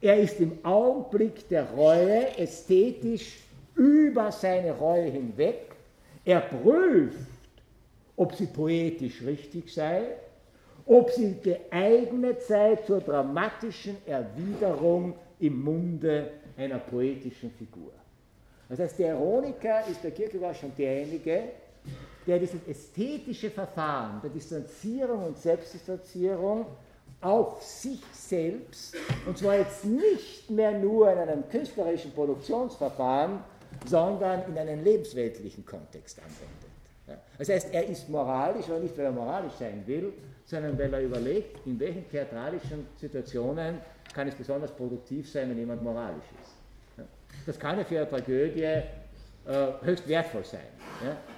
Er 0.00 0.18
ist 0.18 0.38
im 0.40 0.64
Augenblick 0.64 1.48
der 1.48 1.70
Reue 1.70 2.36
ästhetisch 2.38 3.38
über 3.74 4.30
seine 4.32 4.72
Reue 4.72 5.10
hinweg. 5.10 5.74
Er 6.24 6.40
prüft, 6.40 7.18
ob 8.16 8.34
sie 8.34 8.46
poetisch 8.46 9.22
richtig 9.22 9.72
sei, 9.72 10.02
ob 10.86 11.10
sie 11.10 11.36
geeignet 11.42 12.42
sei 12.42 12.76
zur 12.76 13.00
dramatischen 13.00 13.96
Erwiderung 14.06 15.14
im 15.40 15.62
Munde 15.62 16.30
einer 16.56 16.78
poetischen 16.78 17.50
Figur. 17.50 17.92
Das 18.68 18.78
heißt, 18.78 18.98
der 18.98 19.14
Ironiker 19.14 19.86
ist 19.88 20.02
bei 20.02 20.10
Kierkegaard 20.10 20.56
schon 20.56 20.72
derjenige, 20.76 21.42
der 22.26 22.38
dieses 22.38 22.66
ästhetische 22.66 23.50
Verfahren 23.50 24.20
der 24.22 24.30
Distanzierung 24.30 25.26
und 25.26 25.38
Selbstdistanzierung 25.38 26.66
auf 27.20 27.62
sich 27.62 28.02
selbst, 28.12 28.96
und 29.26 29.38
zwar 29.38 29.58
jetzt 29.58 29.84
nicht 29.84 30.50
mehr 30.50 30.72
nur 30.72 31.12
in 31.12 31.18
einem 31.18 31.48
künstlerischen 31.48 32.12
Produktionsverfahren, 32.12 33.40
sondern 33.86 34.42
in 34.48 34.58
einen 34.58 34.84
lebensweltlichen 34.84 35.64
Kontext 35.64 36.18
anwendet. 36.18 36.72
Das 37.38 37.48
heißt, 37.48 37.72
er 37.72 37.86
ist 37.86 38.08
moralisch, 38.08 38.66
aber 38.68 38.78
nicht, 38.78 38.96
weil 38.96 39.06
er 39.06 39.12
moralisch 39.12 39.54
sein 39.58 39.82
will, 39.86 40.12
sondern 40.44 40.78
weil 40.78 40.92
er 40.94 41.00
überlegt, 41.00 41.66
in 41.66 41.78
welchen 41.78 42.08
theatralischen 42.08 42.86
Situationen 42.96 43.78
kann 44.14 44.28
es 44.28 44.34
besonders 44.34 44.70
produktiv 44.70 45.30
sein, 45.30 45.50
wenn 45.50 45.58
jemand 45.58 45.82
moralisch 45.82 46.24
ist. 46.42 47.06
Das 47.46 47.58
kann 47.58 47.78
ja 47.78 47.84
für 47.84 47.98
eine 47.98 48.08
Tragödie 48.08 48.62
äh, 48.62 48.82
höchst 49.82 50.06
wertvoll 50.06 50.44
sein, 50.44 50.60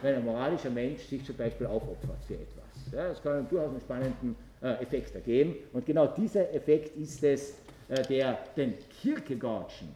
wenn 0.02 0.16
ein 0.16 0.24
moralischer 0.24 0.70
Mensch 0.70 1.02
sich 1.04 1.24
zum 1.24 1.36
Beispiel 1.36 1.66
aufopfert 1.66 2.22
für 2.26 2.34
etwas. 2.34 2.92
Das 2.92 3.22
kann 3.22 3.48
durchaus 3.48 3.70
einen 3.70 3.80
spannenden 3.80 4.36
äh, 4.62 4.82
Effekt 4.82 5.14
ergeben. 5.14 5.56
Und 5.72 5.86
genau 5.86 6.08
dieser 6.08 6.52
Effekt 6.52 6.96
ist 6.96 7.22
es, 7.22 7.54
äh, 7.88 8.02
der 8.02 8.38
den 8.56 8.74
Kierkegaardschen 9.00 9.88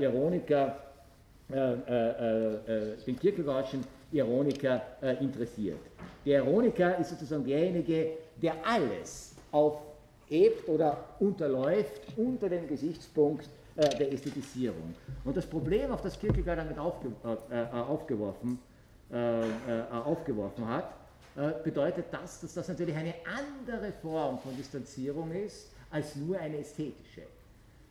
Ironiker, 0.00 0.76
den 1.48 3.18
Kierkegaardschen 3.18 3.84
Ironiker 4.12 4.82
interessiert. 5.20 5.80
Der 6.26 6.44
Ironiker 6.44 6.98
ist 6.98 7.10
sozusagen 7.10 7.44
derjenige, 7.44 8.10
der 8.42 8.54
alles 8.66 9.34
aufhebt 9.50 10.68
oder 10.68 11.04
unterläuft 11.20 12.02
unter 12.16 12.48
dem 12.48 12.68
Gesichtspunkt 12.68 13.48
der 13.76 14.12
Ästhetisierung. 14.12 14.94
Und 15.24 15.36
das 15.36 15.46
Problem, 15.46 15.90
auf 15.90 16.02
das 16.02 16.18
Kierkegaard 16.18 16.58
damit 16.58 16.78
aufge, 16.78 17.10
aufgeworfen, 17.72 18.58
aufgeworfen 19.90 20.68
hat, 20.68 20.92
äh, 21.38 21.52
bedeutet 21.62 22.06
das, 22.10 22.40
dass 22.40 22.54
das 22.54 22.66
natürlich 22.66 22.96
eine 22.96 23.14
andere 23.24 23.92
Form 24.02 24.40
von 24.40 24.56
Distanzierung 24.56 25.30
ist 25.30 25.70
als 25.88 26.16
nur 26.16 26.36
eine 26.36 26.58
ästhetische. 26.58 27.22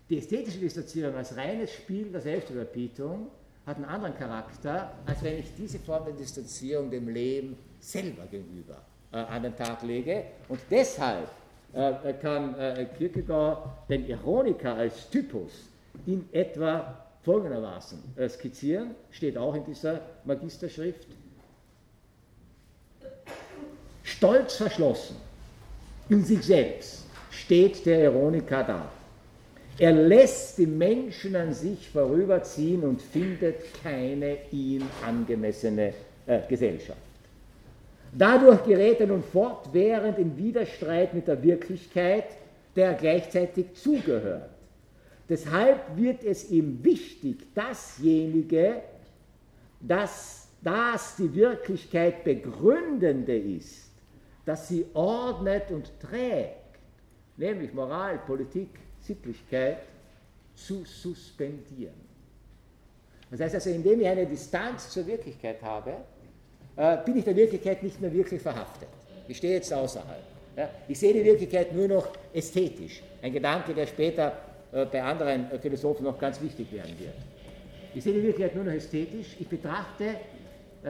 Die 0.10 0.18
ästhetische 0.18 0.60
Distanzierung 0.60 1.16
als 1.16 1.36
reines 1.38 1.72
Spiel 1.72 2.12
der 2.12 2.20
Selbstüberbietung 2.20 3.28
hat 3.68 3.76
einen 3.76 3.86
anderen 3.86 4.18
Charakter, 4.18 4.93
als 5.05 5.22
wenn 5.22 5.39
ich 5.39 5.53
diese 5.55 5.78
Form 5.80 6.05
der 6.05 6.13
Distanzierung 6.13 6.89
dem 6.89 7.09
Leben 7.09 7.57
selber 7.82 8.26
gegenüber 8.32 8.78
äh, 9.11 9.18
an 9.18 9.43
den 9.43 9.55
Tag 9.55 9.84
lege. 9.84 10.24
Und 10.47 10.61
deshalb 10.72 11.30
äh, 11.74 12.13
kann 12.13 12.57
äh, 12.57 12.88
Kierkegaard 12.97 13.89
den 13.89 14.07
Ironiker 14.07 14.74
als 14.74 15.09
Typus 15.09 15.51
in 16.05 16.28
etwa 16.32 17.05
folgendermaßen 17.24 18.01
äh, 18.15 18.30
skizzieren, 18.30 18.95
steht 19.11 19.38
auch 19.38 19.53
in 19.53 19.65
dieser 19.65 19.99
Magisterschrift. 20.24 21.05
Stolz 24.03 24.55
verschlossen 24.55 25.18
in 26.07 26.24
sich 26.24 26.41
selbst 26.43 27.03
steht 27.32 27.86
der 27.86 28.05
Ironiker 28.05 28.63
da. 28.63 28.89
Er 29.80 29.91
lässt 29.91 30.57
die 30.57 30.65
Menschen 30.65 31.36
an 31.36 31.53
sich 31.53 31.89
vorüberziehen 31.89 32.84
und 32.84 33.01
findet 33.01 33.57
keine 33.84 34.38
ihm 34.51 34.82
angemessene 35.05 35.93
äh, 36.25 36.39
Gesellschaft. 36.49 36.97
Dadurch 38.11 38.63
gerät 38.63 38.99
er 38.99 39.07
nun 39.07 39.21
fortwährend 39.21 40.17
in 40.17 40.36
Widerstreit 40.36 41.13
mit 41.13 41.28
der 41.28 41.41
Wirklichkeit, 41.43 42.25
der 42.75 42.88
er 42.88 42.93
gleichzeitig 42.95 43.73
zugehört. 43.75 44.49
Deshalb 45.30 45.95
wird 45.95 46.23
es 46.23 46.49
ihm 46.49 46.84
wichtig, 46.84 47.53
dasjenige, 47.53 48.82
das, 49.80 50.47
das 50.63 51.17
die 51.17 51.36
Wirklichkeit 51.36 52.23
begründende 52.23 53.38
ist, 53.38 53.91
dass 54.45 54.69
sie 54.69 54.86
ordnet 54.93 55.69
und 55.69 55.91
trägt, 55.99 56.80
nämlich 57.36 57.73
Moral, 57.73 58.19
Politik, 58.25 58.69
Sittlichkeit, 59.08 59.78
zu 60.55 60.84
suspendieren. 60.86 61.93
Das 63.30 63.39
heißt 63.41 63.55
also, 63.55 63.70
indem 63.70 64.01
ich 64.01 64.08
eine 64.08 64.26
Distanz 64.26 64.89
zur 64.89 65.05
Wirklichkeit 65.05 65.62
habe, 65.62 65.93
äh, 66.76 66.97
bin 67.05 67.18
ich 67.18 67.26
der 67.26 67.36
Wirklichkeit 67.36 67.84
nicht 67.84 67.99
mehr 68.01 68.12
wirklich 68.14 68.41
verhaftet. 68.41 68.89
Ich 69.28 69.38
stehe 69.38 69.55
jetzt 69.55 69.72
außerhalb. 69.74 70.24
Ich 70.88 70.97
sehe 70.97 71.14
die 71.14 71.24
Wirklichkeit 71.24 71.74
nur 71.74 71.88
noch 71.88 72.08
ästhetisch. 72.34 73.03
Ein 73.22 73.34
Gedanke, 73.34 73.74
der 73.76 73.86
später 73.86 74.34
äh, 74.72 74.86
bei 74.86 75.03
anderen 75.03 75.51
äh, 75.51 75.60
Philosophen 75.60 76.05
noch 76.05 76.18
ganz 76.18 76.41
wichtig 76.41 76.72
werden 76.72 76.97
wird. 76.99 77.14
Ich 77.93 78.03
sehe 78.03 78.14
die 78.14 78.24
Wirklichkeit 78.24 78.55
nur 78.55 78.64
noch 78.64 78.72
ästhetisch. 78.72 79.36
Ich 79.39 79.47
betrachte 79.47 80.16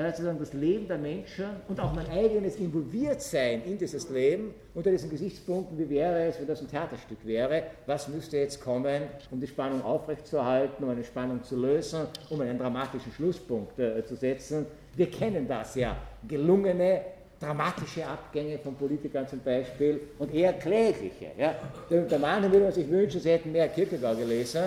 sozusagen 0.05 0.39
das 0.39 0.53
Leben 0.53 0.87
der 0.87 0.97
Menschen 0.97 1.45
und 1.67 1.79
auch 1.79 1.93
mein 1.93 2.09
eigenes 2.09 2.57
Involviertsein 2.57 3.63
in 3.63 3.77
dieses 3.77 4.09
Leben 4.09 4.53
unter 4.73 4.91
diesen 4.91 5.09
Gesichtspunkten, 5.09 5.77
wie 5.77 5.89
wäre 5.89 6.27
es, 6.27 6.39
wenn 6.39 6.47
das 6.47 6.61
ein 6.61 6.67
Theaterstück 6.67 7.25
wäre, 7.25 7.63
was 7.85 8.07
müsste 8.07 8.37
jetzt 8.37 8.61
kommen, 8.61 9.03
um 9.31 9.39
die 9.39 9.47
Spannung 9.47 9.81
aufrechtzuerhalten, 9.83 10.83
um 10.83 10.91
eine 10.91 11.03
Spannung 11.03 11.43
zu 11.43 11.55
lösen, 11.55 12.01
um 12.29 12.41
einen 12.41 12.57
dramatischen 12.57 13.11
Schlusspunkt 13.11 13.79
äh, 13.79 14.05
zu 14.05 14.15
setzen. 14.15 14.65
Wir 14.95 15.09
kennen 15.09 15.47
das 15.47 15.75
ja, 15.75 15.95
gelungene 16.27 17.01
dramatische 17.39 18.05
Abgänge 18.05 18.57
von 18.59 18.75
Politikern 18.75 19.27
zum 19.27 19.39
Beispiel 19.39 20.01
und 20.17 20.33
eher 20.33 20.53
klägliche. 20.53 21.27
Ja. 21.37 21.55
Der 21.89 22.19
Mann 22.19 22.43
würde 22.43 22.65
man 22.65 22.71
sich 22.71 22.89
wünschen, 22.89 23.21
sie 23.21 23.29
hätten 23.29 23.51
mehr 23.51 23.67
Kierkegaard 23.67 24.17
gelesen 24.17 24.63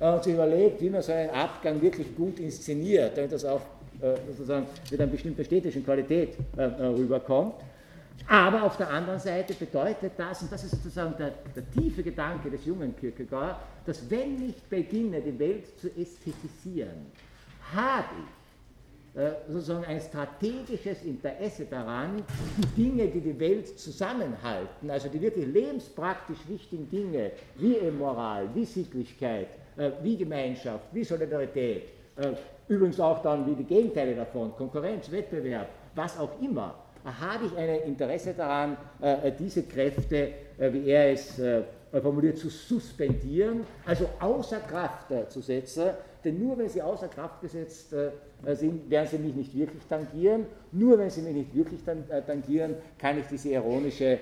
äh, 0.00 0.08
und 0.08 0.22
sich 0.22 0.34
überlegt, 0.34 0.80
wie 0.80 0.90
man 0.90 1.02
so 1.02 1.12
einen 1.12 1.30
Abgang 1.30 1.80
wirklich 1.80 2.14
gut 2.16 2.38
inszeniert, 2.38 3.16
damit 3.16 3.32
das 3.32 3.44
auch 3.44 3.60
äh, 3.60 3.81
sozusagen 4.28 4.66
mit 4.90 5.00
einer 5.00 5.10
bestimmten 5.10 5.40
ästhetischen 5.40 5.84
Qualität 5.84 6.36
äh, 6.56 6.64
rüberkommt. 6.64 7.54
Aber 8.28 8.62
auf 8.62 8.76
der 8.76 8.90
anderen 8.90 9.18
Seite 9.18 9.54
bedeutet 9.54 10.12
das, 10.16 10.42
und 10.42 10.52
das 10.52 10.64
ist 10.64 10.70
sozusagen 10.72 11.14
der, 11.18 11.32
der 11.54 11.70
tiefe 11.70 12.02
Gedanke 12.02 12.50
des 12.50 12.64
jungen 12.64 12.94
Kierkegaard, 12.96 13.56
dass 13.86 14.08
wenn 14.10 14.48
ich 14.48 14.62
beginne, 14.64 15.20
die 15.20 15.38
Welt 15.38 15.66
zu 15.80 15.88
ästhetisieren, 15.88 17.06
habe 17.74 18.06
ich 19.14 19.20
äh, 19.20 19.32
sozusagen 19.48 19.84
ein 19.84 20.00
strategisches 20.00 21.02
Interesse 21.02 21.66
daran, 21.66 22.22
die 22.56 22.82
Dinge, 22.82 23.08
die 23.08 23.20
die 23.20 23.38
Welt 23.38 23.78
zusammenhalten, 23.78 24.90
also 24.90 25.08
die 25.08 25.20
wirklich 25.20 25.46
lebenspraktisch 25.46 26.38
wichtigen 26.48 26.88
Dinge, 26.88 27.32
wie 27.56 27.78
Moral, 27.90 28.48
wie 28.54 28.64
Sittlichkeit, 28.64 29.48
äh, 29.76 29.90
wie 30.02 30.16
Gemeinschaft, 30.16 30.84
wie 30.92 31.04
Solidarität, 31.04 31.88
äh, 32.16 32.32
übrigens 32.72 32.98
auch 33.00 33.22
dann 33.22 33.46
wie 33.46 33.54
die 33.54 33.64
Gegenteile 33.64 34.14
davon, 34.14 34.52
Konkurrenz, 34.56 35.10
Wettbewerb, 35.10 35.68
was 35.94 36.18
auch 36.18 36.30
immer, 36.40 36.74
habe 37.04 37.46
ich 37.46 37.56
ein 37.56 37.68
Interesse 37.82 38.34
daran, 38.34 38.76
äh, 39.00 39.32
diese 39.36 39.64
Kräfte, 39.64 40.28
äh, 40.58 40.72
wie 40.72 40.88
er 40.88 41.12
es 41.12 41.38
äh, 41.38 41.62
formuliert, 42.00 42.38
zu 42.38 42.48
suspendieren, 42.48 43.64
also 43.84 44.08
außer 44.20 44.60
Kraft 44.60 45.12
zu 45.28 45.40
setzen, 45.40 45.90
denn 46.24 46.38
nur 46.38 46.56
wenn 46.56 46.68
sie 46.68 46.80
außer 46.80 47.08
Kraft 47.08 47.42
gesetzt 47.42 47.90
sind, 47.90 48.90
werden 48.90 49.08
sie 49.10 49.18
mich 49.18 49.34
nicht 49.34 49.54
wirklich 49.54 49.84
tangieren. 49.84 50.46
Nur 50.70 50.98
wenn 50.98 51.10
sie 51.10 51.20
mich 51.20 51.34
nicht 51.34 51.54
wirklich 51.54 51.80
tangieren, 52.26 52.76
kann 52.96 53.18
ich 53.18 53.26
diese 53.26 53.50
ironische 53.50 54.20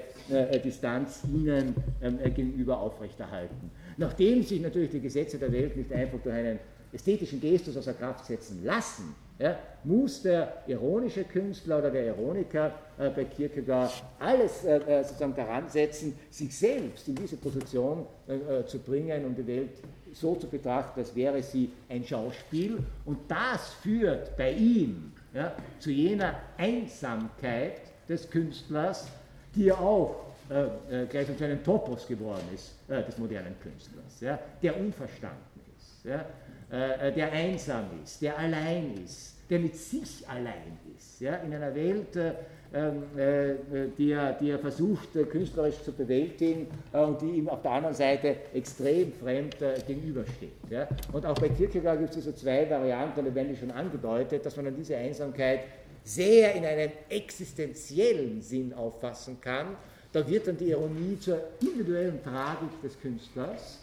Distanz 0.64 1.22
ihnen 1.32 1.76
ähm, 2.02 2.18
gegenüber 2.34 2.80
aufrechterhalten. 2.80 3.70
Nachdem 3.98 4.42
sich 4.42 4.60
natürlich 4.60 4.90
die 4.90 5.00
Gesetze 5.00 5.38
der 5.38 5.52
Welt 5.52 5.76
nicht 5.76 5.92
einfach 5.92 6.18
durch 6.24 6.34
einen 6.34 6.58
ästhetischen 6.92 7.40
Gestus 7.40 7.76
außer 7.76 7.94
Kraft 7.94 8.26
setzen 8.26 8.64
lassen, 8.64 9.14
ja, 9.40 9.58
muss 9.84 10.20
der 10.22 10.62
ironische 10.66 11.24
Künstler 11.24 11.78
oder 11.78 11.90
der 11.90 12.08
Ironiker 12.08 12.72
äh, 12.98 13.08
bei 13.08 13.24
Kierkegaard 13.24 13.90
alles 14.18 14.64
äh, 14.64 14.76
äh, 14.76 15.02
sozusagen 15.02 15.34
daran 15.34 15.66
setzen, 15.66 16.14
sich 16.28 16.54
selbst 16.54 17.08
in 17.08 17.14
diese 17.14 17.38
Position 17.38 18.04
äh, 18.28 18.34
äh, 18.34 18.66
zu 18.66 18.78
bringen 18.78 19.24
und 19.24 19.36
die 19.36 19.46
Welt 19.46 19.70
so 20.12 20.34
zu 20.34 20.46
betrachten, 20.46 21.00
als 21.00 21.16
wäre 21.16 21.42
sie 21.42 21.70
ein 21.88 22.04
Schauspiel. 22.04 22.78
Und 23.06 23.18
das 23.28 23.72
führt 23.82 24.36
bei 24.36 24.52
ihm 24.52 25.12
ja, 25.32 25.54
zu 25.78 25.90
jener 25.90 26.34
Einsamkeit 26.58 27.80
des 28.06 28.28
Künstlers, 28.28 29.06
die 29.54 29.64
ja 29.64 29.78
auch 29.78 30.16
äh, 30.50 31.06
gleich 31.06 31.28
einem 31.40 31.64
Topos 31.64 32.06
geworden 32.06 32.42
ist, 32.52 32.74
des 32.88 33.16
modernen 33.16 33.54
Künstlers, 33.62 34.20
ja, 34.20 34.38
der 34.60 34.78
unverstanden 34.78 35.60
ist. 35.78 36.04
Ja, 36.04 36.26
äh, 36.70 37.12
der 37.12 37.32
einsam 37.32 37.86
ist, 38.04 38.22
der 38.22 38.38
allein 38.38 38.94
ist, 39.04 39.34
der 39.50 39.58
mit 39.58 39.74
sich 39.74 40.28
allein 40.28 40.78
ist, 40.96 41.20
ja, 41.20 41.36
in 41.36 41.52
einer 41.52 41.74
Welt, 41.74 42.14
äh, 42.14 42.34
ähm, 42.72 43.02
äh, 43.18 43.88
die, 43.98 44.12
er, 44.12 44.34
die 44.34 44.50
er 44.50 44.58
versucht 44.60 45.08
künstlerisch 45.28 45.82
zu 45.82 45.90
bewältigen 45.90 46.68
und 46.92 47.20
die 47.20 47.30
ihm 47.38 47.48
auf 47.48 47.62
der 47.62 47.72
anderen 47.72 47.96
Seite 47.96 48.36
extrem 48.54 49.12
fremd 49.12 49.56
gegenübersteht. 49.88 50.52
Ja. 50.70 50.86
Und 51.12 51.26
auch 51.26 51.34
bei 51.34 51.48
Kierkegaard 51.48 51.98
gibt 51.98 52.10
es 52.10 52.16
diese 52.16 52.36
zwei 52.36 52.70
Varianten, 52.70 53.24
die 53.24 53.34
werden 53.34 53.56
schon 53.56 53.72
angedeutet, 53.72 54.46
dass 54.46 54.54
man 54.54 54.66
dann 54.66 54.76
diese 54.76 54.96
Einsamkeit 54.96 55.62
sehr 56.04 56.54
in 56.54 56.64
einem 56.64 56.92
existenziellen 57.08 58.40
Sinn 58.40 58.72
auffassen 58.72 59.40
kann. 59.40 59.76
Da 60.12 60.28
wird 60.28 60.46
dann 60.46 60.56
die 60.56 60.70
Ironie 60.70 61.18
zur 61.18 61.40
individuellen 61.60 62.22
Tragik 62.22 62.80
des 62.82 63.00
Künstlers 63.00 63.80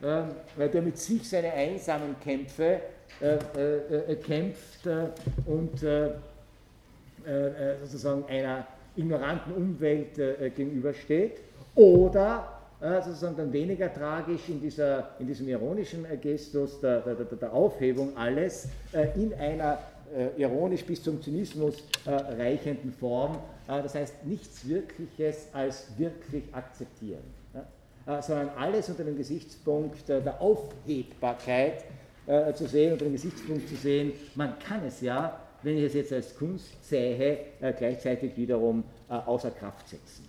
weil 0.00 0.68
der 0.68 0.82
mit 0.82 0.98
sich 0.98 1.28
seine 1.28 1.52
einsamen 1.52 2.16
Kämpfe 2.20 2.80
äh, 3.20 3.36
äh, 3.56 4.12
äh 4.12 4.16
kämpft 4.16 4.86
und 5.46 5.78
sozusagen 7.82 8.24
einer 8.28 8.66
ignoranten 8.96 9.52
Umwelt 9.52 10.14
gegenübersteht. 10.56 11.40
Oder 11.74 12.48
sozusagen 12.80 13.36
dann 13.36 13.52
weniger 13.52 13.92
tragisch 13.92 14.48
in, 14.48 14.58
dieser, 14.58 15.10
in 15.18 15.26
diesem 15.26 15.46
ironischen 15.48 16.06
Gestus 16.22 16.80
der, 16.80 17.00
der, 17.00 17.14
der 17.14 17.52
Aufhebung 17.52 18.16
alles 18.16 18.68
in 19.16 19.34
einer 19.34 19.78
ironisch 20.38 20.82
bis 20.82 21.02
zum 21.02 21.20
Zynismus 21.20 21.84
reichenden 22.06 22.90
Form, 22.90 23.36
das 23.66 23.94
heißt 23.94 24.24
nichts 24.24 24.66
Wirkliches 24.66 25.48
als 25.52 25.88
wirklich 25.98 26.44
akzeptieren. 26.52 27.39
Äh, 28.06 28.22
sondern 28.22 28.48
alles 28.56 28.88
unter 28.88 29.04
dem 29.04 29.16
Gesichtspunkt 29.16 30.08
der 30.08 30.40
Aufhebbarkeit 30.40 31.84
äh, 32.26 32.52
zu 32.54 32.66
sehen, 32.66 32.92
unter 32.92 33.04
dem 33.04 33.12
Gesichtspunkt 33.12 33.68
zu 33.68 33.76
sehen, 33.76 34.12
man 34.34 34.58
kann 34.58 34.84
es 34.86 35.02
ja, 35.02 35.38
wenn 35.62 35.76
ich 35.76 35.84
es 35.84 35.94
jetzt 35.94 36.12
als 36.12 36.34
Kunst 36.34 36.82
sähe, 36.88 37.38
äh, 37.60 37.72
gleichzeitig 37.76 38.36
wiederum 38.36 38.84
außer 39.08 39.50
Kraft 39.50 39.88
setzen. 39.88 40.24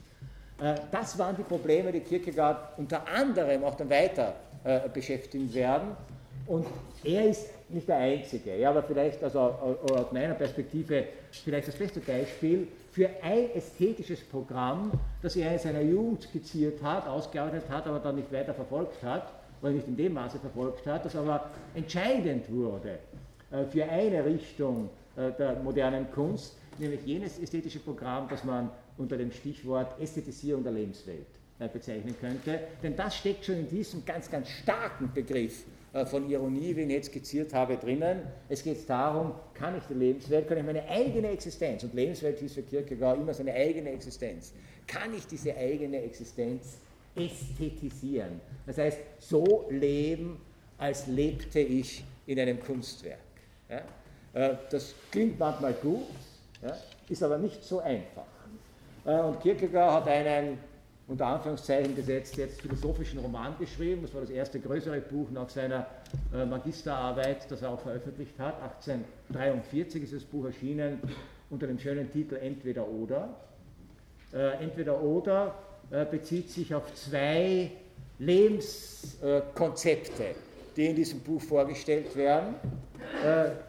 Das 0.92 1.18
waren 1.20 1.36
die 1.36 1.44
Probleme, 1.44 1.92
die 1.92 2.00
Kierkegaard 2.00 2.80
unter 2.80 3.08
anderem 3.08 3.64
auch 3.64 3.76
dann 3.76 3.92
weiter 3.92 4.34
beschäftigen 4.92 5.54
werden. 5.54 5.96
Und 6.48 6.66
er 7.04 7.30
ist 7.30 7.50
nicht 7.70 7.88
der 7.88 7.98
Einzige, 7.98 8.58
ja, 8.58 8.72
aber 8.72 8.82
vielleicht 8.82 9.24
also 9.24 9.40
aus 9.40 10.12
meiner 10.12 10.34
Perspektive 10.34 11.06
vielleicht 11.32 11.68
das 11.68 11.76
beste 11.76 12.00
Beispiel 12.00 12.68
für 12.92 13.10
ein 13.22 13.52
ästhetisches 13.56 14.20
Programm, 14.22 14.92
das 15.22 15.36
er 15.36 15.54
in 15.54 15.60
seiner 15.60 15.82
Jugend 15.82 16.24
skizziert 16.24 16.84
hat, 16.84 17.08
ausgearbeitet 17.08 17.70
hat, 17.70 17.88
aber 17.88 18.00
dann 18.00 18.16
nicht 18.16 18.32
weiter 18.32 18.54
verfolgt 18.54 19.02
hat, 19.02 19.34
oder 19.62 19.72
nicht 19.72 19.88
in 19.88 19.96
dem 19.96 20.14
Maße 20.14 20.40
verfolgt 20.40 20.86
hat, 20.88 21.06
das 21.06 21.16
aber 21.16 21.50
entscheidend 21.76 22.52
wurde 22.52 23.00
äh, 23.52 23.64
für 23.66 23.84
eine 23.86 24.26
Richtung 24.26 24.90
äh, 25.16 25.32
der 25.32 25.58
modernen 25.62 26.12
Kunst, 26.12 26.58
nämlich 26.80 27.02
jenes 27.06 27.40
ästhetische 27.40 27.80
Programm, 27.80 28.28
das 28.30 28.44
man 28.44 28.70
unter 28.98 29.18
dem 29.18 29.32
Stichwort 29.32 30.00
Ästhetisierung 30.00 30.64
der 30.64 30.74
Lebenswelt 30.74 31.28
äh, 31.60 31.68
bezeichnen 31.68 32.16
könnte. 32.20 32.60
Denn 32.82 32.96
das 32.96 33.16
steckt 33.16 33.46
schon 33.46 33.56
in 33.56 33.70
diesem 33.70 34.04
ganz, 34.04 34.30
ganz 34.30 34.50
starken 34.50 35.12
Begriff 35.14 35.64
von 36.06 36.30
Ironie, 36.30 36.76
wie 36.76 36.82
ich 36.82 36.90
jetzt 36.90 37.08
skizziert 37.08 37.54
habe, 37.54 37.76
drinnen. 37.76 38.22
Es 38.48 38.64
geht 38.64 38.90
darum, 38.90 39.34
kann 39.54 39.78
ich 39.78 39.84
die 39.90 39.94
Lebenswelt, 39.94 40.48
kann 40.48 40.58
ich 40.58 40.64
meine 40.64 40.88
eigene 40.88 41.30
Existenz, 41.30 41.84
und 41.84 41.94
Lebenswelt 41.94 42.40
hieß 42.40 42.54
für 42.54 42.62
Kierkegaard 42.62 43.20
immer 43.20 43.34
seine 43.34 43.54
eigene 43.54 43.90
Existenz, 43.92 44.54
kann 44.88 45.14
ich 45.14 45.28
diese 45.28 45.56
eigene 45.56 46.02
Existenz 46.02 46.78
ästhetisieren. 47.16 48.40
Das 48.66 48.78
heißt, 48.78 49.00
so 49.20 49.66
leben, 49.70 50.40
als 50.78 51.08
lebte 51.08 51.60
ich 51.60 52.04
in 52.26 52.40
einem 52.40 52.60
Kunstwerk. 52.60 53.20
Ja? 53.70 53.82
Äh, 54.34 54.56
das 54.70 54.96
klingt 55.12 55.38
manchmal 55.38 55.74
gut, 55.74 56.08
ja? 56.62 56.76
ist 57.10 57.22
aber 57.22 57.38
nicht 57.38 57.64
so 57.64 57.80
einfach. 57.80 58.26
Äh, 59.06 59.20
und 59.20 59.42
Kierkegaard 59.42 60.06
hat 60.06 60.08
einen 60.08 60.58
unter 61.08 61.28
Anführungszeichen 61.28 61.96
gesetzt, 61.96 62.36
jetzt 62.38 62.62
philosophischen 62.62 63.20
Roman 63.20 63.56
geschrieben. 63.60 64.04
Das 64.04 64.14
war 64.14 64.22
das 64.22 64.30
erste 64.30 64.60
größere 64.60 65.02
Buch 65.02 65.30
nach 65.32 65.50
seiner 65.50 65.88
äh, 66.34 66.46
Magisterarbeit, 66.46 67.52
das 67.52 67.62
er 67.62 67.72
auch 67.72 67.82
veröffentlicht 67.82 68.40
hat. 68.40 68.62
1843 68.62 70.04
ist 70.04 70.14
das 70.14 70.24
Buch 70.24 70.46
erschienen 70.46 71.00
unter 71.50 71.68
dem 71.68 71.80
schönen 71.80 72.10
Titel 72.12 72.36
Entweder 72.36 72.88
oder. 72.88 73.36
Äh, 74.34 74.64
Entweder 74.64 75.02
oder 75.02 75.56
äh, 75.90 76.06
bezieht 76.06 76.50
sich 76.50 76.74
auf 76.74 76.94
zwei 76.94 77.72
Lebenskonzepte, 78.20 80.36
die 80.78 80.86
in 80.86 80.96
diesem 80.96 81.20
Buch 81.22 81.42
vorgestellt 81.42 82.16
werden. 82.16 82.56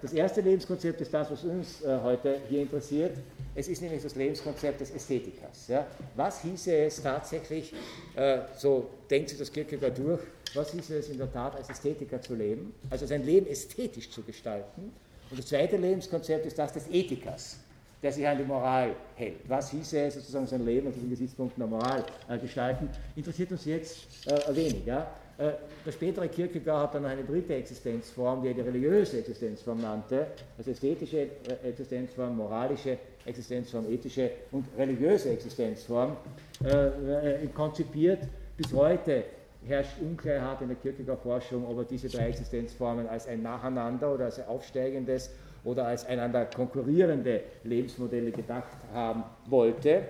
Das 0.02 0.12
erste 0.12 0.42
Lebenskonzept 0.42 1.00
ist 1.00 1.12
das, 1.12 1.30
was 1.30 1.42
uns 1.42 1.82
heute 1.82 2.36
hier 2.48 2.60
interessiert, 2.60 3.16
es 3.54 3.68
ist 3.68 3.82
nämlich 3.82 4.02
das 4.02 4.14
Lebenskonzept 4.14 4.80
des 4.80 4.90
Ästhetikers. 4.90 5.68
Ja. 5.68 5.86
Was 6.16 6.42
hieße 6.42 6.74
es 6.74 7.02
tatsächlich, 7.02 7.72
äh, 8.16 8.38
so 8.56 8.88
denkt 9.10 9.28
sich 9.28 9.38
das 9.38 9.52
Kierkegaard 9.52 9.98
durch, 9.98 10.20
was 10.54 10.72
hieße 10.72 10.98
es 10.98 11.08
in 11.08 11.18
der 11.18 11.32
Tat 11.32 11.56
als 11.56 11.68
Ästhetiker 11.68 12.20
zu 12.20 12.34
leben, 12.34 12.74
also 12.90 13.06
sein 13.06 13.24
Leben 13.24 13.46
ästhetisch 13.46 14.10
zu 14.10 14.22
gestalten. 14.22 14.92
Und 15.30 15.38
das 15.38 15.46
zweite 15.46 15.76
Lebenskonzept 15.76 16.46
ist 16.46 16.58
das 16.58 16.72
des 16.72 16.88
Ethikers, 16.90 17.56
der 18.02 18.12
sich 18.12 18.26
an 18.26 18.36
die 18.36 18.44
Moral 18.44 18.94
hält. 19.16 19.48
Was 19.48 19.70
hieße 19.70 20.00
es 20.00 20.14
sozusagen 20.14 20.46
sein 20.46 20.64
Leben 20.64 20.86
unter 20.86 21.00
den 21.00 21.10
Gesichtspunkten 21.10 21.60
der 21.60 21.68
Moral 21.68 22.04
äh, 22.28 22.38
gestalten, 22.38 22.88
interessiert 23.16 23.52
uns 23.52 23.64
jetzt 23.64 24.06
äh, 24.26 24.54
wenig. 24.54 24.84
Ja. 24.84 25.10
Äh, 25.38 25.52
der 25.86 25.92
spätere 25.92 26.28
Kierkegaard 26.28 26.88
hat 26.88 26.94
dann 26.94 27.06
eine 27.06 27.24
dritte 27.24 27.54
Existenzform, 27.54 28.42
die 28.42 28.48
er 28.48 28.54
die 28.54 28.60
religiöse 28.60 29.18
Existenzform 29.18 29.80
nannte, 29.80 30.26
also 30.58 30.70
ästhetische 30.70 31.22
äh, 31.22 31.68
Existenzform, 31.68 32.36
moralische 32.36 32.98
Existenzform, 33.24 33.90
ethische 33.90 34.30
und 34.50 34.66
religiöse 34.76 35.30
Existenzform, 35.30 36.16
äh, 36.64 37.46
konzipiert. 37.54 38.20
Bis 38.56 38.72
heute 38.72 39.24
herrscht 39.66 40.00
Unklarheit 40.00 40.60
in 40.60 40.68
der 40.68 40.76
Kierkegaard-Forschung, 40.76 41.66
ob 41.66 41.78
er 41.78 41.84
diese 41.84 42.08
drei 42.08 42.28
Existenzformen 42.28 43.08
als 43.08 43.26
ein 43.26 43.42
Nacheinander 43.42 44.12
oder 44.12 44.26
als 44.26 44.38
ein 44.38 44.46
aufsteigendes 44.46 45.30
oder 45.64 45.86
als 45.86 46.04
einander 46.06 46.46
konkurrierende 46.46 47.42
Lebensmodelle 47.64 48.32
gedacht 48.32 48.76
haben 48.92 49.22
wollte. 49.46 50.02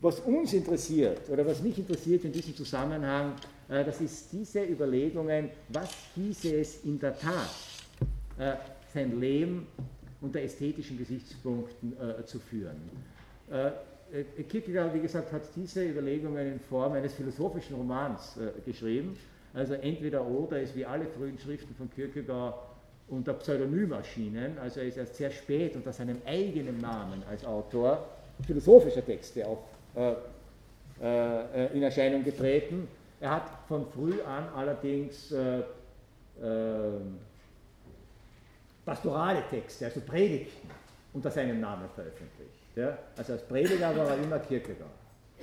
Was 0.00 0.20
uns 0.20 0.52
interessiert 0.52 1.28
oder 1.30 1.46
was 1.46 1.62
mich 1.62 1.78
interessiert 1.78 2.24
in 2.24 2.32
diesem 2.32 2.54
Zusammenhang, 2.54 3.32
äh, 3.68 3.82
das 3.82 4.00
ist 4.00 4.30
diese 4.32 4.62
Überlegungen, 4.62 5.50
was 5.70 5.90
hieße 6.14 6.54
es 6.54 6.84
in 6.84 6.98
der 6.98 7.18
Tat, 7.18 7.48
äh, 8.38 8.52
sein 8.92 9.18
Leben 9.18 9.66
unter 10.26 10.40
ästhetischen 10.40 10.98
Gesichtspunkten 10.98 11.94
äh, 12.00 12.24
zu 12.24 12.38
führen. 12.38 12.76
Kierkegaard, 14.48 14.94
wie 14.94 15.00
gesagt, 15.00 15.32
hat 15.32 15.42
diese 15.56 15.84
Überlegungen 15.84 16.52
in 16.52 16.60
Form 16.60 16.92
eines 16.92 17.14
philosophischen 17.14 17.76
Romans 17.76 18.36
äh, 18.36 18.60
geschrieben. 18.64 19.16
Also 19.52 19.74
entweder 19.74 20.24
oder 20.24 20.60
ist 20.60 20.76
wie 20.76 20.84
alle 20.84 21.06
frühen 21.06 21.38
Schriften 21.38 21.74
von 21.74 21.90
Kierkegaard 21.90 22.54
unter 23.08 23.34
Pseudonym 23.34 23.92
erschienen. 23.92 24.58
Also 24.58 24.80
er 24.80 24.86
ist 24.86 24.96
erst 24.98 25.16
sehr 25.16 25.30
spät 25.30 25.74
unter 25.74 25.92
seinem 25.92 26.18
eigenen 26.26 26.78
Namen 26.80 27.22
als 27.28 27.44
Autor 27.44 28.06
philosophischer 28.46 29.04
Texte 29.04 29.46
auch 29.46 29.64
äh, 29.96 30.12
äh, 31.02 31.74
in 31.74 31.82
Erscheinung 31.82 32.22
getreten. 32.22 32.86
Er 33.20 33.30
hat 33.30 33.48
von 33.66 33.86
früh 33.86 34.20
an 34.22 34.48
allerdings 34.54 35.32
äh, 35.32 35.62
pastorale 38.86 39.42
Texte, 39.50 39.84
also 39.84 40.00
Predigten, 40.00 40.70
unter 41.12 41.30
seinem 41.30 41.60
Namen 41.60 41.88
veröffentlicht. 41.94 42.76
Ja? 42.76 42.96
Also 43.16 43.32
als 43.32 43.42
Prediger 43.42 43.94
war 43.96 44.10
er 44.10 44.22
immer 44.22 44.38
Kierkegaard. 44.38 44.90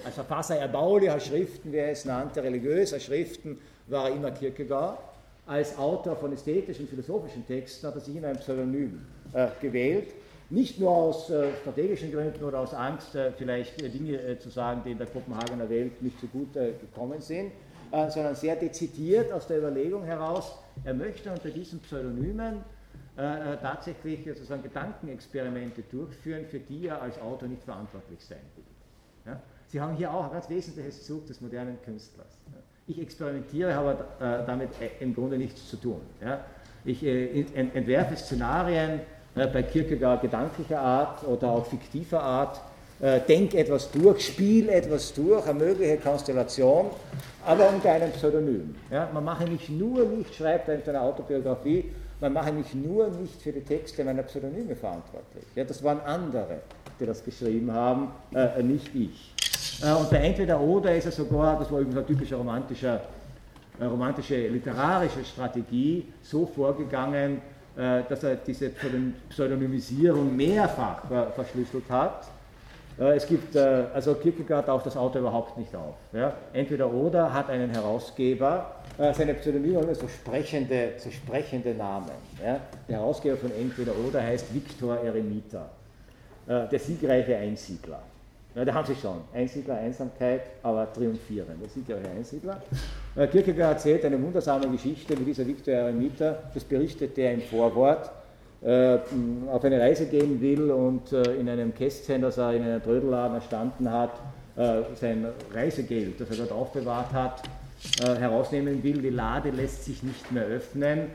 Als 0.04 0.16
Verfasser 0.16 0.56
erbaulicher 0.56 1.20
Schriften, 1.20 1.72
wie 1.72 1.78
er 1.78 1.92
es 1.92 2.06
nannte, 2.06 2.42
religiöser 2.42 3.00
Schriften, 3.00 3.60
war 3.88 4.10
er 4.10 4.16
immer 4.16 4.32
Kierkegaard. 4.32 4.98
Als 5.46 5.78
Autor 5.78 6.16
von 6.16 6.32
ästhetischen, 6.32 6.88
philosophischen 6.88 7.46
Texten 7.46 7.86
hat 7.86 7.96
er 7.96 8.02
sich 8.02 8.16
immer 8.16 8.30
ein 8.30 8.38
Pseudonym 8.38 9.02
äh, 9.34 9.48
gewählt. 9.62 10.14
Nicht 10.50 10.80
nur 10.80 10.92
aus 10.92 11.30
äh, 11.30 11.52
strategischen 11.62 12.12
Gründen 12.12 12.44
oder 12.44 12.60
aus 12.60 12.74
Angst, 12.74 13.14
äh, 13.16 13.32
vielleicht 13.32 13.82
äh, 13.82 13.90
Dinge 13.90 14.22
äh, 14.22 14.40
zu 14.40 14.50
sagen, 14.50 14.82
die 14.86 14.92
in 14.92 14.98
der 14.98 15.08
Kopenhagener 15.08 15.70
Welt 15.70 16.02
nicht 16.02 16.20
so 16.20 16.28
gut 16.28 16.56
äh, 16.56 16.72
gekommen 16.80 17.22
sind, 17.22 17.52
sondern 18.10 18.34
sehr 18.34 18.56
dezidiert 18.56 19.32
aus 19.32 19.46
der 19.46 19.60
Überlegung 19.60 20.04
heraus, 20.04 20.54
er 20.84 20.96
möchte 20.96 21.32
unter 21.32 21.50
diesen 21.50 21.80
Pseudonymen 21.80 22.64
tatsächlich 23.16 24.26
sozusagen 24.26 24.64
Gedankenexperimente 24.64 25.84
durchführen, 25.84 26.46
für 26.46 26.60
die 26.60 26.88
er 26.88 27.02
als 27.02 27.20
Autor 27.22 27.48
nicht 27.48 27.64
verantwortlich 27.64 28.24
sein 28.26 28.40
will. 28.56 28.64
Ja? 29.32 29.40
Sie 29.68 29.82
haben 29.82 29.96
hier 29.96 30.14
auch 30.14 30.26
ein 30.26 30.32
ganz 30.32 30.50
wesentliches 30.50 31.06
Zug 31.06 31.26
des 31.26 31.42
modernen 31.42 31.82
Künstlers. 31.84 32.38
Ich 32.86 33.02
experimentiere, 33.02 33.74
habe 33.74 33.92
äh, 34.20 34.46
damit 34.46 34.70
äh, 34.82 35.04
im 35.04 35.16
Grunde 35.16 35.38
nichts 35.38 35.70
zu 35.70 35.78
tun. 35.78 36.02
Ich 36.86 37.04
äh, 37.04 37.46
entwerfe 37.56 38.16
Szenarien 38.16 39.00
bei 39.36 39.64
Kierkegaard 39.64 40.22
gedanklicher 40.22 40.80
Art 40.80 41.24
oder 41.24 41.50
auch 41.50 41.66
fiktiver 41.66 42.22
Art, 42.22 42.62
denke 43.28 43.58
etwas 43.58 43.90
durch, 43.90 44.28
spiele 44.28 44.72
etwas 44.72 45.12
durch, 45.12 45.48
eine 45.48 45.58
mögliche 45.58 45.98
Konstellation, 45.98 46.92
aber 47.44 47.68
unter 47.68 47.94
einem 47.94 48.12
Pseudonym. 48.12 48.76
Man 49.12 49.24
mache 49.24 49.48
mich 49.48 49.70
nur 49.70 50.06
nicht, 50.06 50.36
schreibt 50.36 50.70
in 50.70 50.84
seiner 50.84 51.02
Autobiografie, 51.02 51.86
man 52.24 52.32
mache 52.32 52.54
mich 52.54 52.74
nur 52.74 53.10
nicht 53.10 53.42
für 53.42 53.52
die 53.52 53.62
Texte 53.62 54.04
meiner 54.06 54.24
Pseudonyme 54.24 54.76
verantwortlich. 54.76 55.44
das 55.56 55.84
waren 55.84 56.00
andere, 56.02 56.62
die 56.98 57.06
das 57.06 57.24
geschrieben 57.24 57.70
haben, 57.72 58.12
nicht 58.62 58.96
ich. 58.96 59.34
Äh, 59.84 59.94
und 59.94 60.10
bei 60.10 60.18
Entweder-Oder 60.18 60.96
ist 60.96 61.06
er 61.06 61.12
sogar, 61.12 61.60
das 61.60 61.70
war 61.70 61.80
übrigens 61.80 61.98
eine 61.98 62.08
typische 62.08 62.36
romantische, 62.36 63.02
äh, 63.80 63.86
romantische 63.86 64.48
literarische 64.48 65.26
Strategie, 65.26 66.14
so 66.22 66.46
vorgegangen, 66.46 67.42
äh, 67.76 68.04
dass 68.08 68.24
er 68.24 68.36
diese 68.36 68.72
Pseudonymisierung 69.30 70.34
mehrfach 70.36 71.02
verschlüsselt 71.36 71.90
hat. 71.90 72.28
Es 72.98 73.26
gibt, 73.28 73.56
also 73.58 74.14
Kierkegaard 74.16 74.68
taucht 74.68 74.86
das 74.86 74.96
Auto 74.96 75.20
überhaupt 75.20 75.58
nicht 75.58 75.76
auf. 75.76 75.96
Ja. 76.12 76.34
Entweder 76.54 76.92
oder 76.92 77.34
hat 77.34 77.50
einen 77.50 77.70
Herausgeber, 77.72 78.76
seine 78.98 79.34
Pseudonyme 79.34 79.80
haben 79.80 79.96
so 79.96 80.08
sprechende, 80.08 80.94
so 80.98 81.10
sprechende 81.10 81.74
Namen. 81.74 82.12
Ja. 82.44 82.60
Der 82.88 82.98
Herausgeber 82.98 83.38
von 83.38 83.52
Entweder 83.52 83.94
oder 84.08 84.22
heißt 84.22 84.54
Viktor 84.54 84.98
Eremita, 84.98 85.70
der 86.48 86.80
siegreiche 86.80 87.36
Einsiedler. 87.36 88.04
Ja, 88.56 88.64
da 88.64 88.72
haben 88.72 88.86
Sie 88.86 88.96
schon. 88.96 89.22
Einsiedler, 89.34 89.78
Einsamkeit, 89.78 90.42
aber 90.62 90.94
triumphieren. 90.94 91.56
Das 91.60 91.74
sind 91.74 91.90
ja 91.90 91.96
auch 91.96 92.16
Einsiedler. 92.16 92.62
Äh, 93.16 93.26
Kierkegaard 93.26 93.78
erzählt 93.78 94.06
eine 94.06 94.22
wundersame 94.22 94.68
Geschichte 94.70 95.16
mit 95.16 95.28
dieser 95.28 95.48
Viktor 95.48 95.74
Eremita. 95.74 96.38
Das 96.54 96.64
berichtet 96.64 97.18
er 97.18 97.34
im 97.34 97.42
Vorwort. 97.42 98.12
Äh, 98.64 99.00
auf 99.52 99.64
eine 99.66 99.80
Reise 99.80 100.06
gehen 100.06 100.40
will 100.40 100.72
und 100.72 101.12
äh, 101.12 101.34
in 101.34 101.50
einem 101.50 101.74
Kästchen, 101.74 102.22
das 102.22 102.38
er 102.38 102.54
in 102.54 102.64
einem 102.64 102.82
Trödelladen 102.82 103.36
erstanden 103.36 103.92
hat, 103.92 104.12
äh, 104.56 104.84
sein 104.96 105.26
Reisegeld, 105.54 106.22
das 106.22 106.30
er 106.30 106.38
dort 106.38 106.52
aufbewahrt 106.54 107.12
hat, 107.12 107.44
herausnehmen 108.02 108.82
will. 108.82 109.02
Die 109.02 109.10
Lade 109.10 109.50
lässt 109.50 109.84
sich 109.84 110.04
nicht 110.04 110.32
mehr 110.32 110.46
öffnen. 110.46 111.08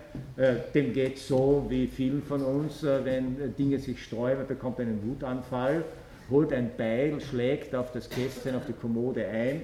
Dem 0.74 0.92
geht 0.92 1.16
so 1.16 1.64
wie 1.70 1.86
vielen 1.86 2.22
von 2.22 2.44
uns, 2.44 2.82
wenn 2.82 3.54
Dinge 3.56 3.78
sich 3.78 4.04
streuen, 4.04 4.36
man 4.36 4.46
bekommt 4.46 4.78
einen 4.78 5.00
Wutanfall 5.02 5.82
holt 6.30 6.52
ein 6.52 6.70
Beil, 6.76 7.22
schlägt 7.22 7.74
auf 7.74 7.90
das 7.92 8.10
Kästchen, 8.10 8.54
auf 8.54 8.66
die 8.66 8.74
Kommode 8.74 9.26
ein. 9.26 9.62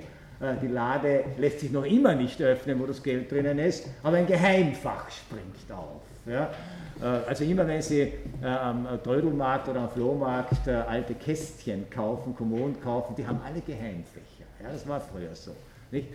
Die 0.62 0.66
Lade 0.66 1.24
lässt 1.36 1.60
sich 1.60 1.70
noch 1.70 1.84
immer 1.84 2.14
nicht 2.14 2.40
öffnen, 2.40 2.80
wo 2.80 2.86
das 2.86 3.02
Geld 3.02 3.30
drinnen 3.30 3.58
ist, 3.58 3.86
aber 4.02 4.16
ein 4.16 4.26
Geheimfach 4.26 5.10
springt 5.10 5.70
auf. 5.70 6.00
Ja? 6.26 6.50
Äh, 7.00 7.04
also 7.04 7.44
immer 7.44 7.66
wenn 7.66 7.82
Sie 7.82 8.00
äh, 8.00 8.46
am 8.46 8.86
Trödelmarkt 9.02 9.68
oder 9.68 9.80
am 9.80 9.90
Flohmarkt 9.90 10.68
alte 10.68 11.14
Kästchen 11.14 11.88
kaufen, 11.90 12.34
Kommoden 12.34 12.80
kaufen, 12.80 13.14
die 13.16 13.26
haben 13.26 13.40
alle 13.44 13.60
Geheimfächer. 13.60 14.44
Ja, 14.62 14.70
das 14.72 14.86
war 14.88 15.00
früher 15.00 15.34
so. 15.34 15.52
Nicht? 15.90 16.08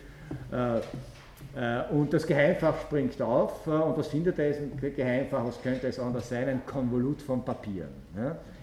Und 1.91 2.13
das 2.13 2.27
Geheimfach 2.27 2.81
springt 2.81 3.19
auf 3.21 3.65
und 3.65 3.97
was 3.97 4.07
findet 4.07 4.37
er 4.37 4.55
ein 4.55 4.93
Geheimfach, 4.95 5.45
was 5.45 5.61
könnte 5.61 5.87
es 5.87 5.99
anders 5.99 6.29
sein? 6.29 6.47
Ein 6.47 6.65
Konvolut 6.65 7.21
von 7.21 7.43
Papieren. 7.43 7.89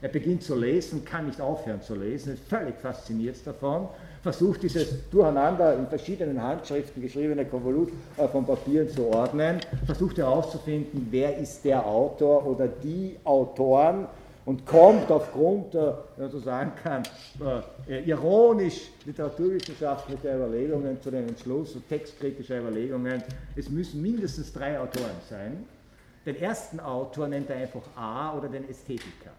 Er 0.01 0.09
beginnt 0.09 0.43
zu 0.43 0.55
lesen, 0.55 1.05
kann 1.05 1.27
nicht 1.27 1.41
aufhören 1.41 1.81
zu 1.81 1.95
lesen, 1.95 2.35
ist 2.35 2.47
völlig 2.49 2.77
fasziniert 2.77 3.45
davon, 3.47 3.89
versucht 4.23 4.63
dieses 4.63 5.09
durcheinander 5.11 5.77
in 5.77 5.87
verschiedenen 5.87 6.43
Handschriften 6.43 7.03
geschriebene 7.03 7.45
Konvolut 7.45 7.91
äh, 8.17 8.27
von 8.29 8.45
Papieren 8.45 8.89
zu 8.89 9.07
ordnen, 9.07 9.61
versucht 9.85 10.19
herauszufinden, 10.19 11.09
wer 11.11 11.37
ist 11.37 11.65
der 11.65 11.85
Autor 11.87 12.47
oder 12.47 12.69
die 12.69 13.17
Autoren 13.25 14.07
und 14.47 14.65
kommt 14.65 15.11
aufgrund, 15.11 15.75
äh, 15.75 15.93
wenn 16.17 16.25
man 16.25 16.31
so 16.31 16.39
sagen 16.39 16.73
kann, 16.83 17.03
äh, 17.89 18.01
ironisch 18.01 18.91
literaturwissenschaftlicher 19.05 20.37
Überlegungen 20.37 21.03
zu 21.03 21.11
dem 21.11 21.29
Entschluss 21.29 21.75
und 21.75 21.89
textkritischer 21.89 22.61
Überlegungen, 22.61 23.23
es 23.55 23.69
müssen 23.69 24.01
mindestens 24.01 24.53
drei 24.53 24.79
Autoren 24.79 25.17
sein. 25.29 25.65
Den 26.25 26.37
ersten 26.37 26.81
Autor 26.81 27.29
nennt 27.29 27.51
er 27.51 27.57
einfach 27.57 27.83
A 27.95 28.37
oder 28.37 28.49
den 28.49 28.69
Ästhetiker. 28.69 29.31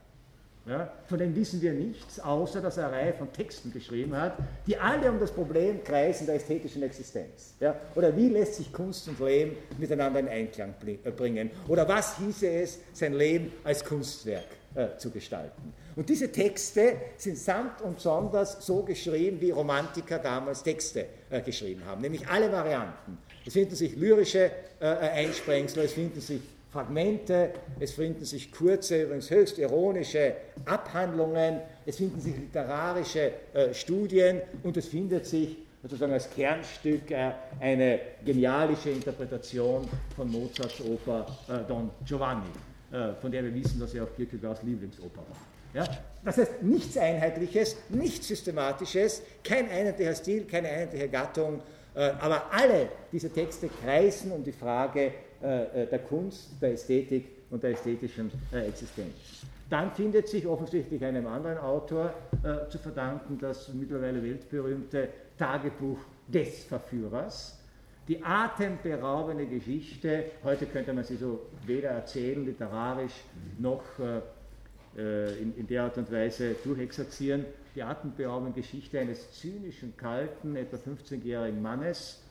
Ja, 0.67 0.91
von 1.07 1.17
dem 1.17 1.33
wissen 1.33 1.61
wir 1.61 1.71
nichts, 1.71 2.19
außer 2.19 2.61
dass 2.61 2.75
er 2.77 2.87
eine 2.87 2.97
Reihe 2.97 3.13
von 3.13 3.31
Texten 3.31 3.71
geschrieben 3.71 4.15
hat, 4.17 4.37
die 4.65 4.75
alle 4.75 5.09
um 5.09 5.17
das 5.17 5.31
Problem 5.31 5.81
kreisen 5.81 6.25
der 6.25 6.35
ästhetischen 6.35 6.83
Existenz. 6.83 7.53
Ja, 7.61 7.75
oder 7.95 8.15
wie 8.17 8.27
lässt 8.27 8.55
sich 8.55 8.73
Kunst 8.73 9.07
und 9.07 9.17
Leben 9.19 9.55
miteinander 9.77 10.19
in 10.19 10.27
Einklang 10.27 10.75
äh, 10.85 11.11
bringen? 11.11 11.51
Oder 11.69 11.87
was 11.87 12.17
hieße 12.17 12.49
es, 12.49 12.79
sein 12.91 13.13
Leben 13.13 13.53
als 13.63 13.85
Kunstwerk 13.85 14.47
äh, 14.75 14.97
zu 14.97 15.09
gestalten? 15.09 15.73
Und 15.95 16.09
diese 16.09 16.31
Texte 16.31 16.97
sind 17.15 17.37
samt 17.37 17.81
und 17.81 18.01
sonders 18.01 18.65
so 18.65 18.83
geschrieben, 18.83 19.39
wie 19.39 19.51
Romantiker 19.51 20.19
damals 20.19 20.63
Texte 20.63 21.05
äh, 21.29 21.41
geschrieben 21.41 21.83
haben, 21.85 22.01
nämlich 22.01 22.27
alle 22.27 22.51
Varianten. 22.51 23.17
Es 23.45 23.53
finden 23.53 23.73
sich 23.73 23.95
lyrische 23.95 24.51
äh, 24.81 24.85
Einsprengsel, 24.85 25.85
es 25.85 25.93
finden 25.93 26.19
sich 26.19 26.41
Fragmente, 26.77 27.53
es 27.79 27.93
finden 27.93 28.23
sich 28.23 28.51
kurze, 28.51 29.01
übrigens 29.01 29.31
höchst 29.31 29.57
ironische 29.57 30.35
Abhandlungen, 30.65 31.59
es 31.87 31.97
finden 31.97 32.21
sich 32.21 32.37
literarische 32.37 33.31
äh, 33.55 33.73
Studien 33.73 34.41
und 34.61 34.77
es 34.77 34.87
findet 34.87 35.25
sich 35.25 35.57
sozusagen 35.81 36.13
als 36.13 36.29
Kernstück 36.29 37.09
äh, 37.09 37.31
eine 37.59 37.99
genialische 38.23 38.91
Interpretation 38.91 39.87
von 40.15 40.31
Mozarts 40.31 40.79
Oper 40.81 41.25
äh, 41.49 41.67
Don 41.67 41.89
Giovanni, 42.05 42.45
äh, 42.91 43.13
von 43.19 43.31
der 43.31 43.43
wir 43.43 43.55
wissen, 43.55 43.79
dass 43.79 43.93
sie 43.93 43.99
auch 43.99 44.15
Kierkegaards 44.15 44.61
Lieblingsoper 44.61 45.21
war. 45.21 45.37
Ja? 45.73 45.83
Das 46.23 46.37
heißt, 46.37 46.61
nichts 46.61 46.95
Einheitliches, 46.95 47.75
nichts 47.89 48.27
Systematisches, 48.27 49.23
kein 49.43 49.67
einheitlicher 49.67 50.13
Stil, 50.13 50.43
keine 50.45 50.67
einheitliche 50.67 51.09
Gattung, 51.09 51.59
äh, 51.95 52.11
aber 52.19 52.51
alle 52.51 52.89
diese 53.11 53.31
Texte 53.31 53.67
kreisen 53.83 54.31
um 54.31 54.43
die 54.43 54.51
Frage 54.51 55.13
der 55.41 55.99
Kunst, 55.99 56.61
der 56.61 56.73
Ästhetik 56.73 57.37
und 57.49 57.63
der 57.63 57.71
ästhetischen 57.71 58.31
äh, 58.51 58.67
Existenz. 58.67 59.45
Dann 59.69 59.91
findet 59.91 60.27
sich 60.27 60.47
offensichtlich 60.47 61.03
einem 61.03 61.27
anderen 61.27 61.57
Autor 61.57 62.13
äh, 62.43 62.69
zu 62.69 62.77
verdanken 62.77 63.37
das 63.39 63.73
mittlerweile 63.73 64.23
weltberühmte 64.23 65.09
Tagebuch 65.37 65.99
des 66.27 66.63
Verführers. 66.63 67.59
Die 68.07 68.23
atemberaubende 68.23 69.45
Geschichte, 69.45 70.25
heute 70.43 70.65
könnte 70.65 70.93
man 70.93 71.03
sie 71.03 71.17
so 71.17 71.41
weder 71.65 71.89
erzählen, 71.89 72.45
literarisch, 72.45 73.11
noch 73.59 73.83
äh, 73.99 75.41
in, 75.41 75.53
in, 75.57 75.67
der 75.67 75.83
Art 75.83 75.97
und 75.97 76.09
Weise 76.11 76.55
durchexerzieren, 76.63 77.45
die 77.75 77.83
atemberaubende 77.83 78.61
Geschichte 78.61 78.99
eines 78.99 79.33
zynischen, 79.33 79.95
kalten, 79.97 80.55
etwa 80.55 80.77
15-jährigen 80.77 81.61
Mannes, 81.61 82.23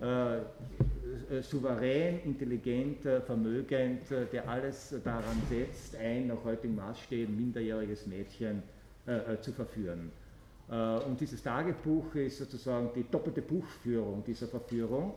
äh, 0.00 0.38
äh, 0.38 1.42
souverän, 1.42 2.20
intelligent, 2.24 3.06
äh, 3.06 3.20
vermögend, 3.20 4.02
der 4.10 4.48
alles 4.48 4.94
daran 5.04 5.40
setzt, 5.48 5.96
ein 5.96 6.26
nach 6.26 6.42
heutigen 6.44 6.74
Maßstäben 6.76 7.34
minderjähriges 7.34 8.06
Mädchen 8.06 8.62
zu 9.42 9.52
verführen. 9.52 10.10
Und 10.70 11.20
dieses 11.20 11.42
Tagebuch 11.42 12.14
ist 12.14 12.38
sozusagen 12.38 12.88
die 12.96 13.04
doppelte 13.10 13.42
Buchführung 13.42 14.24
dieser 14.26 14.46
Verführung. 14.46 15.12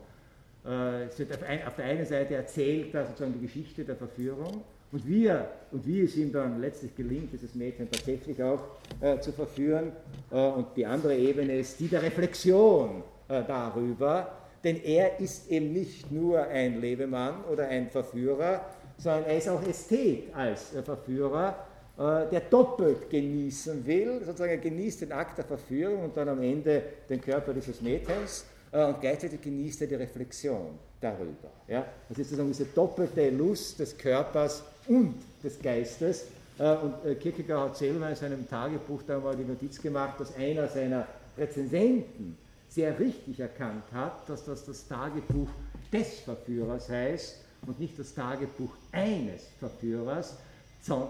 Es 0.65 1.17
wird 1.17 1.32
auf, 1.32 1.75
der 1.78 1.86
einen 1.86 2.05
Seite 2.05 2.36
erzählt 2.36 2.93
da 2.93 3.05
sozusagen 3.05 3.32
die 3.32 3.47
Geschichte 3.47 3.86
der 3.86 3.95
Verführung 3.95 4.61
und 4.91 5.05
wie, 5.05 5.25
er, 5.25 5.49
und 5.71 5.86
wie 5.86 6.01
es 6.01 6.15
ihm 6.15 6.32
dann 6.32 6.61
letztlich 6.61 6.95
gelingt, 6.95 7.34
dieses 7.34 7.55
Mädchen 7.55 7.89
tatsächlich 7.91 8.41
auch 8.41 8.61
äh, 9.01 9.19
zu 9.19 9.34
verführen. 9.34 9.91
Äh, 10.32 10.36
und 10.36 10.67
die 10.78 10.86
andere 10.86 11.15
Ebene 11.15 11.57
ist 11.57 11.80
die 11.80 11.88
der 11.88 12.01
Reflexion 12.01 13.03
äh, 13.28 13.43
darüber, 13.45 14.37
denn 14.64 14.84
er 14.84 15.20
ist 15.20 15.49
eben 15.49 15.74
nicht 15.74 16.12
nur 16.12 16.41
ein 16.41 16.82
Lebemann 16.82 17.43
oder 17.45 17.68
ein 17.68 17.89
Verführer, 17.89 18.62
sondern 18.97 19.26
er 19.26 19.38
ist 19.38 19.49
auch 19.49 19.62
Ästhet 19.64 20.34
als 20.34 20.74
äh, 20.74 20.82
Verführer, 20.82 21.55
äh, 21.97 22.30
der 22.32 22.41
doppelt 22.49 23.10
genießen 23.10 23.86
will, 23.86 24.22
sozusagen 24.26 24.51
er 24.51 24.58
genießt 24.58 25.01
den 25.01 25.12
Akt 25.12 25.38
der 25.38 25.45
Verführung 25.45 26.05
und 26.05 26.18
dann 26.18 26.30
am 26.30 26.41
Ende 26.41 26.82
den 27.10 27.22
Körper 27.22 27.53
dieses 27.53 27.82
Mädchens 27.82 28.45
äh, 28.72 28.84
und 28.86 28.99
gleichzeitig 29.01 29.41
genießt 29.41 29.82
er 29.82 29.88
die 29.88 29.95
Reflexion 29.95 30.80
darüber. 30.99 31.51
Das 31.68 32.18
ist 32.18 32.30
sozusagen 32.30 32.49
diese 32.49 32.66
doppelte 32.66 33.30
Lust 33.30 33.80
des 33.80 33.95
Körpers 33.97 34.64
und 34.88 35.16
des 35.43 35.62
Geistes. 35.62 36.26
Und 36.58 37.20
Kierkegaard 37.20 37.70
hat 37.70 37.78
selber 37.78 38.10
in 38.10 38.16
seinem 38.16 38.49
Tagebuch 38.49 39.03
da 39.05 39.20
mal 39.20 39.36
die 39.36 39.43
Notiz 39.43 39.80
gemacht, 39.80 40.20
dass 40.20 40.36
einer 40.36 40.68
seiner 40.68 41.05
Rezensenten 41.38 42.36
sehr 42.78 42.99
richtig 42.99 43.39
erkannt 43.39 43.86
hat, 43.91 44.30
dass 44.30 44.45
das 44.45 44.63
das 44.63 44.88
Tagebuch 44.88 45.49
des 45.91 46.19
Verführers 46.19 46.88
heißt 46.88 47.38
und 47.65 47.80
nicht 47.80 47.97
das 47.97 48.13
Tagebuch 48.13 48.69
eines 48.91 49.47
Verführers, 49.59 50.38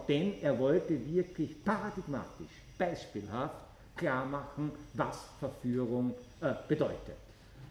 denn 0.08 0.36
er 0.42 0.58
wollte 0.58 0.98
wirklich 1.14 1.62
paradigmatisch, 1.66 2.54
beispielhaft 2.78 3.56
klar 3.98 4.26
machen, 4.26 4.72
was 4.94 5.20
Verführung 5.42 6.14
äh, 6.40 6.54
bedeutet. 6.70 7.18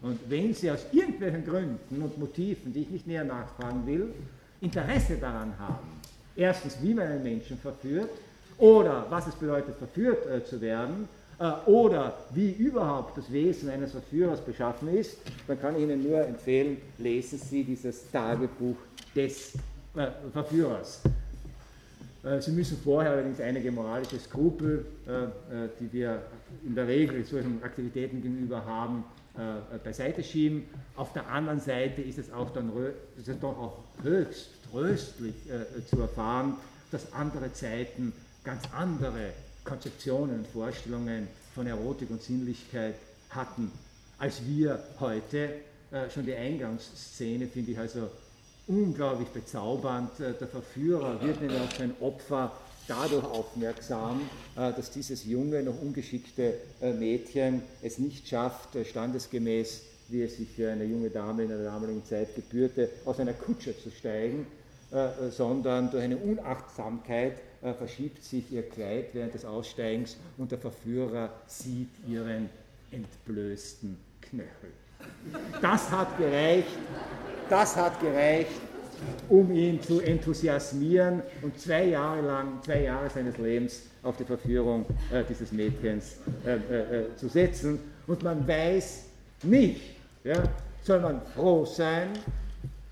Und 0.03 0.19
wenn 0.29 0.53
Sie 0.53 0.69
aus 0.69 0.85
irgendwelchen 0.91 1.43
Gründen 1.43 1.99
und 1.99 2.19
Motiven, 2.19 2.71
die 2.71 2.81
ich 2.81 2.89
nicht 2.91 3.07
näher 3.07 3.23
nachfragen 3.23 3.83
will, 3.87 4.13
Interesse 4.61 5.17
daran 5.17 5.57
haben, 5.57 5.87
erstens, 6.35 6.77
wie 6.83 6.93
man 6.93 7.07
einen 7.07 7.23
Menschen 7.23 7.57
verführt, 7.57 8.11
oder 8.59 9.07
was 9.09 9.25
es 9.25 9.35
bedeutet, 9.35 9.75
verführt 9.75 10.27
äh, 10.27 10.45
zu 10.45 10.61
werden, 10.61 11.09
oder 11.67 12.17
wie 12.33 12.51
überhaupt 12.51 13.17
das 13.17 13.31
Wesen 13.31 13.69
eines 13.69 13.91
Verführers 13.91 14.41
beschaffen 14.41 14.87
ist, 14.95 15.17
dann 15.47 15.59
kann 15.61 15.75
ich 15.75 15.83
Ihnen 15.83 16.03
nur 16.03 16.25
empfehlen, 16.25 16.77
lesen 16.97 17.37
Sie 17.37 17.63
dieses 17.63 18.09
Tagebuch 18.09 18.75
des 19.15 19.53
äh, 19.95 20.07
Verführers. 20.33 21.01
Äh, 22.23 22.41
Sie 22.41 22.51
müssen 22.51 22.77
vorher 22.77 23.11
allerdings 23.11 23.39
einige 23.39 23.71
moralische 23.71 24.19
Skrupel, 24.19 24.85
äh, 25.07 25.23
äh, 25.23 25.69
die 25.79 25.91
wir 25.93 26.21
in 26.65 26.75
der 26.75 26.87
Regel 26.87 27.23
solchen 27.25 27.61
Aktivitäten 27.63 28.21
gegenüber 28.21 28.65
haben, 28.65 29.03
beiseite 29.83 30.23
schieben. 30.23 30.63
Auf 30.95 31.13
der 31.13 31.27
anderen 31.29 31.59
Seite 31.59 32.01
ist 32.01 32.17
es, 32.17 32.33
auch 32.33 32.49
dann, 32.53 32.71
ist 33.19 33.27
es 33.27 33.39
doch 33.39 33.55
auch 33.55 33.83
höchst 34.01 34.49
tröstlich 34.71 35.35
zu 35.85 36.01
erfahren, 36.01 36.55
dass 36.89 37.13
andere 37.13 37.53
Zeiten 37.53 38.13
ganz 38.43 38.63
andere 38.75 39.33
Konzeptionen 39.67 40.39
und 40.39 40.47
Vorstellungen 40.47 41.27
von 41.53 41.67
Erotik 41.67 42.09
und 42.09 42.23
Sinnlichkeit 42.23 42.95
hatten, 43.29 43.71
als 44.17 44.45
wir 44.45 44.83
heute. 44.99 45.49
Schon 46.13 46.25
die 46.25 46.33
Eingangsszene 46.33 47.47
finde 47.47 47.71
ich 47.71 47.79
also 47.79 48.09
unglaublich 48.67 49.29
bezaubernd. 49.29 50.19
Äh, 50.19 50.33
der 50.33 50.47
Verführer 50.47 51.21
wird 51.21 51.41
nämlich 51.41 51.59
auf 51.61 51.75
sein 51.77 51.93
Opfer 51.99 52.51
dadurch 52.87 53.23
aufmerksam, 53.25 54.21
äh, 54.55 54.73
dass 54.73 54.91
dieses 54.91 55.25
junge, 55.25 55.63
noch 55.63 55.81
ungeschickte 55.81 56.53
äh, 56.81 56.93
Mädchen 56.93 57.63
es 57.81 57.97
nicht 57.97 58.27
schafft, 58.27 58.77
standesgemäß, 58.85 59.81
wie 60.09 60.21
es 60.21 60.37
sich 60.37 60.49
für 60.49 60.71
eine 60.71 60.85
junge 60.85 61.09
Dame 61.09 61.43
in 61.43 61.49
der 61.49 61.63
damaligen 61.63 62.05
Zeit 62.05 62.35
gebührte, 62.35 62.89
aus 63.05 63.19
einer 63.19 63.33
Kutsche 63.33 63.77
zu 63.77 63.91
steigen, 63.91 64.47
sondern 65.31 65.91
durch 65.91 66.01
eine 66.01 66.15
Unachtsamkeit 66.15 67.33
verschiebt 67.61 68.23
sich 68.23 68.51
ihr 68.51 68.67
Kleid 68.69 69.09
während 69.13 69.33
des 69.33 69.45
Aussteigens 69.45 70.17
und 70.37 70.51
der 70.51 70.59
Verführer 70.59 71.31
sieht 71.47 71.89
ihren 72.07 72.49
entblößten 72.91 73.97
Knöchel. 74.21 74.71
Das 75.61 75.91
hat 75.91 76.17
gereicht, 76.17 76.67
das 77.49 77.75
hat 77.75 77.99
gereicht, 77.99 78.51
um 79.29 79.51
ihn 79.51 79.81
zu 79.81 80.01
enthusiasmieren 80.01 81.21
und 81.41 81.59
zwei 81.59 81.85
Jahre 81.85 82.21
lang, 82.21 82.61
zwei 82.63 82.83
Jahre 82.83 83.09
seines 83.09 83.37
Lebens 83.37 83.83
auf 84.03 84.17
die 84.17 84.23
Verführung 84.23 84.85
äh, 85.11 85.23
dieses 85.27 85.51
Mädchens 85.51 86.17
äh, 86.45 86.55
äh, 86.55 87.01
äh, 87.01 87.15
zu 87.15 87.27
setzen. 87.27 87.79
Und 88.07 88.23
man 88.23 88.47
weiß 88.47 89.05
nicht, 89.43 89.81
ja, 90.23 90.43
soll 90.83 90.99
man 90.99 91.21
froh 91.35 91.65
sein, 91.65 92.09
äh, 92.13 92.46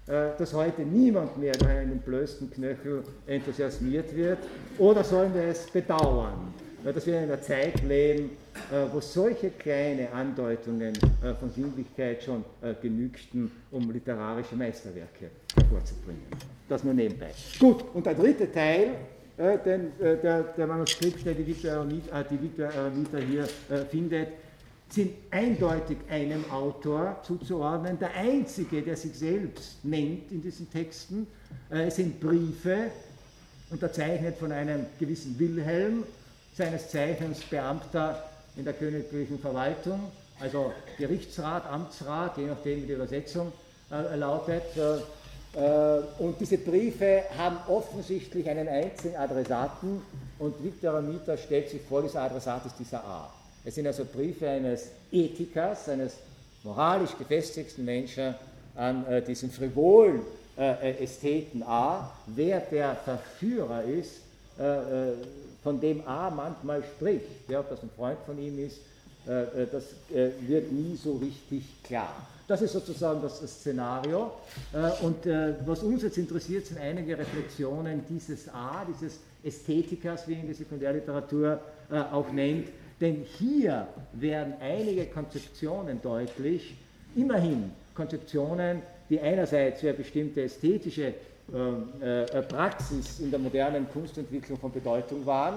dass 0.08 0.54
heute 0.54 0.84
niemand 0.84 1.38
mehr 1.38 1.54
durch 1.54 1.72
einen 1.72 2.00
blösten 2.00 2.52
Knöchel 2.52 3.04
enthusiasmiert 3.26 4.16
wird, 4.16 4.38
oder 4.78 5.04
sollen 5.04 5.34
wir 5.34 5.44
es 5.44 5.66
bedauern? 5.66 6.54
dass 6.94 7.06
wir 7.08 7.18
in 7.18 7.24
einer 7.24 7.42
Zeit 7.42 7.82
leben, 7.84 8.32
äh, 8.72 8.86
wo 8.92 9.00
solche 9.00 9.50
kleine 9.50 10.12
Andeutungen 10.12 10.94
äh, 11.24 11.34
von 11.34 11.50
Sinnlichkeit 11.50 12.24
schon 12.24 12.44
äh, 12.62 12.74
genügten, 12.80 13.52
um 13.72 13.92
literarische 13.92 14.56
Meisterwerke 14.56 15.32
hervorzubringen. 15.56 16.24
Das 16.70 16.84
nur 16.84 16.94
nebenbei. 16.94 17.32
Gut, 17.60 17.86
und 17.94 18.06
der 18.06 18.14
dritte 18.14 18.52
Teil, 18.52 18.90
den 19.38 19.92
der, 20.00 20.44
der 20.44 20.68
Manuskripte, 20.68 21.36
die 21.36 21.46
Victor 21.46 21.74
Aramita 21.74 23.18
hier 23.18 23.44
findet, 23.92 24.30
sind 24.96 25.14
eindeutig 25.30 25.98
einem 26.10 26.50
Autor 26.50 27.18
zuzuordnen. 27.24 28.00
Der 28.00 28.14
einzige, 28.16 28.82
der 28.82 28.96
sich 28.96 29.14
selbst 29.14 29.84
nennt 29.84 30.32
in 30.32 30.42
diesen 30.42 30.72
Texten, 30.72 31.28
sind 31.90 32.20
Briefe, 32.20 32.92
unterzeichnet 33.70 34.38
von 34.38 34.52
einem 34.52 34.86
gewissen 35.00 35.38
Wilhelm, 35.38 36.04
seines 36.56 36.90
Zeichens 36.90 37.42
Beamter 37.42 38.24
in 38.56 38.64
der 38.64 38.74
königlichen 38.74 39.40
Verwaltung, 39.40 40.00
also 40.40 40.72
Gerichtsrat, 40.98 41.66
Amtsrat, 41.70 42.38
je 42.38 42.46
nachdem 42.46 42.84
wie 42.84 42.88
die 42.88 42.94
Übersetzung 42.94 43.52
äh, 43.92 44.16
lautet. 44.16 44.64
Äh, 44.76 45.60
äh, 45.60 46.04
und 46.20 46.40
diese 46.40 46.58
Briefe 46.58 47.24
haben 47.38 47.58
offensichtlich 47.68 48.50
einen 48.50 48.68
einzigen 48.68 49.16
Adressaten 49.16 50.02
und 50.40 50.64
Victor 50.64 50.96
Amita 50.96 51.38
stellt 51.38 51.70
sich 51.70 51.82
vor, 51.82 52.02
dieser 52.02 52.24
Adressat 52.24 52.66
ist 52.66 52.80
dieser 52.80 53.04
A. 53.04 53.32
Es 53.66 53.76
sind 53.76 53.88
also 53.88 54.06
Briefe 54.06 54.48
eines 54.48 54.90
Ethikers, 55.12 55.90
eines 55.90 56.18
moralisch 56.64 57.18
gefestigten 57.18 57.84
Menschen 57.84 58.36
an 58.76 59.06
äh, 59.08 59.22
diesen 59.22 59.50
frivolen 59.50 60.22
äh, 60.58 61.04
Ästheten 61.04 61.64
A. 61.64 62.12
Wer 62.28 62.60
der 62.60 62.96
Verführer 62.96 63.84
ist, 63.84 64.22
äh, 64.58 65.14
von 65.64 65.82
dem 65.82 66.08
A 66.08 66.30
manchmal 66.30 66.84
spricht, 66.84 67.50
ja, 67.50 67.60
ob 67.60 67.70
das 67.70 67.82
ein 67.82 67.90
Freund 67.98 68.20
von 68.26 68.38
ihm 68.40 68.64
ist, 68.64 68.78
äh, 69.28 69.64
äh, 69.64 69.68
das 69.72 69.84
äh, 70.16 70.30
wird 70.48 70.72
nie 70.72 70.96
so 70.96 71.14
richtig 71.18 71.64
klar. 71.84 72.28
Das 72.48 72.62
ist 72.62 72.74
sozusagen 72.74 73.24
das 73.24 73.40
Szenario. 73.40 74.32
Und 75.02 75.26
was 75.66 75.82
uns 75.82 76.04
jetzt 76.04 76.20
interessiert, 76.20 76.68
sind 76.68 76.78
einige 76.78 77.18
Reflexionen 77.18 78.04
dieses 78.08 78.48
A, 78.50 78.86
dieses 78.88 79.18
Ästhetikers, 79.44 80.28
wie 80.28 80.34
ihn 80.34 80.48
die 80.48 80.54
Sekundärliteratur 80.54 81.60
auch 82.12 82.32
nennt. 82.32 82.68
Denn 83.02 83.26
hier 83.38 83.88
werden 84.14 84.54
einige 84.62 85.06
Konzeptionen 85.08 86.02
deutlich, 86.02 86.76
immerhin 87.16 87.72
Konzeptionen, 87.94 88.82
die 89.10 89.20
einerseits 89.20 89.82
für 89.82 89.90
eine 89.90 89.98
bestimmte 89.98 90.44
ästhetische 90.44 91.14
äh, 91.54 92.24
äh, 92.24 92.42
Praxis 92.42 93.20
in 93.20 93.30
der 93.30 93.40
modernen 93.40 93.88
Kunstentwicklung 93.92 94.58
von 94.58 94.72
Bedeutung 94.72 95.26
waren, 95.26 95.56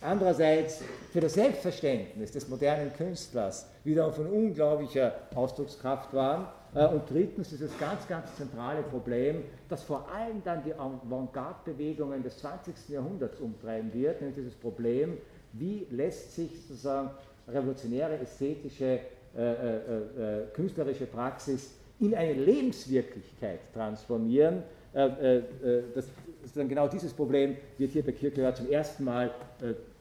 andererseits 0.00 0.80
für 1.12 1.20
das 1.20 1.34
Selbstverständnis 1.34 2.32
des 2.32 2.48
modernen 2.48 2.92
Künstlers 2.94 3.66
wiederum 3.84 4.14
von 4.14 4.26
unglaublicher 4.26 5.12
Ausdruckskraft 5.34 6.14
waren 6.14 6.46
äh, 6.74 6.86
und 6.86 7.02
drittens 7.10 7.50
dieses 7.50 7.76
ganz, 7.78 8.06
ganz 8.08 8.34
zentrale 8.36 8.82
Problem, 8.82 9.42
das 9.68 9.82
vor 9.82 10.08
allem 10.10 10.42
dann 10.44 10.62
die 10.64 10.72
Avantgarde-Bewegungen 10.74 12.22
des 12.22 12.38
20. 12.38 12.74
Jahrhunderts 12.88 13.38
umtreiben 13.40 13.92
wird, 13.92 14.20
nämlich 14.20 14.36
dieses 14.36 14.54
Problem, 14.54 15.18
wie 15.52 15.86
lässt 15.90 16.34
sich 16.34 16.50
sozusagen 16.66 17.10
revolutionäre, 17.48 18.18
ästhetische, 18.18 19.00
äh, 19.36 19.40
äh, 19.40 19.76
äh, 19.76 20.46
künstlerische 20.54 21.06
Praxis 21.06 21.70
in 22.00 22.14
eine 22.14 22.32
Lebenswirklichkeit 22.34 23.60
transformieren, 23.72 24.62
äh, 24.94 25.06
äh, 25.06 25.36
äh, 25.38 25.82
das, 25.94 26.06
genau 26.54 26.88
dieses 26.88 27.12
Problem 27.12 27.56
wird 27.76 27.92
hier 27.92 28.02
bei 28.02 28.12
Kierkegaard 28.12 28.56
zum 28.56 28.70
ersten 28.70 29.04
Mal, 29.04 29.30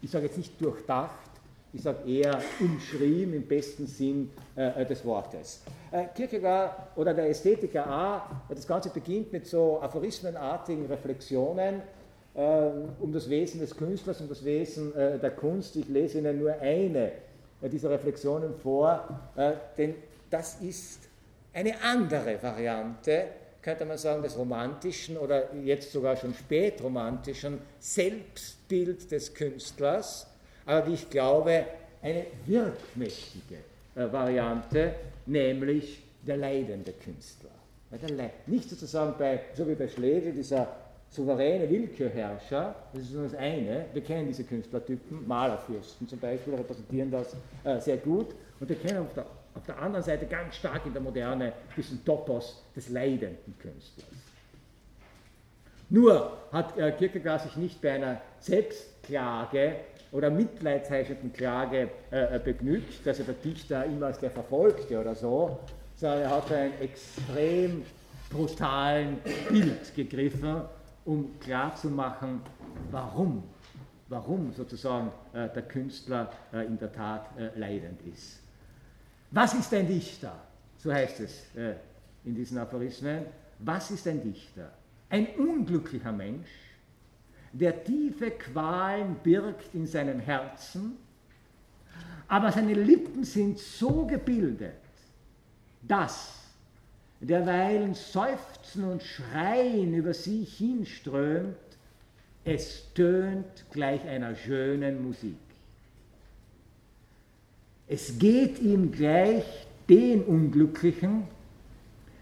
ich 0.01 0.09
sage 0.09 0.25
jetzt 0.25 0.37
nicht 0.37 0.59
durchdacht, 0.61 1.29
ich 1.73 1.81
sage 1.81 2.09
eher 2.09 2.39
umschrieben 2.59 3.33
im 3.33 3.45
besten 3.45 3.85
Sinn 3.85 4.31
des 4.55 5.03
Wortes. 5.03 5.61
Kierkegaard 6.15 6.95
oder 6.95 7.13
der 7.13 7.29
Ästhetiker 7.29 7.85
A, 7.85 8.43
das 8.47 8.65
Ganze 8.65 8.89
beginnt 8.89 9.33
mit 9.33 9.45
so 9.45 9.81
aphorismenartigen 9.81 10.85
Reflexionen 10.85 11.81
um 12.37 13.11
das 13.11 13.29
Wesen 13.29 13.59
des 13.59 13.75
Künstlers, 13.75 14.21
um 14.21 14.29
das 14.29 14.45
Wesen 14.45 14.93
der 14.93 15.31
Kunst. 15.31 15.75
Ich 15.75 15.87
lese 15.87 16.19
Ihnen 16.19 16.39
nur 16.39 16.53
eine 16.61 17.11
dieser 17.61 17.89
Reflexionen 17.89 18.53
vor, 18.53 19.19
denn 19.77 19.95
das 20.29 20.61
ist 20.61 20.99
eine 21.51 21.73
andere 21.81 22.37
Variante, 22.41 23.25
könnte 23.63 23.85
man 23.85 23.97
sagen, 23.97 24.21
des 24.21 24.37
romantischen 24.37 25.17
oder 25.17 25.51
jetzt 25.55 25.91
sogar 25.91 26.15
schon 26.15 26.35
spätromantischen 26.35 27.57
Selbstbild 27.79 29.09
des 29.11 29.33
Künstlers, 29.33 30.27
aber 30.67 30.85
wie 30.87 30.93
ich 30.93 31.09
glaube, 31.09 31.65
eine 32.03 32.27
wirkmächtige 32.45 33.57
Variante, 33.95 34.93
nämlich 35.25 36.03
der 36.21 36.37
leidende 36.37 36.93
Künstler. 36.93 37.49
Nicht 38.45 38.69
sozusagen 38.69 39.15
bei, 39.17 39.39
so 39.55 39.67
wie 39.67 39.73
bei 39.73 39.87
Schlegel, 39.87 40.33
dieser 40.33 40.67
souveräne 41.09 41.69
Willkürherrscher, 41.69 42.75
das 42.93 43.03
ist 43.03 43.13
nur 43.13 43.23
das 43.23 43.35
eine, 43.35 43.85
wir 43.93 44.01
kennen 44.03 44.27
diese 44.27 44.43
Künstlertypen, 44.43 45.27
Malerfürsten 45.27 46.07
zum 46.07 46.19
Beispiel 46.19 46.55
repräsentieren 46.55 47.11
das 47.11 47.35
äh, 47.63 47.79
sehr 47.79 47.97
gut. 47.97 48.27
Und 48.59 48.69
wir 48.69 48.75
kennen 48.75 48.99
auf 48.99 49.13
der, 49.13 49.25
auf 49.55 49.65
der 49.65 49.79
anderen 49.79 50.03
Seite 50.03 50.25
ganz 50.25 50.55
stark 50.55 50.85
in 50.85 50.93
der 50.93 51.01
Moderne 51.01 51.53
diesen 51.75 52.03
Topos 52.03 52.63
des 52.75 52.89
leidenden 52.89 53.57
Künstlers. 53.59 54.07
Nur 55.89 56.37
hat 56.51 56.77
äh, 56.77 56.91
Kierkegaard 56.91 57.43
sich 57.43 57.55
nicht 57.55 57.81
bei 57.81 57.93
einer 57.93 58.21
Selbstklage 58.39 59.75
oder 60.11 60.29
mitleidzeichenden 60.29 61.31
Klage 61.31 61.89
äh, 62.11 62.35
äh, 62.35 62.39
begnügt, 62.39 63.05
dass 63.05 63.19
er 63.19 63.25
der 63.25 63.35
Dichter 63.35 63.85
immer 63.85 64.07
als 64.07 64.19
der 64.19 64.31
Verfolgte 64.31 64.99
oder 64.99 65.15
so, 65.15 65.59
sondern 65.95 66.21
er 66.21 66.29
hat 66.29 66.51
ein 66.51 66.71
extrem 66.81 67.83
brutalen 68.29 69.17
Bild 69.49 69.95
gegriffen, 69.95 70.61
um 71.07 71.39
klarzumachen, 71.39 72.41
warum, 72.91 73.43
warum 74.09 74.51
sozusagen 74.51 75.09
äh, 75.33 75.49
der 75.49 75.63
Künstler 75.63 76.29
äh, 76.53 76.65
in 76.65 76.77
der 76.77 76.91
Tat 76.91 77.29
äh, 77.37 77.57
leidend 77.57 78.01
ist. 78.13 78.41
Was 79.31 79.53
ist 79.53 79.73
ein 79.73 79.87
Dichter? 79.87 80.33
So 80.77 80.93
heißt 80.93 81.21
es 81.21 81.55
äh, 81.55 81.75
in 82.25 82.35
diesen 82.35 82.57
Aphorismen. 82.57 83.25
Was 83.59 83.89
ist 83.89 84.05
ein 84.07 84.21
Dichter? 84.21 84.71
Ein 85.09 85.27
unglücklicher 85.37 86.11
Mensch, 86.11 86.49
der 87.53 87.83
tiefe 87.85 88.31
Qualen 88.31 89.15
birgt 89.23 89.73
in 89.73 89.87
seinem 89.87 90.19
Herzen, 90.19 90.97
aber 92.27 92.51
seine 92.51 92.73
Lippen 92.73 93.23
sind 93.23 93.57
so 93.57 94.05
gebildet, 94.05 94.75
dass 95.81 96.46
derweilen 97.19 97.93
Seufzen 97.93 98.83
und 98.83 99.03
Schreien 99.03 99.93
über 99.93 100.13
sie 100.13 100.43
hinströmt, 100.43 101.55
es 102.45 102.93
tönt 102.93 103.65
gleich 103.71 104.07
einer 104.07 104.35
schönen 104.35 105.05
Musik. 105.05 105.37
Es 107.87 108.19
geht 108.19 108.59
ihm 108.59 108.91
gleich 108.91 109.45
den 109.89 110.23
Unglücklichen, 110.23 111.23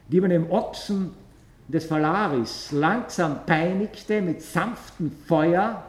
die 0.07 0.21
man 0.21 0.29
dem 0.29 0.49
Ochsen 0.51 1.11
des 1.67 1.85
Phalaris 1.85 2.71
langsam 2.71 3.45
peinigte 3.45 4.21
mit 4.21 4.41
sanftem 4.41 5.11
Feuer, 5.11 5.83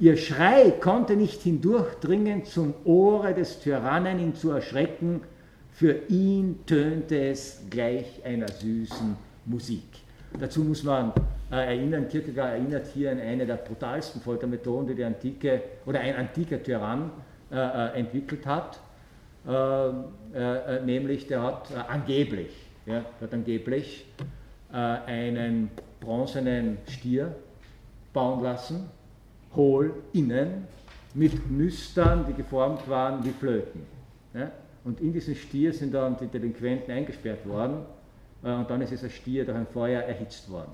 ihr 0.00 0.16
Schrei 0.16 0.72
konnte 0.72 1.14
nicht 1.14 1.42
hindurchdringen 1.42 2.44
zum 2.44 2.74
Ohre 2.84 3.34
des 3.34 3.60
Tyrannen, 3.60 4.18
ihn 4.18 4.34
zu 4.34 4.50
erschrecken, 4.50 5.20
für 5.80 5.98
ihn 6.10 6.58
tönte 6.66 7.30
es 7.30 7.62
gleich 7.70 8.22
einer 8.22 8.48
süßen 8.48 9.16
Musik. 9.46 9.82
Dazu 10.38 10.62
muss 10.62 10.82
man 10.82 11.10
äh, 11.50 11.74
erinnern, 11.74 12.06
Kierkegaard 12.06 12.58
erinnert 12.58 12.86
hier 12.88 13.10
an 13.10 13.18
eine 13.18 13.46
der 13.46 13.54
brutalsten 13.54 14.20
Foltermethoden, 14.20 14.88
die 14.88 14.94
die 14.94 15.04
Antike 15.04 15.62
oder 15.86 16.00
ein 16.00 16.16
antiker 16.16 16.62
Tyrann 16.62 17.10
äh, 17.50 17.56
äh 17.56 17.98
entwickelt 17.98 18.44
hat. 18.44 18.78
Äh, 19.48 19.88
äh, 20.38 20.84
nämlich, 20.84 21.26
der 21.26 21.42
hat 21.42 21.68
angeblich, 21.88 22.50
ja, 22.84 23.02
hat 23.18 23.32
angeblich 23.32 24.04
einen 24.70 25.70
bronzenen 25.98 26.76
Stier 26.88 27.34
bauen 28.12 28.42
lassen, 28.42 28.90
hohl 29.56 29.94
innen, 30.12 30.66
mit 31.14 31.50
Nüstern, 31.50 32.26
die 32.28 32.34
geformt 32.34 32.86
waren 32.86 33.24
wie 33.24 33.30
Flöten. 33.30 33.86
Ja? 34.34 34.52
Und 34.84 35.00
in 35.00 35.12
diesen 35.12 35.34
Stier 35.34 35.72
sind 35.72 35.94
dann 35.94 36.16
die 36.18 36.26
Delinquenten 36.26 36.90
eingesperrt 36.92 37.46
worden 37.46 37.82
äh, 38.42 38.52
und 38.52 38.70
dann 38.70 38.80
ist 38.80 38.90
dieser 38.90 39.10
Stier 39.10 39.44
durch 39.44 39.56
ein 39.56 39.66
Feuer 39.66 40.02
erhitzt 40.02 40.50
worden. 40.50 40.72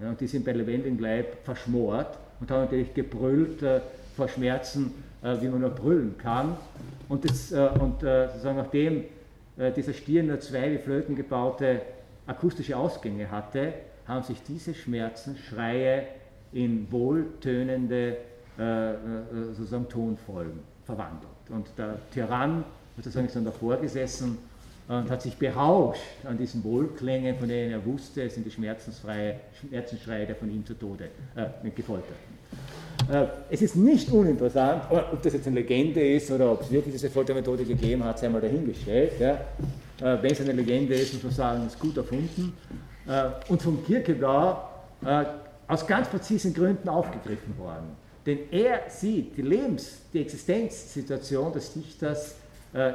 Ja, 0.00 0.10
und 0.10 0.20
die 0.20 0.26
sind 0.26 0.44
bei 0.44 0.52
lebendigem 0.52 0.98
Leib 0.98 1.44
verschmort 1.44 2.18
und 2.40 2.50
haben 2.50 2.62
natürlich 2.62 2.92
gebrüllt 2.94 3.62
äh, 3.62 3.80
vor 4.16 4.28
Schmerzen, 4.28 4.92
äh, 5.22 5.36
wie 5.40 5.48
man 5.48 5.60
nur 5.60 5.70
brüllen 5.70 6.16
kann. 6.18 6.56
Und, 7.08 7.28
das, 7.28 7.52
äh, 7.52 7.68
und 7.80 8.02
äh, 8.02 8.28
sozusagen 8.28 8.56
nachdem 8.56 9.04
äh, 9.56 9.72
dieser 9.72 9.92
Stier 9.92 10.22
nur 10.22 10.40
zwei 10.40 10.72
wie 10.72 10.78
Flöten 10.78 11.16
gebaute 11.16 11.80
akustische 12.26 12.76
Ausgänge 12.76 13.30
hatte, 13.30 13.74
haben 14.06 14.22
sich 14.22 14.42
diese 14.42 14.74
Schmerzen, 14.74 15.36
Schreie 15.36 16.04
in 16.52 16.90
wohltönende 16.90 18.18
sozusagen 18.56 19.88
Tonfolgen 19.88 20.60
verwandelt. 20.84 21.26
Und 21.48 21.66
der 21.76 21.98
Tyrann 22.12 22.64
sozusagen 22.96 23.28
dann 23.32 23.44
davor 23.44 23.76
gesessen 23.76 24.38
und 24.86 25.10
hat 25.10 25.22
sich 25.22 25.36
berauscht 25.36 26.00
an 26.24 26.36
diesen 26.36 26.62
Wohlklängen, 26.62 27.36
von 27.38 27.48
denen 27.48 27.72
er 27.72 27.84
wusste, 27.84 28.22
es 28.22 28.34
sind 28.34 28.44
die 28.46 28.50
schmerzensfreie, 28.50 29.36
Schmerzensschreie 29.60 30.26
der 30.26 30.36
von 30.36 30.50
ihm 30.50 30.64
zu 30.64 30.74
Tode 30.74 31.08
äh, 31.34 31.70
gefolterten. 31.70 32.34
Äh, 33.10 33.26
es 33.50 33.62
ist 33.62 33.76
nicht 33.76 34.10
uninteressant, 34.10 34.84
ob 34.90 35.22
das 35.22 35.32
jetzt 35.32 35.46
eine 35.46 35.56
Legende 35.60 36.06
ist 36.06 36.30
oder 36.30 36.52
ob 36.52 36.62
es 36.62 36.70
wirklich 36.70 36.94
diese 36.94 37.10
Foltermethode 37.10 37.64
gegeben 37.64 38.04
hat, 38.04 38.18
sei 38.18 38.28
mal 38.28 38.40
dahingestellt. 38.40 39.12
Ja. 39.18 39.32
Äh, 40.00 40.22
Wenn 40.22 40.32
es 40.32 40.40
eine 40.40 40.52
Legende 40.52 40.94
ist, 40.94 41.14
muss 41.14 41.22
man 41.22 41.32
sagen, 41.32 41.66
ist 41.66 41.78
gut 41.78 41.96
erfunden 41.96 42.52
äh, 43.06 43.30
und 43.48 43.62
von 43.62 43.82
Kierkegaard 43.84 44.58
äh, 45.04 45.24
aus 45.66 45.86
ganz 45.86 46.08
präzisen 46.08 46.52
Gründen 46.52 46.88
aufgegriffen 46.88 47.56
worden. 47.58 48.04
Denn 48.26 48.38
er 48.50 48.82
sieht 48.88 49.36
die 49.36 49.42
Lebens-, 49.42 50.02
die 50.12 50.20
Existenzsituation 50.20 51.52
des 51.52 51.72
Dichters 51.72 52.36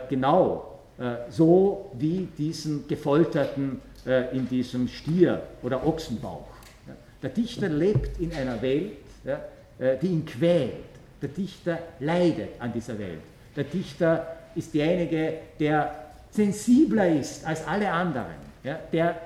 genau 0.09 0.69
äh, 0.99 1.32
so 1.32 1.91
wie 1.93 2.27
diesen 2.38 2.86
Gefolterten 2.86 3.80
äh, 4.05 4.36
in 4.36 4.49
diesem 4.49 4.88
Stier- 4.89 5.41
oder 5.63 5.86
Ochsenbauch. 5.86 6.47
Der 7.21 7.30
Dichter 7.30 7.69
lebt 7.69 8.19
in 8.19 8.34
einer 8.34 8.61
Welt, 8.61 8.93
die 10.01 10.07
ihn 10.07 10.25
quält. 10.25 10.71
Der 11.21 11.27
Dichter 11.27 11.80
leidet 11.99 12.51
an 12.59 12.71
dieser 12.71 12.97
Welt. 12.97 13.19
Der 13.57 13.65
Dichter 13.65 14.38
ist 14.55 14.73
derjenige, 14.73 15.34
der 15.59 15.93
sensibler 16.32 17.13
ist 17.13 17.45
als 17.45 17.67
alle 17.67 17.91
anderen, 17.91 18.36
der 18.93 19.17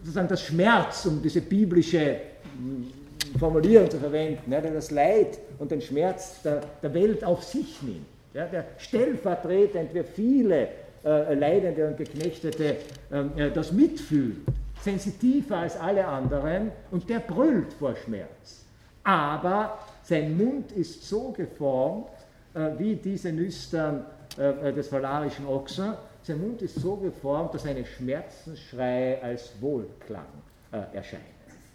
sozusagen 0.00 0.26
das 0.26 0.42
Schmerz, 0.42 1.06
um 1.06 1.22
diese 1.22 1.40
biblische 1.40 2.16
hm, 2.56 2.90
Formulierung 3.38 3.88
zu 3.88 4.00
verwenden, 4.00 4.50
der 4.50 4.62
das 4.62 4.90
Leid 4.90 5.38
und 5.60 5.70
den 5.70 5.80
Schmerz 5.80 6.42
der 6.42 6.92
Welt 6.92 7.22
auf 7.22 7.44
sich 7.44 7.80
nimmt 7.82 8.17
ja, 8.38 8.46
der 8.46 8.64
stellvertretend 8.78 9.90
für 9.90 10.04
viele 10.04 10.68
äh, 11.04 11.34
Leidende 11.34 11.88
und 11.88 11.96
Geknechtete 11.96 12.76
ähm, 13.12 13.32
äh, 13.36 13.50
das 13.50 13.72
mitfühlt, 13.72 14.36
sensitiver 14.80 15.56
als 15.56 15.76
alle 15.76 16.06
anderen 16.06 16.70
und 16.92 17.08
der 17.08 17.18
brüllt 17.18 17.72
vor 17.72 17.96
Schmerz. 17.96 18.64
Aber 19.02 19.78
sein 20.04 20.36
Mund 20.36 20.70
ist 20.70 21.08
so 21.08 21.32
geformt, 21.32 22.10
äh, 22.54 22.70
wie 22.78 22.94
diese 22.94 23.32
Nüstern 23.32 24.04
äh, 24.38 24.68
äh, 24.68 24.72
des 24.72 24.92
valarischen 24.92 25.44
Ochsen, 25.46 25.94
sein 26.22 26.40
Mund 26.40 26.62
ist 26.62 26.76
so 26.76 26.94
geformt, 26.94 27.54
dass 27.54 27.66
eine 27.66 27.84
Schmerzensschrei 27.84 29.20
als 29.20 29.50
Wohlklang 29.60 30.26
äh, 30.70 30.96
erscheinen. 30.96 31.24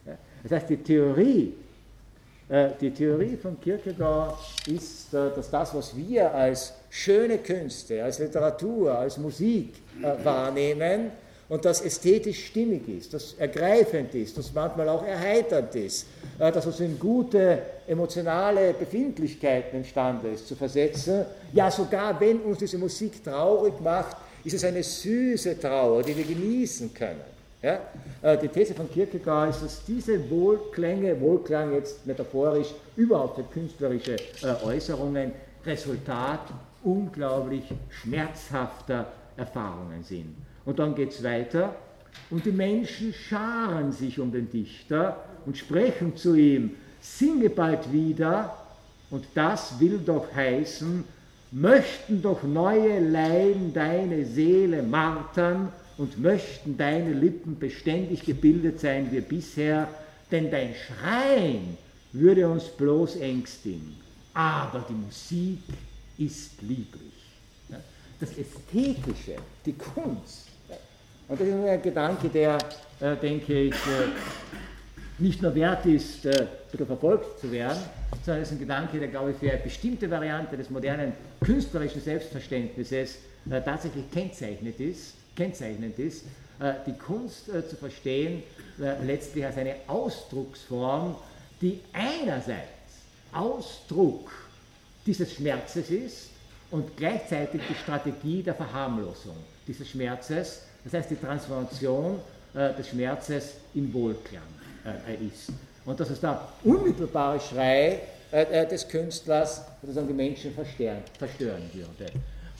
Ja. 0.05 0.13
Das 0.43 0.51
heißt, 0.53 0.69
die 0.69 0.77
Theorie 0.77 1.55
die 2.81 2.91
Theorie 2.91 3.37
von 3.37 3.59
Kierkegaard 3.59 4.37
ist, 4.67 5.13
äh, 5.13 5.29
dass 5.35 5.49
das, 5.49 5.73
was 5.73 5.95
wir 5.95 6.33
als 6.33 6.73
schöne 6.89 7.37
Künste, 7.37 8.03
als 8.03 8.19
Literatur, 8.19 8.97
als 8.97 9.17
Musik 9.17 9.75
äh, 10.01 10.23
wahrnehmen 10.25 11.11
und 11.49 11.63
das 11.65 11.81
ästhetisch 11.81 12.47
stimmig 12.47 12.87
ist, 12.89 13.13
das 13.13 13.33
ergreifend 13.33 14.13
ist, 14.15 14.37
das 14.37 14.53
manchmal 14.53 14.89
auch 14.89 15.05
erheiternd 15.05 15.75
ist, 15.75 16.07
dass 16.39 16.65
uns 16.65 16.79
in 16.79 16.97
gute 16.97 17.59
emotionale 17.85 18.73
Befindlichkeiten 18.73 19.77
imstande 19.77 20.29
ist 20.29 20.47
zu 20.47 20.55
versetzen, 20.55 21.25
ja 21.51 21.69
sogar 21.69 22.19
wenn 22.19 22.39
uns 22.39 22.59
diese 22.59 22.77
Musik 22.77 23.23
traurig 23.23 23.79
macht, 23.81 24.17
ist 24.43 24.53
es 24.53 24.63
eine 24.63 24.81
süße 24.81 25.59
Trauer, 25.59 26.01
die 26.01 26.17
wir 26.17 26.25
genießen 26.25 26.93
können. 26.93 27.32
Ja? 27.63 27.79
Äh, 28.21 28.37
die 28.37 28.49
These 28.49 28.75
von 28.75 28.91
Kierkegaard 28.91 29.51
ist, 29.51 29.63
dass 29.63 29.85
diese 29.85 30.29
Wohlklänge, 30.29 31.19
Wohlklang 31.19 31.73
jetzt 31.73 32.05
metaphorisch, 32.05 32.67
überhaupt 32.97 33.37
für 33.37 33.43
künstlerische 33.43 34.17
äh, 34.17 34.65
Äußerungen 34.65 35.31
Resultat 35.65 36.41
unglaublich 36.83 37.63
schmerzhafter 37.89 39.07
Erfahrungen 39.37 40.03
sind. 40.03 40.35
Und 40.65 40.77
dann 40.77 40.93
geht 40.93 41.11
es 41.11 41.23
weiter 41.23 41.73
und 42.29 42.45
die 42.45 42.51
Menschen 42.51 43.13
scharen 43.13 43.91
sich 43.93 44.19
um 44.19 44.31
den 44.31 44.51
Dichter 44.51 45.23
und 45.45 45.57
sprechen 45.57 46.15
zu 46.17 46.35
ihm, 46.35 46.71
singe 46.99 47.49
bald 47.49 47.91
wieder 47.91 48.57
und 49.09 49.25
das 49.33 49.79
will 49.79 49.99
doch 50.05 50.33
heißen, 50.35 51.05
möchten 51.51 52.21
doch 52.21 52.43
neue 52.43 52.99
Leiben 52.99 53.73
deine 53.73 54.25
Seele 54.25 54.83
martern 54.83 55.71
und 55.97 56.19
möchten 56.19 56.77
deine 56.77 57.13
Lippen 57.13 57.57
beständig 57.59 58.25
gebildet 58.25 58.79
sein 58.79 59.11
wie 59.11 59.21
bisher, 59.21 59.87
denn 60.31 60.49
dein 60.49 60.73
Schreien 60.73 61.77
würde 62.11 62.47
uns 62.47 62.65
bloß 62.65 63.17
ängstigen. 63.17 63.95
Aber 64.33 64.85
die 64.89 64.93
Musik 64.93 65.59
ist 66.17 66.61
lieblich. 66.61 67.11
Das 68.19 68.37
Ästhetische, 68.37 69.35
die 69.65 69.73
Kunst. 69.73 70.47
Und 71.27 71.39
das 71.39 71.47
ist 71.47 71.53
ein 71.53 71.81
Gedanke, 71.81 72.29
der, 72.29 72.57
äh, 72.99 73.15
denke 73.15 73.63
ich, 73.63 73.73
äh, 73.73 74.09
nicht 75.19 75.41
nur 75.41 75.53
wert 75.55 75.85
ist, 75.85 76.25
äh, 76.25 76.47
verfolgt 76.75 77.39
zu 77.39 77.51
werden, 77.51 77.77
sondern 78.25 78.41
es 78.41 78.49
ist 78.49 78.55
ein 78.55 78.59
Gedanke, 78.59 78.99
der, 78.99 79.07
glaube 79.09 79.31
ich, 79.31 79.37
für 79.37 79.51
eine 79.51 79.61
bestimmte 79.61 80.09
Variante 80.09 80.57
des 80.57 80.69
modernen 80.69 81.13
künstlerischen 81.41 82.01
Selbstverständnisses 82.01 83.19
tatsächlich 83.49 84.09
kennzeichnet 84.11 84.79
ist, 84.79 85.15
kennzeichnend 85.35 85.97
ist, 85.99 86.25
äh, 86.59 86.73
die 86.85 86.93
Kunst 86.93 87.49
äh, 87.49 87.67
zu 87.67 87.75
verstehen, 87.75 88.43
äh, 88.79 89.03
letztlich 89.03 89.45
als 89.45 89.57
eine 89.57 89.75
Ausdrucksform, 89.87 91.15
die 91.61 91.81
einerseits 91.91 92.69
Ausdruck 93.33 94.31
dieses 95.05 95.33
Schmerzes 95.33 95.89
ist 95.89 96.29
und 96.71 96.95
gleichzeitig 96.95 97.61
die 97.69 97.75
Strategie 97.75 98.43
der 98.43 98.55
Verharmlosung 98.55 99.35
dieses 99.67 99.89
Schmerzes, 99.89 100.63
das 100.83 100.93
heißt 100.93 101.11
die 101.11 101.15
Transformation 101.15 102.19
des 102.53 102.89
Schmerzes 102.89 103.55
in 103.73 103.91
Wohlklang 103.93 104.43
ist. 105.27 105.51
Und 105.85 105.99
dass 105.99 106.09
es 106.11 106.19
der 106.19 106.47
unmittelbare 106.63 107.39
Schrei 107.39 107.99
des 108.31 108.87
Künstlers 108.87 109.63
sozusagen 109.81 110.07
die 110.07 110.13
Menschen 110.13 110.53
verstören 110.53 111.69
würde. 111.73 112.11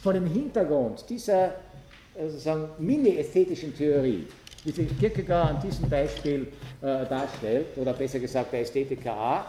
Vor 0.01 0.13
dem 0.13 0.25
Hintergrund 0.25 1.05
dieser 1.09 1.53
sozusagen 2.19 2.69
mini-ästhetischen 2.79 3.75
Theorie, 3.75 4.27
wie 4.63 4.71
sich 4.71 4.97
Kierkegaard 4.99 5.55
an 5.55 5.61
diesem 5.61 5.89
Beispiel 5.89 6.47
äh, 6.81 7.05
darstellt, 7.05 7.77
oder 7.77 7.93
besser 7.93 8.19
gesagt 8.19 8.53
der 8.53 8.61
Ästhetiker 8.61 9.13
A, 9.13 9.45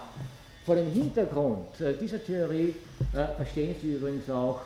vor 0.64 0.76
dem 0.76 0.90
Hintergrund 0.90 1.80
äh, 1.80 1.94
dieser 1.94 2.24
Theorie 2.24 2.74
äh, 3.12 3.26
verstehen 3.36 3.74
Sie 3.80 3.94
übrigens 3.94 4.28
auch 4.30 4.60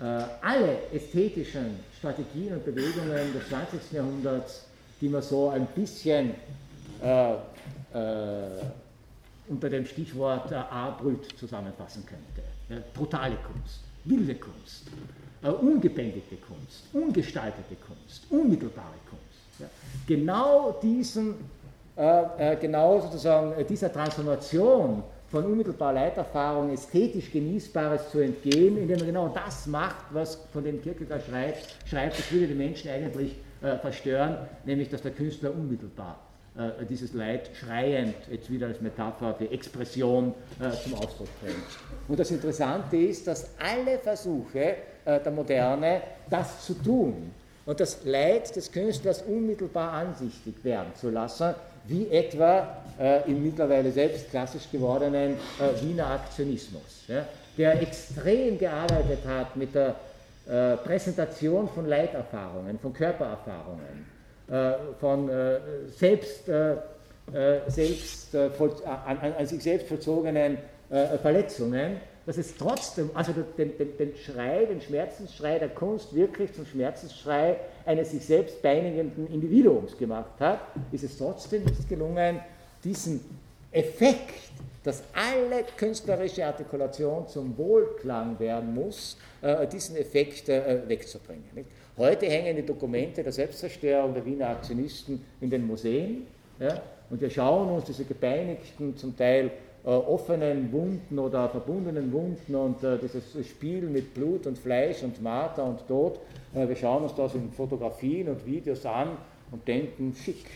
äh, 0.00 0.04
alle 0.40 0.78
ästhetischen 0.92 1.78
Strategien 1.98 2.54
und 2.54 2.64
Bewegungen 2.64 3.32
des 3.32 3.48
20. 3.48 3.92
Jahrhunderts, 3.92 4.66
die 5.00 5.08
man 5.08 5.22
so 5.22 5.50
ein 5.50 5.66
bisschen 5.66 6.34
äh, 7.02 7.32
äh, 7.32 7.36
unter 9.48 9.68
dem 9.68 9.86
Stichwort 9.86 10.52
A-Brüt 10.52 11.38
zusammenfassen 11.38 12.04
könnte. 12.06 12.84
brutale 12.94 13.36
Kunst, 13.36 13.80
wilde 14.04 14.34
Kunst, 14.36 14.86
äh, 15.42 15.48
ungebändigte 15.48 16.36
Kunst, 16.36 16.84
ungestaltete 16.92 17.76
Kunst, 17.86 18.26
unmittelbare 18.30 18.94
Kunst. 19.08 19.60
Ja. 19.60 19.66
Genau 20.06 20.78
diesen, 20.82 21.34
äh, 21.96 22.52
äh, 22.52 22.56
genau 22.56 23.00
sozusagen 23.00 23.52
äh, 23.52 23.64
dieser 23.64 23.92
Transformation 23.92 25.02
von 25.30 25.44
unmittelbarer 25.44 25.92
Leiterfahrung 25.92 26.72
ästhetisch 26.72 27.30
Genießbares 27.30 28.10
zu 28.10 28.18
entgehen, 28.18 28.76
indem 28.76 28.98
er 28.98 29.06
genau 29.06 29.28
das 29.28 29.66
macht, 29.66 30.06
was 30.10 30.36
von 30.52 30.64
dem 30.64 30.82
Kierkegaard 30.82 31.22
schreibt, 31.24 31.76
schreibt, 31.86 32.18
das 32.18 32.32
würde 32.32 32.48
die 32.48 32.54
Menschen 32.54 32.90
eigentlich 32.90 33.36
äh, 33.62 33.76
verstören, 33.76 34.38
nämlich 34.64 34.88
dass 34.88 35.02
der 35.02 35.12
Künstler 35.12 35.52
unmittelbar 35.52 36.18
äh, 36.58 36.84
dieses 36.84 37.12
Leid 37.12 37.50
schreiend, 37.54 38.14
jetzt 38.28 38.50
wieder 38.50 38.66
als 38.66 38.80
Metapher 38.80 39.36
die 39.38 39.46
Expression 39.46 40.34
äh, 40.58 40.70
zum 40.82 40.94
Ausdruck 40.94 41.28
bringt. 41.40 41.56
Und 42.08 42.18
das 42.18 42.30
Interessante 42.32 42.96
ist, 42.96 43.26
dass 43.26 43.50
alle 43.58 43.98
Versuche 43.98 44.76
der 45.04 45.32
Moderne 45.32 46.02
das 46.28 46.64
zu 46.64 46.74
tun 46.74 47.32
und 47.66 47.80
das 47.80 48.04
Leid 48.04 48.54
des 48.56 48.72
Künstlers 48.72 49.22
unmittelbar 49.22 49.92
ansichtig 49.92 50.64
werden 50.64 50.92
zu 50.94 51.10
lassen, 51.10 51.54
wie 51.86 52.08
etwa 52.10 52.76
äh, 52.98 53.30
im 53.30 53.42
mittlerweile 53.42 53.90
selbst 53.90 54.30
klassisch 54.30 54.70
gewordenen 54.70 55.32
äh, 55.32 55.82
Wiener 55.82 56.06
Aktionismus, 56.06 57.04
ja, 57.08 57.24
der 57.56 57.80
extrem 57.80 58.58
gearbeitet 58.58 59.20
hat 59.26 59.56
mit 59.56 59.74
der 59.74 59.94
äh, 60.48 60.76
Präsentation 60.78 61.68
von 61.68 61.86
Leiterfahrungen, 61.86 62.78
von 62.78 62.92
Körpererfahrungen, 62.92 64.06
äh, 64.50 64.72
von 64.98 65.28
äh, 65.28 65.58
selbst, 65.96 66.48
äh, 66.48 66.76
selbst 67.68 68.34
an, 68.34 69.18
an, 69.38 69.46
sich 69.46 69.62
selbst 69.62 69.86
vollzogenen 69.86 70.58
Verletzungen, 71.22 71.98
dass 72.26 72.36
es 72.38 72.56
trotzdem, 72.56 73.10
also 73.14 73.32
den, 73.32 73.76
den, 73.76 73.96
den, 73.96 74.16
Schrei, 74.16 74.66
den 74.66 74.80
Schmerzensschrei 74.80 75.58
der 75.58 75.70
Kunst 75.70 76.14
wirklich 76.14 76.52
zum 76.52 76.66
Schmerzensschrei 76.66 77.56
eines 77.86 78.10
sich 78.10 78.24
selbst 78.24 78.62
peinigenden 78.62 79.26
Individuums 79.32 79.96
gemacht 79.96 80.38
hat, 80.38 80.60
ist 80.92 81.04
es 81.04 81.16
trotzdem 81.16 81.64
nicht 81.64 81.88
gelungen, 81.88 82.40
diesen 82.84 83.20
Effekt, 83.72 84.50
dass 84.82 85.02
alle 85.14 85.64
künstlerische 85.76 86.44
Artikulation 86.44 87.28
zum 87.28 87.56
Wohlklang 87.56 88.38
werden 88.38 88.74
muss, 88.74 89.16
diesen 89.70 89.96
Effekt 89.96 90.48
wegzubringen. 90.48 91.44
Heute 91.96 92.26
hängen 92.26 92.56
die 92.56 92.64
Dokumente 92.64 93.22
der 93.22 93.32
Selbstzerstörung 93.32 94.14
der 94.14 94.24
Wiener 94.24 94.48
Aktionisten 94.48 95.22
in 95.40 95.50
den 95.50 95.66
Museen. 95.66 96.26
Ja, 96.58 96.80
und 97.10 97.20
wir 97.20 97.30
schauen 97.30 97.68
uns 97.70 97.84
diese 97.84 98.04
gepeinigten, 98.04 98.96
zum 98.96 99.16
Teil 99.16 99.46
äh, 99.46 99.50
offenen 99.88 100.70
Wunden 100.72 101.18
oder 101.18 101.48
verbundenen 101.48 102.12
Wunden 102.12 102.54
und 102.54 102.82
äh, 102.84 102.98
dieses 102.98 103.24
Spiel 103.46 103.82
mit 103.82 104.12
Blut 104.14 104.46
und 104.46 104.58
Fleisch 104.58 105.02
und 105.02 105.22
Marter 105.22 105.64
und 105.64 105.86
Tod, 105.88 106.20
äh, 106.54 106.68
wir 106.68 106.76
schauen 106.76 107.04
uns 107.04 107.14
das 107.14 107.34
in 107.34 107.50
Fotografien 107.50 108.28
und 108.28 108.44
Videos 108.44 108.84
an 108.84 109.16
und 109.50 109.66
denken, 109.66 110.14
schick. 110.14 110.46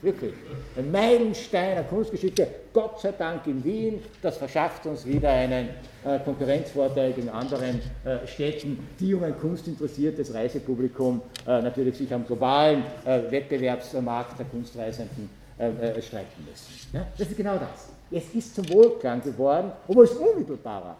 Wirklich. 0.00 0.32
Ein 0.76 0.92
Meilenstein 0.92 1.74
der 1.74 1.82
Kunstgeschichte, 1.82 2.46
Gott 2.72 3.00
sei 3.00 3.10
Dank 3.10 3.44
in 3.48 3.64
Wien, 3.64 4.00
das 4.22 4.36
verschafft 4.36 4.86
uns 4.86 5.04
wieder 5.04 5.30
einen 5.30 5.70
äh, 6.04 6.20
Konkurrenzvorteil 6.20 7.12
gegen 7.14 7.28
anderen 7.28 7.80
äh, 8.04 8.24
Städten, 8.26 8.78
die 9.00 9.12
um 9.12 9.24
ein 9.24 9.36
kunstinteressiertes 9.36 10.32
Reisepublikum 10.32 11.20
äh, 11.46 11.62
natürlich 11.62 11.96
sich 11.96 12.14
am 12.14 12.24
globalen 12.24 12.84
äh, 13.04 13.22
Wettbewerbsmarkt 13.28 14.38
der 14.38 14.46
Kunstreisenden 14.46 15.30
äh, 15.58 15.68
äh, 15.68 16.00
streiten 16.00 16.46
müssen. 16.48 16.96
Ja? 16.96 17.04
Das 17.18 17.28
ist 17.28 17.36
genau 17.36 17.56
das. 17.56 17.97
Es 18.10 18.34
ist 18.34 18.54
zum 18.54 18.68
Wohlklang 18.70 19.22
geworden, 19.22 19.72
obwohl 19.86 20.04
es 20.04 20.12
unmittelbarer 20.12 20.96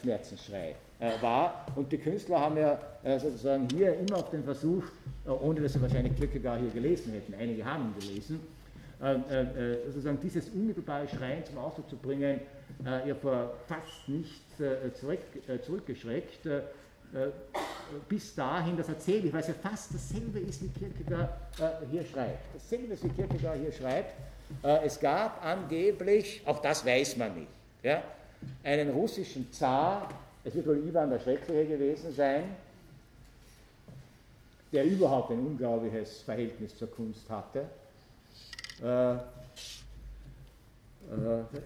Schmerzensschrei 0.00 0.74
war. 1.20 1.66
Und 1.76 1.90
die 1.90 1.98
Künstler 1.98 2.40
haben 2.40 2.56
ja 2.58 2.78
sozusagen 3.18 3.68
hier 3.74 3.98
immer 3.98 4.18
auf 4.18 4.30
den 4.30 4.44
Versuch, 4.44 4.84
ohne 5.26 5.62
dass 5.62 5.72
sie 5.72 5.80
wahrscheinlich 5.80 6.14
Kierkegaard 6.16 6.60
hier 6.60 6.70
gelesen 6.70 7.12
hätten, 7.12 7.34
einige 7.34 7.64
haben 7.64 7.94
ihn 7.94 8.06
gelesen, 8.06 8.40
sozusagen 9.86 10.20
dieses 10.20 10.48
unmittelbare 10.50 11.08
Schreien 11.08 11.44
zum 11.44 11.58
Ausdruck 11.58 11.88
zu 11.88 11.96
bringen, 11.96 12.40
äh, 12.86 13.08
ihr 13.08 13.16
vor 13.16 13.54
fast 13.66 14.08
nichts 14.08 14.60
äh, 14.60 14.92
zurück, 14.94 15.18
äh, 15.48 15.60
zurückgeschreckt, 15.60 16.46
äh, 16.46 16.58
äh, 16.58 16.62
bis 18.08 18.34
dahin, 18.34 18.76
das 18.76 18.88
erzähle 18.88 19.26
ich, 19.26 19.32
weil 19.32 19.40
es 19.40 19.48
ja 19.48 19.54
fast 19.54 19.94
dasselbe 19.94 20.38
ist, 20.38 20.62
wie 20.62 20.68
Kierkegaard 20.68 21.30
äh, 21.58 21.86
hier 21.90 22.04
schreibt. 22.04 22.54
Dasselbe 22.54 22.94
ist, 22.94 23.04
wie 23.04 23.10
Kierkegaard 23.10 23.58
hier 23.58 23.72
schreibt. 23.72 24.14
Es 24.84 25.00
gab 25.00 25.44
angeblich, 25.44 26.42
auch 26.44 26.60
das 26.60 26.84
weiß 26.84 27.16
man 27.16 27.34
nicht, 27.34 27.48
ja, 27.82 28.02
einen 28.62 28.90
russischen 28.90 29.52
Zar, 29.52 30.08
es 30.44 30.54
wird 30.54 30.66
wohl 30.66 30.78
Ivan 30.86 31.10
der 31.10 31.20
Schreckliche 31.20 31.66
gewesen 31.66 32.12
sein, 32.12 32.44
der 34.72 34.84
überhaupt 34.84 35.30
ein 35.30 35.38
unglaubliches 35.38 36.22
Verhältnis 36.22 36.76
zur 36.76 36.90
Kunst 36.90 37.28
hatte. 37.28 37.64
Äh, 38.82 39.16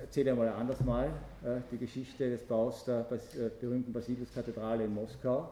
erzähle 0.02 0.32
einmal 0.32 0.48
anders 0.48 0.80
mal 0.80 1.06
äh, 1.44 1.60
die 1.70 1.78
Geschichte 1.78 2.30
des 2.30 2.42
Baus 2.42 2.84
der 2.84 3.02
Bas 3.02 3.34
äh, 3.36 3.50
berühmten 3.60 3.92
Basiliuskathedrale 3.92 4.84
in 4.84 4.94
Moskau. 4.94 5.48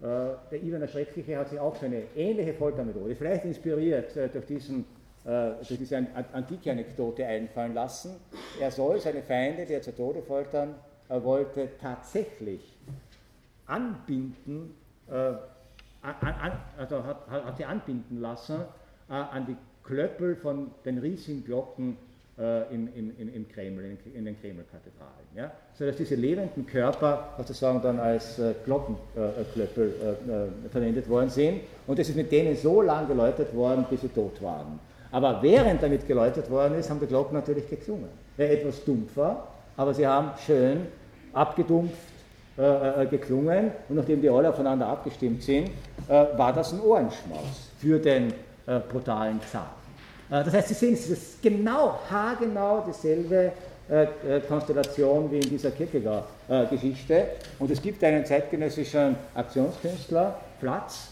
Äh, 0.00 0.04
der 0.50 0.62
Ivan 0.62 0.80
der 0.80 0.88
Schreckliche 0.88 1.38
hat 1.38 1.48
sich 1.48 1.58
auch 1.58 1.74
für 1.76 1.86
eine 1.86 2.02
ähnliche 2.14 2.54
Foltermethode, 2.54 3.16
vielleicht 3.16 3.44
inspiriert 3.44 4.14
äh, 4.16 4.28
durch, 4.28 4.46
diesen, 4.46 4.80
äh, 4.80 4.84
durch 5.28 5.78
diese 5.78 6.06
antike 6.32 6.70
Anekdote 6.70 7.26
einfallen 7.26 7.74
lassen. 7.74 8.16
Er 8.58 8.70
soll 8.70 8.98
seine 8.98 9.20
Feinde, 9.22 9.66
die 9.66 9.74
er 9.74 9.82
zu 9.82 9.94
Tode 9.94 10.22
foltern 10.22 10.74
wollte, 11.10 11.68
tatsächlich 11.78 12.78
anbinden, 13.66 14.74
an, 15.06 15.38
an, 16.02 16.52
also 16.78 17.04
hat, 17.04 17.28
hat 17.28 17.56
sie 17.58 17.64
anbinden 17.66 18.22
lassen 18.22 18.60
an 19.08 19.44
die 19.46 19.56
Klöppel 19.88 20.36
von 20.36 20.70
den 20.84 20.98
riesigen 20.98 21.44
Glocken 21.44 21.96
äh, 22.38 22.72
in, 22.72 22.86
in, 22.94 23.34
im 23.34 23.48
Kreml, 23.48 23.96
in, 24.14 24.24
den 24.24 24.40
Kremlkathedralen. 24.40 25.26
Ja? 25.34 25.50
Sodass 25.74 25.96
diese 25.96 26.14
lebenden 26.14 26.66
Körper 26.66 27.34
sozusagen 27.38 27.80
dann 27.82 27.98
als 27.98 28.38
äh, 28.38 28.54
Glockenklöppel 28.64 29.94
äh, 30.00 30.30
äh, 30.30 30.68
verwendet 30.70 31.08
worden 31.08 31.30
sind. 31.30 31.62
Und 31.86 31.98
es 31.98 32.10
ist 32.10 32.16
mit 32.16 32.30
denen 32.30 32.54
so 32.54 32.82
lange 32.82 33.08
geläutet 33.08 33.54
worden, 33.54 33.86
bis 33.88 34.02
sie 34.02 34.08
tot 34.08 34.40
waren. 34.42 34.78
Aber 35.10 35.42
während 35.42 35.82
damit 35.82 36.06
geläutet 36.06 36.50
worden 36.50 36.78
ist, 36.78 36.90
haben 36.90 37.00
die 37.00 37.06
Glocken 37.06 37.34
natürlich 37.34 37.68
geklungen. 37.68 38.08
Etwas 38.36 38.84
dumpfer, 38.84 39.44
aber 39.76 39.94
sie 39.94 40.06
haben 40.06 40.30
schön 40.44 40.86
abgedumpft 41.32 41.96
äh, 42.56 43.06
geklungen 43.06 43.72
und 43.88 43.96
nachdem 43.96 44.20
die 44.20 44.28
alle 44.28 44.50
aufeinander 44.50 44.86
abgestimmt 44.86 45.42
sind, 45.42 45.70
war 46.08 46.52
das 46.52 46.72
ein 46.72 46.80
Ohrenschmaus 46.80 47.70
für 47.80 47.98
den 47.98 48.32
brutalen 48.90 49.40
Zar. 49.50 49.74
das 50.28 50.52
heißt, 50.54 50.68
Sie 50.68 50.74
sehen, 50.74 50.94
es 50.94 51.08
ist 51.08 51.42
genau, 51.42 51.98
haargenau 52.10 52.84
dieselbe 52.86 53.52
Konstellation 54.48 55.30
wie 55.30 55.38
in 55.38 55.50
dieser 55.50 55.70
Kierkegaard-Geschichte. 55.70 57.26
Und 57.58 57.70
es 57.70 57.80
gibt 57.80 58.02
einen 58.04 58.24
zeitgenössischen 58.24 59.16
Aktionskünstler, 59.34 60.36
Platz, 60.60 61.08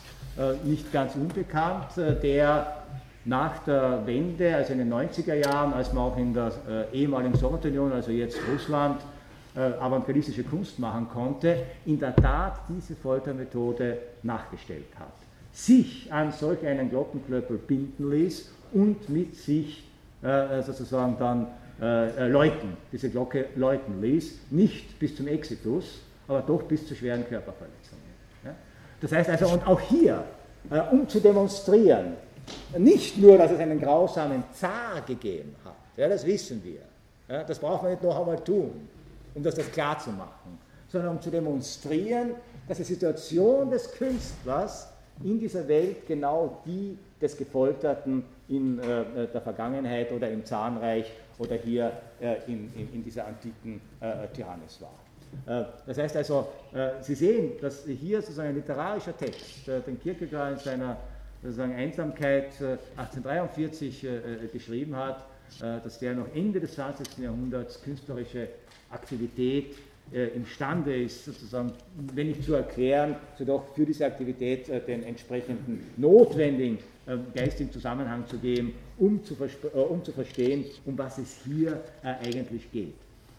nicht 0.64 0.92
ganz 0.92 1.14
unbekannt, 1.14 1.88
der 1.96 2.85
nach 3.26 3.58
der 3.64 4.06
Wende, 4.06 4.54
also 4.54 4.72
in 4.72 4.78
den 4.78 4.92
90er 4.92 5.34
Jahren, 5.34 5.74
als 5.74 5.92
man 5.92 6.04
auch 6.04 6.16
in 6.16 6.32
der 6.32 6.52
äh, 6.68 6.96
ehemaligen 6.96 7.36
Sowjetunion, 7.36 7.92
also 7.92 8.12
jetzt 8.12 8.38
Russland, 8.52 9.00
äh, 9.56 9.60
avantgardistische 9.60 10.44
Kunst 10.44 10.78
machen 10.78 11.08
konnte, 11.12 11.56
in 11.84 11.98
der 11.98 12.14
Tat 12.14 12.60
diese 12.68 12.94
Foltermethode 12.94 13.98
nachgestellt 14.22 14.86
hat. 14.98 15.12
Sich 15.52 16.12
an 16.12 16.30
solch 16.32 16.64
einen 16.64 16.88
Glockenklöppel 16.88 17.58
binden 17.58 18.10
ließ 18.10 18.52
und 18.72 19.08
mit 19.08 19.34
sich 19.34 19.84
äh, 20.22 20.62
sozusagen 20.62 21.16
dann 21.18 21.46
äh, 21.80 22.28
läuten, 22.28 22.76
diese 22.92 23.10
Glocke 23.10 23.46
läuten 23.56 24.00
ließ, 24.00 24.38
nicht 24.50 24.98
bis 24.98 25.16
zum 25.16 25.26
Exitus, 25.26 26.00
aber 26.28 26.42
doch 26.42 26.62
bis 26.62 26.86
zu 26.86 26.94
schweren 26.94 27.26
Körperverletzungen. 27.26 28.04
Ja? 28.44 28.54
Das 29.00 29.12
heißt 29.12 29.30
also, 29.30 29.48
und 29.48 29.66
auch 29.66 29.80
hier, 29.80 30.24
äh, 30.70 30.80
um 30.92 31.08
zu 31.08 31.18
demonstrieren, 31.20 32.14
nicht 32.78 33.18
nur, 33.18 33.38
dass 33.38 33.50
es 33.50 33.58
einen 33.58 33.80
grausamen 33.80 34.44
Zar 34.52 35.00
gegeben 35.06 35.54
hat, 35.64 35.76
ja, 35.96 36.08
das 36.08 36.24
wissen 36.26 36.62
wir, 36.62 36.80
ja, 37.28 37.44
das 37.44 37.58
braucht 37.58 37.82
man 37.82 37.92
nicht 37.92 38.02
noch 38.02 38.18
einmal 38.18 38.42
tun, 38.42 38.88
um 39.34 39.42
das, 39.42 39.54
das 39.54 39.70
klar 39.70 39.98
zu 39.98 40.10
machen, 40.10 40.58
sondern 40.88 41.16
um 41.16 41.20
zu 41.20 41.30
demonstrieren, 41.30 42.34
dass 42.68 42.78
die 42.78 42.84
Situation 42.84 43.70
des 43.70 43.90
Künstlers 43.92 44.88
in 45.22 45.38
dieser 45.38 45.66
Welt 45.66 46.06
genau 46.06 46.60
die 46.66 46.98
des 47.20 47.36
Gefolterten 47.36 48.24
in 48.48 48.78
äh, 48.78 49.26
der 49.32 49.40
Vergangenheit 49.40 50.12
oder 50.12 50.30
im 50.30 50.44
Zahnreich 50.44 51.10
oder 51.38 51.56
hier 51.56 51.92
äh, 52.20 52.36
in, 52.46 52.72
in, 52.74 52.92
in, 52.94 53.04
dieser 53.04 53.26
antiken 53.26 53.80
äh, 54.00 54.28
Tyrannis 54.34 54.80
war. 54.80 55.62
Äh, 55.62 55.66
das 55.86 55.98
heißt 55.98 56.16
also, 56.16 56.48
äh, 56.72 57.02
Sie 57.02 57.14
sehen, 57.14 57.52
dass 57.60 57.84
hier 57.84 58.20
sozusagen 58.20 58.50
ein 58.50 58.54
literarischer 58.54 59.16
Text, 59.16 59.66
äh, 59.68 59.80
den 59.80 59.98
Kierkegaard 60.00 60.52
in 60.52 60.58
seiner 60.58 60.96
sozusagen 61.42 61.74
Einsamkeit 61.74 62.52
1843 62.96 64.04
äh, 64.04 64.16
äh, 64.16 64.20
geschrieben 64.52 64.96
hat, 64.96 65.26
äh, 65.60 65.80
dass 65.82 65.98
der 65.98 66.14
noch 66.14 66.34
Ende 66.34 66.60
des 66.60 66.74
20. 66.74 67.18
Jahrhunderts 67.18 67.82
künstlerische 67.82 68.48
Aktivität 68.90 69.76
imstande 70.36 71.02
ist, 71.02 71.24
sozusagen, 71.24 71.72
wenn 72.14 72.28
nicht 72.28 72.44
zu 72.44 72.54
erklären, 72.54 73.16
so 73.36 73.44
doch 73.44 73.74
für 73.74 73.84
diese 73.84 74.06
Aktivität 74.06 74.68
den 74.86 75.02
entsprechenden 75.02 75.84
notwendigen 75.96 76.78
geistigen 77.34 77.72
Zusammenhang 77.72 78.24
zu 78.28 78.38
geben, 78.38 78.74
um 78.98 79.24
zu, 79.24 79.36
um 79.72 80.04
zu 80.04 80.12
verstehen, 80.12 80.64
um 80.84 80.96
was 80.96 81.18
es 81.18 81.40
hier 81.44 81.82
eigentlich 82.04 82.70
geht. 82.70 82.94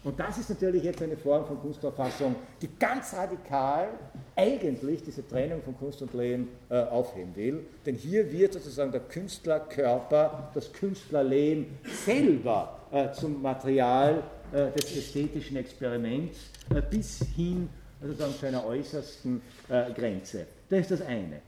Und 0.08 0.18
das 0.18 0.38
ist 0.38 0.50
natürlich 0.50 0.84
jetzt 0.84 1.02
eine 1.02 1.18
Form 1.18 1.46
von 1.46 1.60
Kunstauffassung, 1.60 2.34
die 2.62 2.70
ganz 2.80 3.14
radikal 3.14 3.90
eigentlich 4.38 5.04
diese 5.04 5.28
Trennung 5.28 5.62
von 5.62 5.78
Kunst 5.78 6.02
und 6.02 6.14
Leben 6.14 6.48
äh, 6.70 6.80
aufheben 6.80 7.36
will. 7.36 7.66
Denn 7.86 7.96
hier 7.96 8.32
wird 8.32 8.54
sozusagen 8.54 8.94
der 8.94 9.02
Künstlerkörper, 9.02 10.50
das 10.54 10.72
Künstlerleben 10.72 11.78
selber 12.06 12.80
äh, 12.90 13.12
zum 13.12 13.42
Material 13.42 14.24
äh, 14.54 14.72
des 14.72 14.96
ästhetischen 14.96 15.58
Experiments 15.58 16.38
äh, 16.74 16.82
bis 16.90 17.20
hin 17.36 17.68
sozusagen 18.02 18.34
zu 18.36 18.46
einer 18.46 18.66
äußersten 18.66 19.42
äh, 19.68 19.92
Grenze. 19.92 20.46
Das 20.70 20.80
ist 20.80 20.92
das 20.92 21.02
eine. 21.02 21.42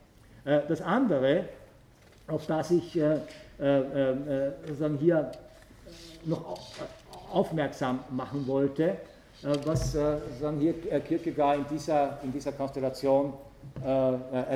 Äh, 0.44 0.60
das 0.68 0.82
andere, 0.82 1.46
auf 2.28 2.46
das 2.46 2.72
ich 2.72 3.00
sozusagen 3.58 4.98
hier 4.98 5.32
noch 6.24 6.58
aufmerksam 7.32 8.00
machen 8.10 8.46
wollte, 8.46 8.96
äh, 9.42 9.54
was 9.64 9.94
äh, 9.94 10.18
sagen 10.40 10.58
hier 10.60 10.74
äh, 10.90 11.00
Kierkegaard 11.00 11.58
in 11.58 11.64
dieser, 11.70 12.18
in 12.22 12.32
dieser 12.32 12.52
Konstellation 12.52 13.32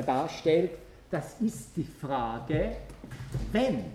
darstellt, 0.03 0.71
das 1.11 1.39
ist 1.39 1.77
die 1.77 1.83
Frage, 1.83 2.71
wenn 3.51 3.85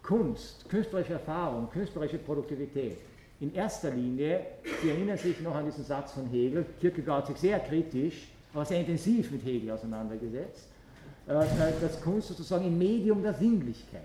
Kunst, 0.00 0.68
künstlerische 0.68 1.14
Erfahrung, 1.14 1.68
künstlerische 1.70 2.18
Produktivität 2.18 2.98
in 3.40 3.52
erster 3.52 3.90
Linie, 3.90 4.46
Sie 4.80 4.90
erinnern 4.90 5.18
sich 5.18 5.40
noch 5.40 5.56
an 5.56 5.64
diesen 5.64 5.84
Satz 5.84 6.12
von 6.12 6.28
Hegel, 6.28 6.64
Kierkegaard 6.80 7.22
hat 7.22 7.32
sich 7.32 7.38
sehr 7.38 7.58
kritisch, 7.58 8.28
aber 8.54 8.64
sehr 8.64 8.78
intensiv 8.78 9.32
mit 9.32 9.44
Hegel 9.44 9.72
auseinandergesetzt, 9.72 10.68
dass 11.26 12.00
Kunst 12.00 12.28
sozusagen 12.28 12.66
im 12.66 12.78
Medium 12.78 13.24
der 13.24 13.34
Sinnlichkeit 13.34 14.02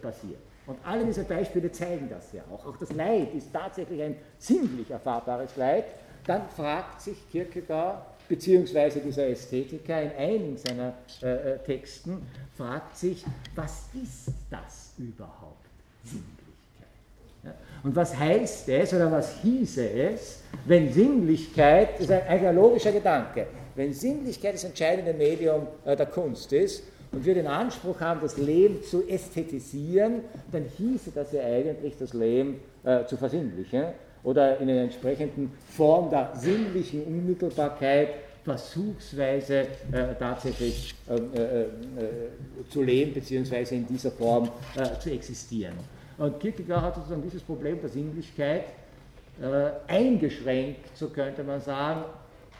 passiert. 0.00 0.38
Und 0.66 0.78
alle 0.84 1.04
diese 1.04 1.24
Beispiele 1.24 1.70
zeigen 1.70 2.08
das 2.08 2.32
ja 2.32 2.42
auch. 2.52 2.66
Auch 2.66 2.76
das 2.76 2.92
Leid 2.92 3.34
ist 3.34 3.52
tatsächlich 3.52 4.02
ein 4.02 4.16
sinnlich 4.38 4.90
erfahrbares 4.90 5.56
Leid. 5.56 5.84
Dann 6.26 6.48
fragt 6.48 7.00
sich 7.00 7.16
Kierkegaard, 7.30 8.02
beziehungsweise 8.28 8.98
dieser 9.00 9.28
Ästhetiker 9.28 10.02
in 10.02 10.10
einigen 10.18 10.56
seiner 10.56 10.94
äh, 11.22 11.52
äh, 11.54 11.58
Texten, 11.58 12.26
fragt 12.56 12.96
sich, 12.96 13.24
was 13.54 13.84
ist 13.94 14.34
das 14.50 14.92
überhaupt, 14.98 15.66
Sinnlichkeit? 16.02 16.88
Ja? 17.44 17.54
Und 17.84 17.94
was 17.94 18.16
heißt 18.18 18.68
es 18.68 18.92
oder 18.92 19.12
was 19.12 19.40
hieße 19.42 19.88
es, 19.88 20.40
wenn 20.64 20.92
Sinnlichkeit, 20.92 21.94
das 21.94 22.00
ist 22.00 22.10
ein, 22.10 22.44
ein 22.44 22.54
logischer 22.56 22.90
Gedanke, 22.90 23.46
wenn 23.76 23.92
Sinnlichkeit 23.92 24.54
das 24.54 24.64
entscheidende 24.64 25.14
Medium 25.14 25.68
äh, 25.84 25.94
der 25.94 26.06
Kunst 26.06 26.52
ist, 26.52 26.82
und 27.16 27.24
wir 27.24 27.32
den 27.32 27.46
Anspruch 27.46 27.98
haben, 28.00 28.20
das 28.20 28.36
Leben 28.36 28.82
zu 28.82 29.08
ästhetisieren, 29.08 30.20
dann 30.52 30.66
hieße 30.76 31.12
das 31.14 31.32
ja 31.32 31.42
eigentlich, 31.42 31.96
das 31.98 32.12
Leben 32.12 32.60
äh, 32.84 33.06
zu 33.06 33.16
versinnlichen 33.16 33.84
oder 34.22 34.58
in 34.58 34.68
einer 34.68 34.82
entsprechenden 34.82 35.50
Form 35.70 36.10
der 36.10 36.32
sinnlichen 36.34 37.04
Unmittelbarkeit 37.04 38.08
versuchsweise 38.44 39.60
äh, 39.60 40.14
tatsächlich 40.18 40.94
ähm, 41.08 41.30
äh, 41.34 41.62
äh, 41.62 41.68
zu 42.68 42.82
leben, 42.82 43.14
beziehungsweise 43.14 43.76
in 43.76 43.86
dieser 43.86 44.10
Form 44.10 44.50
äh, 44.76 45.00
zu 45.00 45.10
existieren. 45.10 45.72
Und 46.18 46.38
Kierkegaard 46.38 46.82
hat 46.82 46.94
sozusagen 46.96 47.22
dieses 47.22 47.42
Problem 47.42 47.80
der 47.80 47.88
Sinnlichkeit 47.88 48.64
äh, 49.40 49.70
eingeschränkt, 49.90 50.94
so 50.94 51.08
könnte 51.08 51.42
man 51.44 51.62
sagen, 51.62 52.04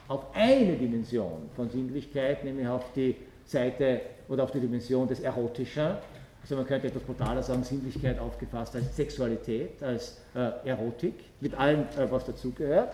auf 0.08 0.24
eine 0.32 0.76
Dimension 0.76 1.50
von 1.54 1.68
Sinnlichkeit, 1.68 2.42
nämlich 2.42 2.66
auf 2.66 2.84
die 2.94 3.16
Seite 3.44 4.00
oder 4.28 4.44
auf 4.44 4.50
die 4.50 4.60
Dimension 4.60 5.06
des 5.08 5.20
Erotischen. 5.20 5.96
Also 6.42 6.56
man 6.56 6.66
könnte 6.66 6.86
etwas 6.86 7.02
brutaler 7.02 7.42
sagen, 7.42 7.64
Sinnlichkeit 7.64 8.18
aufgefasst 8.18 8.76
als 8.76 8.94
Sexualität, 8.94 9.82
als 9.82 10.18
äh, 10.34 10.68
Erotik, 10.68 11.14
mit 11.40 11.58
allem, 11.58 11.80
äh, 11.80 12.10
was 12.10 12.24
dazugehört. 12.24 12.92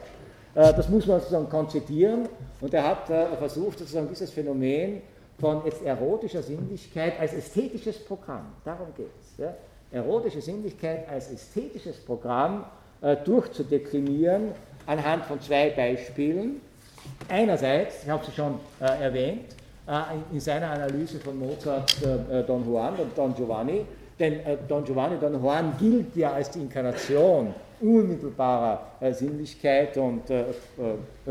Äh, 0.54 0.72
das 0.74 0.88
muss 0.88 1.06
man 1.06 1.20
sozusagen 1.20 1.48
konzidieren 1.48 2.28
und 2.60 2.72
er 2.72 2.86
hat 2.86 3.10
äh, 3.10 3.36
versucht, 3.36 3.78
sozusagen 3.78 4.08
dieses 4.08 4.30
Phänomen 4.30 5.02
von 5.38 5.62
erotischer 5.84 6.42
Sinnlichkeit 6.42 7.18
als 7.18 7.32
ästhetisches 7.32 7.98
Programm, 8.04 8.46
darum 8.64 8.88
geht 8.96 9.10
es, 9.20 9.38
ja? 9.38 9.54
erotische 9.90 10.40
Sinnlichkeit 10.40 11.08
als 11.08 11.30
ästhetisches 11.30 11.98
Programm 11.98 12.64
äh, 13.00 13.16
durchzudeklinieren 13.16 14.52
anhand 14.86 15.26
von 15.26 15.40
zwei 15.40 15.70
Beispielen. 15.70 16.60
Einerseits, 17.28 18.04
ich 18.04 18.08
habe 18.08 18.24
sie 18.24 18.32
schon 18.32 18.58
äh, 18.80 19.02
erwähnt, 19.02 19.52
äh, 19.52 19.61
in 20.32 20.40
seiner 20.40 20.70
Analyse 20.70 21.18
von 21.18 21.38
Mozart 21.38 21.96
äh, 22.02 22.40
äh, 22.40 22.46
Don 22.46 22.64
Juan 22.64 22.94
und 22.94 23.18
Don 23.18 23.34
Giovanni, 23.34 23.84
denn 24.18 24.40
Don 24.68 24.84
Giovanni, 24.84 25.18
Don 25.18 25.42
Juan 25.42 25.74
gilt 25.78 26.14
ja 26.14 26.32
als 26.32 26.50
die 26.50 26.60
Inkarnation 26.60 27.52
unmittelbarer 27.80 28.80
Sinnlichkeit 29.10 29.96
und 29.96 30.22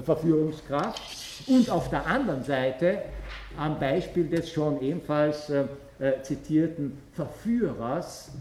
Verführungskraft. 0.03 1.01
Und 1.47 1.69
auf 1.69 1.89
der 1.89 2.05
anderen 2.05 2.43
Seite 2.43 3.03
am 3.57 3.79
Beispiel 3.79 4.27
des 4.27 4.51
schon 4.51 4.81
ebenfalls 4.81 5.49
zitierten 6.23 6.97
Verführers, 7.13 8.31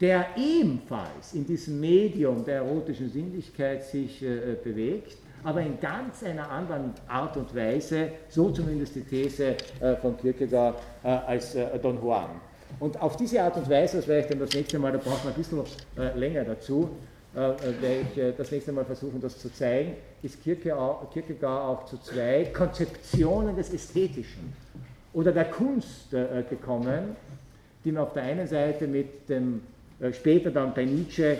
der 0.00 0.24
ebenfalls 0.38 1.34
in 1.34 1.46
diesem 1.46 1.80
Medium 1.80 2.42
der 2.46 2.62
erotischen 2.62 3.10
Sinnlichkeit 3.10 3.84
sich 3.84 4.24
bewegt, 4.64 5.18
aber 5.44 5.60
in 5.62 5.80
ganz 5.80 6.22
einer 6.22 6.50
anderen 6.50 6.92
Art 7.08 7.36
und 7.36 7.54
Weise, 7.54 8.10
so 8.28 8.50
zumindest 8.50 8.94
die 8.94 9.02
These 9.02 9.56
äh, 9.80 9.96
von 9.96 10.16
Kierkegaard, 10.18 10.78
äh, 11.02 11.08
als 11.08 11.54
äh, 11.54 11.78
Don 11.78 12.00
Juan. 12.00 12.30
Und 12.78 13.00
auf 13.00 13.16
diese 13.16 13.42
Art 13.42 13.56
und 13.56 13.68
Weise, 13.68 13.98
das 13.98 14.08
werde 14.08 14.22
ich 14.22 14.26
dann 14.28 14.38
das 14.38 14.52
nächste 14.54 14.78
Mal, 14.78 14.92
da 14.92 14.98
braucht 14.98 15.24
man 15.24 15.34
ein 15.34 15.36
bisschen 15.36 15.60
länger 16.14 16.44
dazu, 16.44 16.88
werde 17.32 18.06
ich 18.14 18.36
das 18.36 18.50
nächste 18.50 18.72
Mal 18.72 18.84
versuchen, 18.84 19.20
das 19.20 19.38
zu 19.38 19.52
zeigen, 19.52 19.94
ist 20.22 20.42
Kierkegaard 20.42 21.02
auch 21.42 21.84
zu 21.84 21.98
zwei 21.98 22.44
Konzeptionen 22.52 23.56
des 23.56 23.74
Ästhetischen 23.74 24.52
oder 25.12 25.32
der 25.32 25.46
Kunst 25.46 26.10
gekommen, 26.48 27.16
die 27.84 27.90
man 27.90 28.04
auf 28.04 28.12
der 28.12 28.22
einen 28.22 28.46
Seite 28.46 28.86
mit 28.86 29.28
dem, 29.28 29.62
später 30.12 30.52
dann 30.52 30.72
bei 30.72 30.84
Nietzsche, 30.84 31.38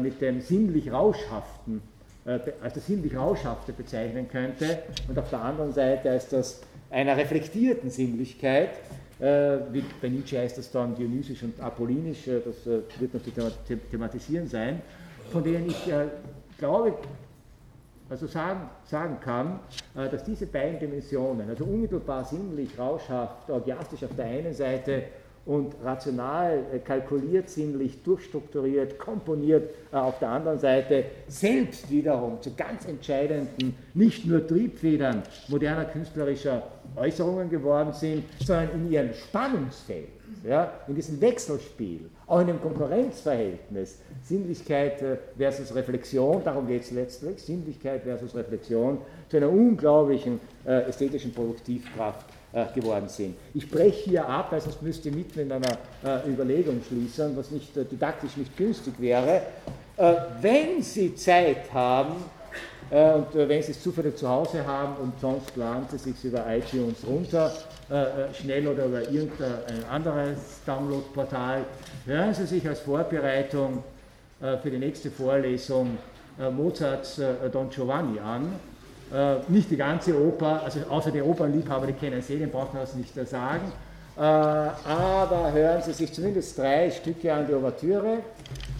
mit 0.00 0.20
dem 0.20 0.40
sinnlich 0.40 0.92
Rauschhaften 0.92 1.82
als 2.24 2.74
das 2.74 2.86
sinnlich 2.86 3.16
Rauschhafte 3.16 3.72
bezeichnen 3.72 4.28
könnte. 4.28 4.78
Und 5.08 5.18
auf 5.18 5.30
der 5.30 5.40
anderen 5.40 5.72
Seite 5.72 6.10
als 6.10 6.28
das 6.28 6.60
einer 6.90 7.16
reflektierten 7.16 7.90
Sinnlichkeit, 7.90 8.70
wie 9.18 9.84
bei 10.00 10.08
Nietzsche 10.08 10.38
heißt 10.38 10.58
das 10.58 10.70
dann 10.70 10.94
dionysisch 10.94 11.42
und 11.42 11.60
apollinisch, 11.60 12.24
das 12.24 12.66
wird 12.66 13.14
noch 13.14 13.22
zu 13.22 13.76
thematisieren 13.90 14.46
sein, 14.46 14.82
von 15.30 15.42
denen 15.42 15.68
ich 15.68 15.90
glaube, 16.58 16.94
also 18.10 18.26
sagen, 18.26 18.68
sagen 18.84 19.18
kann, 19.20 19.60
dass 19.94 20.24
diese 20.24 20.46
beiden 20.46 20.78
Dimensionen, 20.80 21.48
also 21.48 21.64
unmittelbar 21.64 22.24
sinnlich, 22.24 22.78
rauschhaft, 22.78 23.48
orgiastisch 23.48 24.04
auf 24.04 24.14
der 24.16 24.26
einen 24.26 24.52
Seite 24.52 25.04
und 25.44 25.74
rational, 25.82 26.64
äh, 26.72 26.78
kalkuliert, 26.78 27.50
sinnlich, 27.50 28.02
durchstrukturiert, 28.02 28.98
komponiert 28.98 29.70
äh, 29.92 29.96
auf 29.96 30.18
der 30.20 30.28
anderen 30.28 30.58
Seite 30.58 31.04
selbst 31.26 31.90
wiederum 31.90 32.40
zu 32.40 32.54
ganz 32.54 32.86
entscheidenden, 32.86 33.74
nicht 33.94 34.24
nur 34.24 34.46
Triebfedern 34.46 35.22
moderner 35.48 35.86
künstlerischer 35.86 36.62
Äußerungen 36.94 37.50
geworden 37.50 37.92
sind, 37.92 38.24
sondern 38.44 38.70
in 38.74 38.92
ihrem 38.92 39.12
Spannungsfeld, 39.14 40.08
ja, 40.48 40.72
in 40.86 40.94
diesem 40.94 41.20
Wechselspiel, 41.20 42.08
auch 42.28 42.40
in 42.40 42.46
dem 42.46 42.60
Konkurrenzverhältnis, 42.60 43.98
Sinnlichkeit 44.22 45.02
äh, 45.02 45.16
versus 45.36 45.74
Reflexion, 45.74 46.42
darum 46.44 46.68
geht 46.68 46.82
es 46.82 46.92
letztlich, 46.92 47.42
Sinnlichkeit 47.42 48.04
versus 48.04 48.32
Reflexion, 48.36 48.98
zu 49.28 49.38
einer 49.38 49.50
unglaublichen 49.50 50.38
ästhetischen 50.64 51.32
Produktivkraft 51.32 52.26
geworden 52.74 53.08
sind. 53.08 53.36
Ich 53.54 53.70
breche 53.70 54.10
hier 54.10 54.28
ab, 54.28 54.48
weil 54.50 54.60
sonst 54.60 54.82
müsste 54.82 55.10
mitten 55.10 55.40
in 55.40 55.52
einer 55.52 55.78
äh, 56.04 56.28
Überlegung 56.28 56.82
schließen, 56.86 57.36
was 57.36 57.50
nicht 57.50 57.74
äh, 57.76 57.84
didaktisch 57.84 58.36
nicht 58.36 58.56
günstig 58.56 58.94
wäre. 58.98 59.42
Äh, 59.96 60.14
wenn 60.40 60.82
Sie 60.82 61.14
Zeit 61.14 61.72
haben 61.72 62.14
äh, 62.90 63.12
und 63.12 63.34
äh, 63.34 63.48
wenn 63.48 63.62
Sie 63.62 63.72
es 63.72 63.82
zufällig 63.82 64.16
zu 64.16 64.28
Hause 64.28 64.66
haben 64.66 64.96
und 64.96 65.12
sonst 65.20 65.54
laden 65.56 65.86
Sie 65.90 65.98
sich 65.98 66.24
über 66.24 66.44
iTunes 66.48 67.06
runter, 67.06 67.52
schnell 68.32 68.66
oder 68.68 68.86
über 68.86 69.02
irgendein 69.02 69.84
anderes 69.90 70.38
Downloadportal, 70.64 71.64
hören 72.06 72.32
Sie 72.32 72.46
sich 72.46 72.66
als 72.66 72.80
Vorbereitung 72.80 73.82
für 74.40 74.70
die 74.70 74.78
nächste 74.78 75.10
Vorlesung 75.10 75.98
Mozarts 76.38 77.20
Don 77.52 77.68
Giovanni 77.68 78.18
an 78.18 78.46
äh, 78.46 78.71
nicht 79.48 79.70
die 79.70 79.76
ganze 79.76 80.18
Oper, 80.18 80.62
also 80.64 80.80
außer 80.88 81.10
die 81.10 81.20
Opernliebhaber, 81.20 81.86
die 81.86 81.92
kennen 81.92 82.22
sie, 82.22 82.38
den 82.38 82.50
braucht 82.50 82.72
man 82.72 82.82
das 82.82 82.94
nicht 82.94 83.14
sagen. 83.28 83.72
Äh, 84.14 84.20
aber 84.20 85.50
hören 85.54 85.80
Sie 85.80 85.92
sich 85.92 86.12
zumindest 86.12 86.58
drei 86.58 86.90
Stücke 86.90 87.32
an 87.32 87.46
die 87.46 87.54
Ouvertüre. 87.54 88.18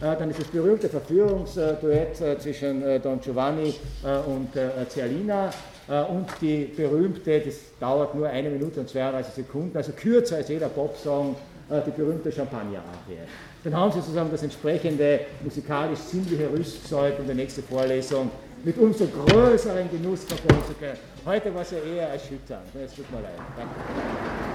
Äh, 0.02 0.16
dann 0.18 0.28
ist 0.28 0.40
das 0.40 0.48
berühmte 0.48 0.90
Verführungsduett 0.90 2.20
äh, 2.20 2.38
zwischen 2.38 2.82
äh, 2.82 3.00
Don 3.00 3.18
Giovanni 3.18 3.74
äh, 4.04 4.30
und 4.30 4.50
Cialina 4.90 5.50
und 5.88 6.26
die 6.40 6.72
berühmte, 6.76 7.40
das 7.40 7.56
dauert 7.80 8.14
nur 8.14 8.28
eine 8.28 8.48
Minute 8.48 8.80
und 8.80 8.88
32 8.88 9.34
Sekunden, 9.34 9.76
also 9.76 9.90
kürzer 9.92 10.36
als 10.36 10.48
jeder 10.48 10.68
Popsong, 10.68 11.34
die 11.68 11.90
berühmte 11.90 12.30
Champagner-Arie. 12.30 13.18
Dann 13.64 13.76
haben 13.76 13.90
Sie 13.90 13.98
sozusagen 13.98 14.30
das 14.30 14.44
entsprechende 14.44 15.20
musikalisch 15.42 15.98
ziemliche 15.98 16.48
Rüstzeug 16.50 17.18
in 17.18 17.26
der 17.26 17.34
nächsten 17.34 17.64
Vorlesung 17.64 18.30
mit 18.64 18.78
umso 18.78 19.06
größeren 19.06 19.90
Genuss 19.90 20.24
verfolgen 20.24 20.64
zu 20.66 20.74
können. 20.74 20.98
Heute 21.24 21.54
war 21.54 21.62
es 21.62 21.70
ja 21.70 21.78
eher 21.78 22.08
erschütternd. 22.08 22.66
Es 22.74 22.94
tut 22.94 23.10
mir 23.10 23.20
leid. 23.20 23.38
Danke. 23.56 24.51